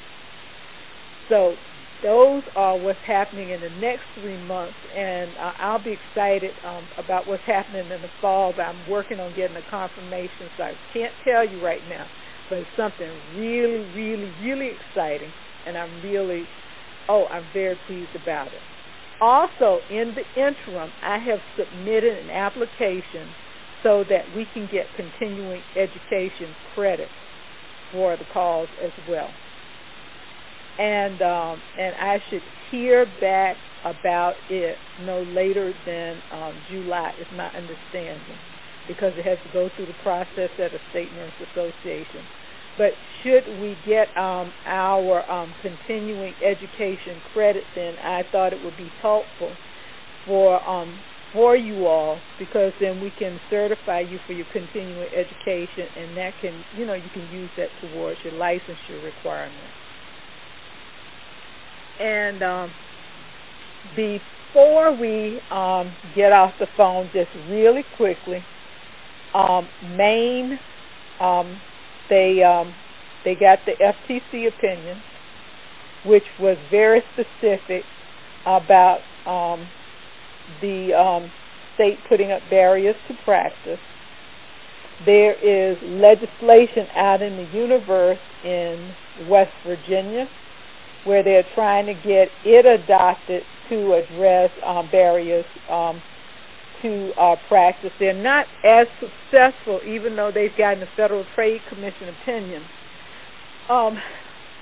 So 1.28 1.58
those 2.02 2.42
are 2.56 2.76
what's 2.76 2.98
happening 3.06 3.50
in 3.50 3.60
the 3.60 3.68
next 3.70 4.04
three 4.14 4.36
months, 4.38 4.78
and 4.94 5.36
uh, 5.36 5.52
I'll 5.58 5.78
be 5.78 5.92
excited 5.92 6.58
um, 6.64 6.88
about 6.96 7.26
what's 7.26 7.42
happening 7.46 7.90
in 7.90 8.02
the 8.02 8.10
fall. 8.20 8.52
But 8.54 8.62
I'm 8.62 8.86
working 8.86 9.20
on 9.20 9.34
getting 9.34 9.56
a 9.56 9.62
confirmation, 9.62 10.50
so 10.56 10.62
I 10.62 10.74
can't 10.92 11.14
tell 11.24 11.46
you 11.48 11.60
right 11.60 11.86
now. 11.86 12.08
But 12.48 12.58
it's 12.58 12.70
something 12.76 13.20
really, 13.34 13.80
really, 13.80 14.30
really 14.40 14.70
exciting 14.70 15.32
and 15.66 15.76
I'm 15.76 16.00
really, 16.00 16.48
oh, 17.08 17.26
I'm 17.30 17.46
very 17.52 17.76
pleased 17.76 18.14
about 18.14 18.52
it. 18.52 18.62
Also, 19.20 19.82
in 19.90 20.14
the 20.14 20.24
interim, 20.40 20.92
I 21.02 21.18
have 21.18 21.40
submitted 21.58 22.16
an 22.18 22.30
application 22.30 23.34
so 23.82 24.04
that 24.08 24.30
we 24.34 24.46
can 24.46 24.66
get 24.66 24.94
continuing 24.94 25.62
education 25.76 26.54
credit 26.74 27.10
for 27.90 28.16
the 28.16 28.24
cause 28.24 28.68
as 28.82 28.92
well. 29.06 29.34
And 30.78 31.20
um, 31.20 31.62
and 31.78 31.94
I 31.96 32.18
should 32.30 32.42
hear 32.70 33.04
back 33.04 33.58
about 33.84 34.36
it 34.48 34.80
no 34.98 35.22
later 35.22 35.74
than 35.84 36.22
um, 36.30 36.62
July, 36.70 37.12
is 37.18 37.26
my 37.30 37.48
understanding, 37.48 38.38
because 38.86 39.12
it 39.16 39.24
has 39.26 39.38
to 39.44 39.50
go 39.50 39.70
through 39.76 39.86
the 39.86 39.92
process 39.94 40.50
at 40.58 40.72
a 40.74 40.80
state 40.90 41.12
nurse 41.12 41.34
association. 41.52 42.26
But 42.80 42.96
should 43.22 43.46
we 43.46 43.74
get 43.84 44.16
um, 44.16 44.54
our 44.64 45.30
um, 45.30 45.54
continuing 45.60 46.34
education 46.42 47.20
credit, 47.22 47.68
then 47.74 47.96
I 48.02 48.22
thought 48.32 48.54
it 48.54 48.62
would 48.62 48.74
be 48.74 48.90
helpful 49.02 49.58
for 50.24 50.66
um, 50.66 51.02
for 51.30 51.54
you 51.56 51.86
all 51.86 52.22
because 52.38 52.72
then 52.80 52.98
we 52.98 53.10
can 53.10 53.38
certify 53.50 54.00
you 54.00 54.18
for 54.26 54.32
your 54.32 54.46
continuing 54.46 55.10
education, 55.14 55.88
and 55.94 56.16
that 56.16 56.38
can 56.38 56.64
you 56.72 56.86
know 56.86 56.94
you 56.94 57.10
can 57.10 57.28
use 57.28 57.50
that 57.58 57.78
towards 57.82 58.18
your 58.24 58.32
licensure 58.32 59.02
requirement. 59.02 59.74
And 61.98 62.42
um, 62.42 62.72
before 63.94 64.94
we 64.96 65.42
um, 65.50 65.98
get 66.14 66.32
off 66.32 66.54
the 66.58 66.68
phone, 66.78 67.10
just 67.12 67.28
really 67.46 67.82
quickly, 67.82 68.46
um, 69.34 69.68
Maine 69.82 70.58
um, 71.20 71.60
they 72.10 72.42
um, 72.44 72.74
they 73.24 73.36
got 73.36 73.60
the 73.66 73.74
FTC 73.80 74.48
opinion, 74.48 75.04
which 76.04 76.24
was 76.40 76.58
very 76.70 77.02
specific 77.14 77.84
about 78.46 79.00
um, 79.26 79.70
the 80.62 80.94
um, 80.94 81.32
state 81.74 82.04
putting 82.08 82.32
up 82.32 82.42
barriers 82.50 82.96
to 83.08 83.14
practice. 83.24 83.80
There 85.06 85.34
is 85.34 85.78
legislation 85.82 86.88
out 86.96 87.22
in 87.22 87.36
the 87.36 87.44
universe 87.56 88.20
in 88.44 88.94
West 89.16 89.52
Virginia 89.66 90.28
where 91.04 91.24
they're 91.24 91.46
trying 91.54 91.86
to 91.86 91.94
get 91.94 92.28
it 92.44 92.66
adopted 92.66 93.44
to 93.70 93.94
address 93.94 94.50
um, 94.66 94.90
barriers 94.90 95.46
um, 95.70 96.02
to 96.82 97.12
uh, 97.20 97.36
practice. 97.48 97.90
They're 97.98 98.12
not 98.14 98.46
as 98.64 98.86
successful, 99.00 99.80
even 99.86 100.16
though 100.16 100.30
they've 100.32 100.56
gotten 100.56 100.82
a 100.82 100.88
Federal 100.96 101.24
Trade 101.34 101.60
Commission 101.68 102.14
opinion. 102.22 102.62
Um, 103.68 103.98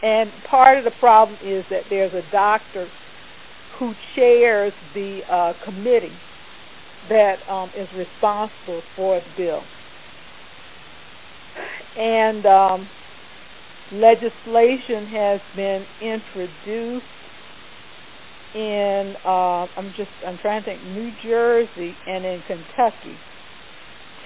and 0.03 0.31
part 0.51 0.79
of 0.79 0.85
the 0.85 0.93
problem 1.01 1.39
is 1.45 1.65
that 1.71 1.83
there's 1.91 2.13
a 2.13 2.31
doctor 2.31 2.89
who 3.79 3.93
chairs 4.15 4.73
the 4.95 5.21
uh, 5.31 5.53
committee 5.65 6.13
that 7.09 7.37
um, 7.49 7.71
is 7.77 7.89
responsible 7.97 8.83
for 8.97 9.21
the 9.21 9.43
bill. 9.43 9.63
And 11.97 12.47
um, 12.47 12.89
legislation 13.93 15.07
has 15.07 15.41
been 15.57 15.85
introduced 16.01 17.07
in 18.59 19.15
uh, 19.25 19.67
I'm 19.79 19.93
just 19.97 20.11
I'm 20.27 20.37
trying 20.39 20.63
to 20.65 20.67
think 20.67 20.83
New 20.83 21.13
Jersey 21.23 21.95
and 22.07 22.25
in 22.25 22.43
Kentucky 22.47 23.17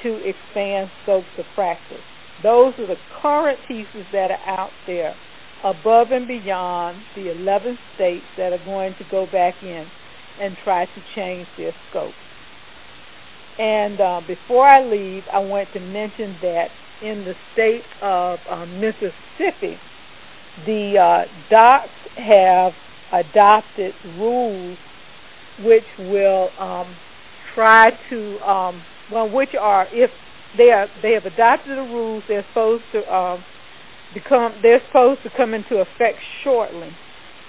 to 0.03 0.16
expand 0.24 0.91
scopes 1.03 1.28
of 1.39 1.45
practice. 1.55 2.01
Those 2.43 2.72
are 2.78 2.87
the 2.87 2.97
current 3.20 3.59
pieces 3.68 4.07
that 4.12 4.30
are 4.30 4.49
out 4.49 4.70
there 4.87 5.14
above 5.62 6.09
and 6.11 6.26
beyond 6.26 7.01
the 7.14 7.30
11 7.30 7.78
states 7.95 8.24
that 8.37 8.53
are 8.53 8.64
going 8.64 8.95
to 8.99 9.05
go 9.11 9.26
back 9.26 9.55
in 9.62 9.87
and 10.41 10.57
try 10.64 10.87
to 10.87 11.03
change 11.14 11.47
their 11.57 11.74
scope. 11.91 12.14
And 13.59 14.01
uh, 14.01 14.20
before 14.26 14.66
I 14.66 14.83
leave, 14.83 15.22
I 15.33 15.39
want 15.39 15.68
to 15.74 15.80
mention 15.80 16.37
that 16.43 16.68
in 17.03 17.24
the 17.24 17.35
state 17.53 17.85
of 18.01 18.39
uh, 18.51 18.64
Mississippi, 18.66 19.78
the 20.66 20.95
uh, 20.99 21.24
docs 21.51 21.91
have 22.16 22.72
adopted 23.13 23.95
rules 24.19 24.79
which 25.59 25.85
will 25.99 26.51
um, 26.59 26.97
try 27.55 27.91
to, 28.11 28.39
um, 28.41 28.83
well, 29.11 29.29
which 29.29 29.51
are 29.61 29.87
if 29.93 30.11
they 30.57 30.71
are 30.71 30.89
they 31.03 31.13
have 31.13 31.27
adopted 31.27 31.77
the 31.77 31.83
rules, 31.83 32.23
they're 32.29 32.45
supposed 32.49 32.85
to 32.93 33.15
um, 33.15 33.45
become 34.15 34.55
they're 34.63 34.83
supposed 34.89 35.23
to 35.23 35.31
come 35.37 35.55
into 35.55 35.77
effect 35.77 36.19
shortly, 36.43 36.91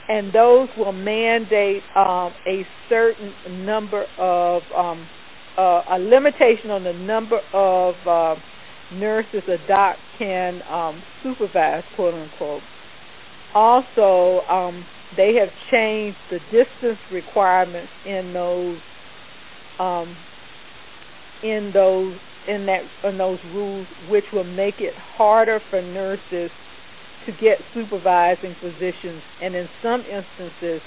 and 0.09 0.31
those 0.33 0.69
will 0.77 0.91
mandate 0.91 1.83
um, 1.95 2.33
a 2.47 2.65
certain 2.89 3.33
number 3.65 4.05
of 4.17 4.61
um, 4.77 5.07
uh, 5.57 5.81
a 5.91 5.99
limitation 5.99 6.71
on 6.71 6.83
the 6.83 6.93
number 6.93 7.39
of 7.53 7.95
uh, 8.07 8.35
nurses 8.91 9.43
a 9.47 9.67
doc 9.67 9.97
can 10.17 10.61
um, 10.69 11.01
supervise, 11.23 11.83
quote 11.95 12.13
unquote. 12.13 12.61
Also, 13.53 14.45
um, 14.49 14.85
they 15.15 15.35
have 15.39 15.49
changed 15.71 16.17
the 16.29 16.39
distance 16.39 16.99
requirements 17.09 17.91
in 18.05 18.33
those 18.33 18.79
um, 19.79 20.17
in 21.41 21.71
those 21.73 22.19
in 22.47 22.65
that 22.65 22.89
in 23.07 23.17
those 23.17 23.39
rules, 23.45 23.87
which 24.07 24.25
will 24.33 24.43
make 24.43 24.75
it 24.79 24.95
harder 24.97 25.61
for 25.69 25.81
nurses 25.81 26.51
to 27.25 27.31
get 27.31 27.59
supervising 27.73 28.55
physicians, 28.59 29.23
and 29.39 29.55
in 29.55 29.69
some 29.81 30.03
instances, 30.05 30.81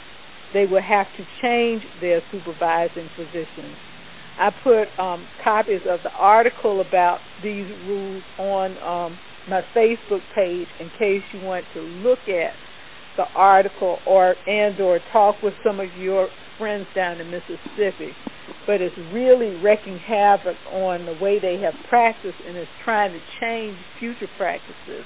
they 0.53 0.67
will 0.67 0.83
have 0.83 1.07
to 1.15 1.25
change 1.43 1.83
their 2.01 2.23
supervising 2.31 3.09
physicians. 3.17 3.77
I 4.39 4.51
put 4.51 4.99
um, 4.99 5.29
copies 5.43 5.81
of 5.89 6.03
the 6.03 6.11
article 6.13 6.81
about 6.81 7.23
these 7.43 7.67
rules 7.87 8.23
on 8.37 8.77
um, 8.79 9.19
my 9.49 9.63
Facebook 9.75 10.23
page 10.35 10.69
in 10.79 10.91
case 10.91 11.23
you 11.33 11.41
want 11.41 11.65
to 11.73 11.81
look 11.81 12.29
at 12.29 12.59
the 13.17 13.25
article 13.35 14.01
or 14.07 14.37
and 14.47 14.81
or 14.81 15.01
talk 15.13 15.43
with 15.43 15.55
some 15.65 15.81
of 15.81 15.95
your 15.97 16.31
friends 16.59 16.87
down 16.95 17.21
in 17.21 17.31
Mississippi. 17.31 18.15
But 18.67 18.81
it's 18.81 18.97
really 19.13 19.55
wreaking 19.55 19.99
havoc 19.99 20.57
on 20.67 21.07
the 21.07 21.13
way 21.13 21.39
they 21.39 21.59
have 21.61 21.75
practiced 21.89 22.39
and 22.47 22.57
it's 22.57 22.71
trying 22.85 23.13
to 23.13 23.21
change 23.41 23.79
future 23.99 24.29
practices. 24.37 25.05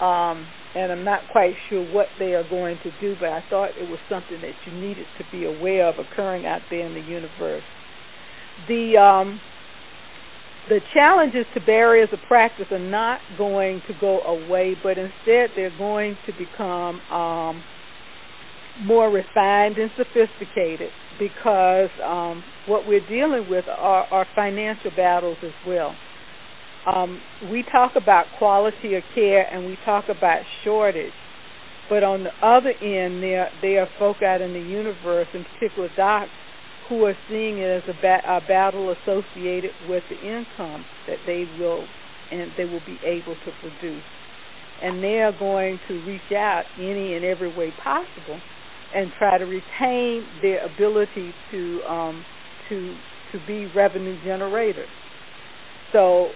Um, 0.00 0.46
and 0.74 0.92
I'm 0.92 1.04
not 1.04 1.26
quite 1.28 1.54
sure 1.68 1.82
what 1.82 2.06
they 2.18 2.34
are 2.34 2.44
going 2.44 2.78
to 2.84 2.90
do, 3.00 3.16
but 3.18 3.30
I 3.30 3.42
thought 3.50 3.70
it 3.76 3.88
was 3.88 3.98
something 4.08 4.40
that 4.42 4.54
you 4.64 4.72
needed 4.72 5.06
to 5.18 5.24
be 5.32 5.44
aware 5.44 5.88
of 5.88 5.98
occurring 5.98 6.46
out 6.46 6.62
there 6.70 6.86
in 6.86 6.94
the 6.94 7.00
universe. 7.00 7.64
The 8.68 8.96
um, 8.96 9.40
the 10.68 10.80
challenges 10.94 11.46
to 11.54 11.60
barriers 11.60 12.08
of 12.12 12.20
practice 12.22 12.66
are 12.70 12.78
not 12.78 13.20
going 13.36 13.82
to 13.86 13.94
go 13.94 14.20
away, 14.22 14.76
but 14.80 14.98
instead 14.98 15.50
they're 15.56 15.70
going 15.76 16.16
to 16.26 16.32
become 16.32 17.00
um, 17.10 17.64
more 18.78 19.10
refined 19.10 19.78
and 19.78 19.90
sophisticated 19.96 20.90
because 21.18 21.90
um, 22.04 22.44
what 22.66 22.86
we're 22.86 23.06
dealing 23.06 23.48
with 23.48 23.66
are, 23.68 24.06
are 24.10 24.26
financial 24.34 24.90
battles 24.90 25.38
as 25.42 25.52
well. 25.66 25.96
Um, 26.86 27.22
we 27.40 27.64
talk 27.64 27.92
about 27.96 28.26
quality 28.38 28.94
of 28.94 29.02
care 29.14 29.52
and 29.52 29.66
we 29.66 29.76
talk 29.84 30.08
about 30.08 30.42
shortage, 30.64 31.12
but 31.88 32.02
on 32.02 32.24
the 32.24 32.30
other 32.46 32.72
end, 32.80 33.22
there 33.22 33.50
there 33.60 33.82
are 33.82 33.88
folk 33.98 34.22
out 34.22 34.40
in 34.40 34.52
the 34.52 34.60
universe, 34.60 35.28
in 35.34 35.44
particular 35.44 35.88
docs, 35.96 36.30
who 36.88 37.04
are 37.04 37.16
seeing 37.28 37.58
it 37.58 37.68
as 37.68 37.82
a, 37.88 37.94
ba- 37.94 38.22
a 38.26 38.40
battle 38.40 38.94
associated 39.02 39.72
with 39.80 40.04
the 40.08 40.16
income 40.16 40.86
that 41.06 41.18
they 41.26 41.44
will 41.44 41.88
and 42.30 42.52
they 42.56 42.64
will 42.64 42.80
be 42.80 43.00
able 43.02 43.36
to 43.36 43.52
produce. 43.52 44.04
And 44.80 45.02
they 45.02 45.20
are 45.20 45.32
going 45.32 45.80
to 45.88 46.00
reach 46.00 46.30
out 46.32 46.64
any 46.78 47.14
and 47.14 47.24
every 47.24 47.48
way 47.48 47.70
possible 47.72 48.40
and 48.94 49.12
try 49.18 49.38
to 49.38 49.44
retain 49.44 50.38
their 50.40 50.64
ability 50.64 51.34
to 51.50 51.82
um, 51.88 52.26
to 52.68 52.98
to 53.32 53.38
be 53.40 53.66
revenue 53.66 54.22
generators. 54.22 54.90
So 55.92 56.32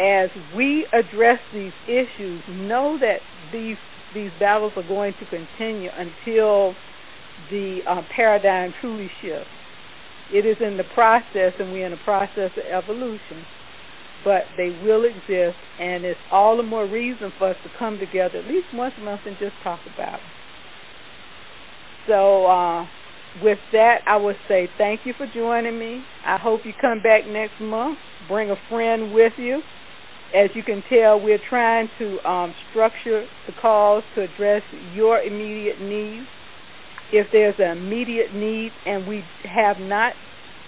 as 0.00 0.30
we 0.54 0.86
address 0.92 1.38
these 1.52 1.72
issues, 1.86 2.42
know 2.48 2.98
that 3.00 3.22
these 3.52 3.76
these 4.14 4.30
battles 4.38 4.72
are 4.76 4.82
going 4.82 5.14
to 5.20 5.26
continue 5.26 5.90
until 5.96 6.76
the 7.52 7.80
uh, 7.86 8.02
paradigm 8.16 8.72
truly 8.80 9.10
shifts. 9.20 9.46
It 10.32 10.46
is 10.46 10.56
in 10.60 10.78
the 10.78 10.88
process, 10.94 11.52
and 11.60 11.72
we're 11.72 11.86
in 11.86 11.92
a 11.92 12.04
process 12.04 12.50
of 12.56 12.64
evolution, 12.72 13.44
but 14.24 14.44
they 14.56 14.70
will 14.82 15.04
exist, 15.04 15.58
and 15.78 16.04
it's 16.06 16.18
all 16.32 16.56
the 16.56 16.62
more 16.62 16.86
reason 16.86 17.30
for 17.38 17.50
us 17.50 17.56
to 17.62 17.70
come 17.78 17.98
together 17.98 18.38
at 18.38 18.48
least 18.48 18.66
once 18.72 18.94
a 18.96 19.04
month 19.04 19.20
and 19.26 19.36
just 19.38 19.52
talk 19.62 19.80
about 19.94 20.14
it. 20.14 20.32
So, 22.08 22.46
uh, 22.46 22.86
with 23.44 23.58
that, 23.72 23.98
I 24.06 24.16
would 24.16 24.36
say 24.48 24.68
thank 24.78 25.00
you 25.04 25.12
for 25.16 25.26
joining 25.34 25.78
me. 25.78 26.02
I 26.24 26.38
hope 26.38 26.62
you 26.64 26.72
come 26.80 27.02
back 27.02 27.26
next 27.26 27.60
month. 27.60 27.98
Bring 28.28 28.50
a 28.50 28.56
friend 28.70 29.12
with 29.12 29.32
you. 29.36 29.62
As 30.34 30.48
you 30.54 30.62
can 30.62 30.82
tell, 30.88 31.20
we're 31.20 31.40
trying 31.50 31.90
to 31.98 32.18
um, 32.26 32.54
structure 32.70 33.26
the 33.46 33.52
calls 33.60 34.02
to 34.14 34.22
address 34.22 34.62
your 34.94 35.20
immediate 35.20 35.80
needs 35.80 36.26
if 37.12 37.28
there's 37.30 37.54
an 37.58 37.76
immediate 37.78 38.34
need 38.34 38.72
and 38.86 39.06
we 39.06 39.22
have 39.44 39.78
not 39.78 40.14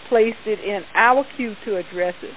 placed 0.08 0.46
it 0.46 0.60
in 0.60 0.84
our 0.94 1.24
queue 1.36 1.56
to 1.64 1.76
address 1.76 2.14
it, 2.22 2.34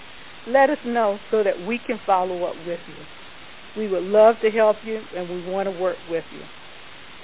let 0.48 0.70
us 0.70 0.78
know 0.86 1.20
so 1.30 1.44
that 1.44 1.60
we 1.60 1.78
can 1.78 2.00
follow 2.06 2.46
up 2.46 2.56
with 2.66 2.80
you. 2.88 3.06
We 3.76 3.90
would 3.90 4.04
love 4.04 4.36
to 4.42 4.50
help 4.50 4.78
you 4.84 5.02
and 5.16 5.30
we 5.30 5.42
want 5.42 5.68
to 5.68 5.72
work 5.72 5.98
with 6.10 6.24
you. 6.32 6.42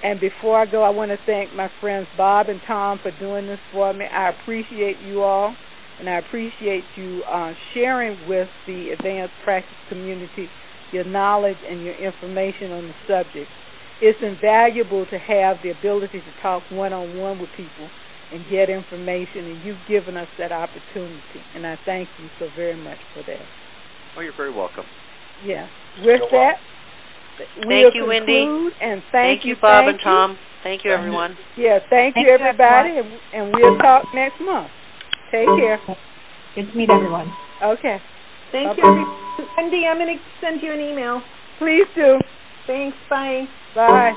And 0.03 0.19
before 0.19 0.59
I 0.59 0.65
go, 0.65 0.83
I 0.83 0.89
want 0.89 1.11
to 1.11 1.17
thank 1.25 1.53
my 1.53 1.71
friends 1.79 2.07
Bob 2.17 2.49
and 2.49 2.61
Tom 2.67 2.99
for 3.01 3.11
doing 3.11 3.47
this 3.47 3.59
for 3.71 3.93
me. 3.93 4.05
I 4.05 4.29
appreciate 4.29 4.99
you 4.99 5.23
all, 5.23 5.55
and 5.97 6.09
I 6.09 6.17
appreciate 6.17 6.83
you 6.95 7.23
uh, 7.23 7.53
sharing 7.73 8.27
with 8.27 8.49
the 8.67 8.89
advanced 8.89 9.35
practice 9.39 9.77
community 9.87 10.51
your 10.91 11.05
knowledge 11.05 11.57
and 11.67 11.81
your 11.81 11.95
information 11.95 12.71
on 12.71 12.87
the 12.89 12.93
subject 13.07 13.49
it's 14.03 14.19
invaluable 14.21 15.05
to 15.05 15.17
have 15.17 15.57
the 15.63 15.71
ability 15.71 16.19
to 16.19 16.41
talk 16.43 16.61
one 16.69 16.91
on 16.91 17.15
one 17.15 17.39
with 17.39 17.49
people 17.55 17.87
and 18.33 18.43
get 18.51 18.69
information, 18.69 19.47
and 19.47 19.63
you've 19.63 19.79
given 19.87 20.17
us 20.17 20.27
that 20.37 20.51
opportunity, 20.51 21.39
and 21.55 21.65
I 21.65 21.77
thank 21.85 22.09
you 22.19 22.27
so 22.39 22.49
very 22.55 22.75
much 22.75 22.99
for 23.13 23.23
that. 23.23 23.45
Oh, 24.17 24.21
you're 24.21 24.35
very 24.35 24.51
welcome. 24.51 24.83
Yeah. 25.47 25.67
With 26.03 26.19
you're 26.19 26.31
that, 26.31 26.59
thank 27.37 27.65
we'll 27.65 27.93
you, 27.93 28.05
Wendy. 28.05 28.43
And 28.81 29.01
thank, 29.11 29.39
thank 29.39 29.45
you, 29.45 29.55
Bob 29.61 29.85
thank 29.85 29.95
and 29.95 29.99
Tom. 30.03 30.37
Thank 30.63 30.83
you, 30.83 30.91
everyone. 30.91 31.37
Yeah, 31.55 31.79
thank, 31.89 32.15
Thank 32.15 32.27
you, 32.27 32.33
you, 32.33 32.39
everybody, 32.39 32.97
and, 32.97 33.19
and 33.33 33.53
we'll 33.55 33.77
talk 33.77 34.03
next 34.13 34.39
month. 34.41 34.71
Take 35.31 35.47
care. 35.47 35.79
Good 36.55 36.71
to 36.71 36.77
meet 36.77 36.89
everyone. 36.89 37.31
Okay. 37.63 38.01
Thank 38.51 38.77
Bye-bye. 38.77 39.35
you. 39.39 39.45
Wendy, 39.57 39.83
I'm 39.87 39.97
going 39.97 40.17
to 40.17 40.23
send 40.41 40.61
you 40.61 40.73
an 40.73 40.79
email. 40.79 41.21
Please 41.57 41.87
do. 41.95 42.19
Thanks. 42.67 42.97
Bye. 43.09 43.45
Bye. 43.75 44.13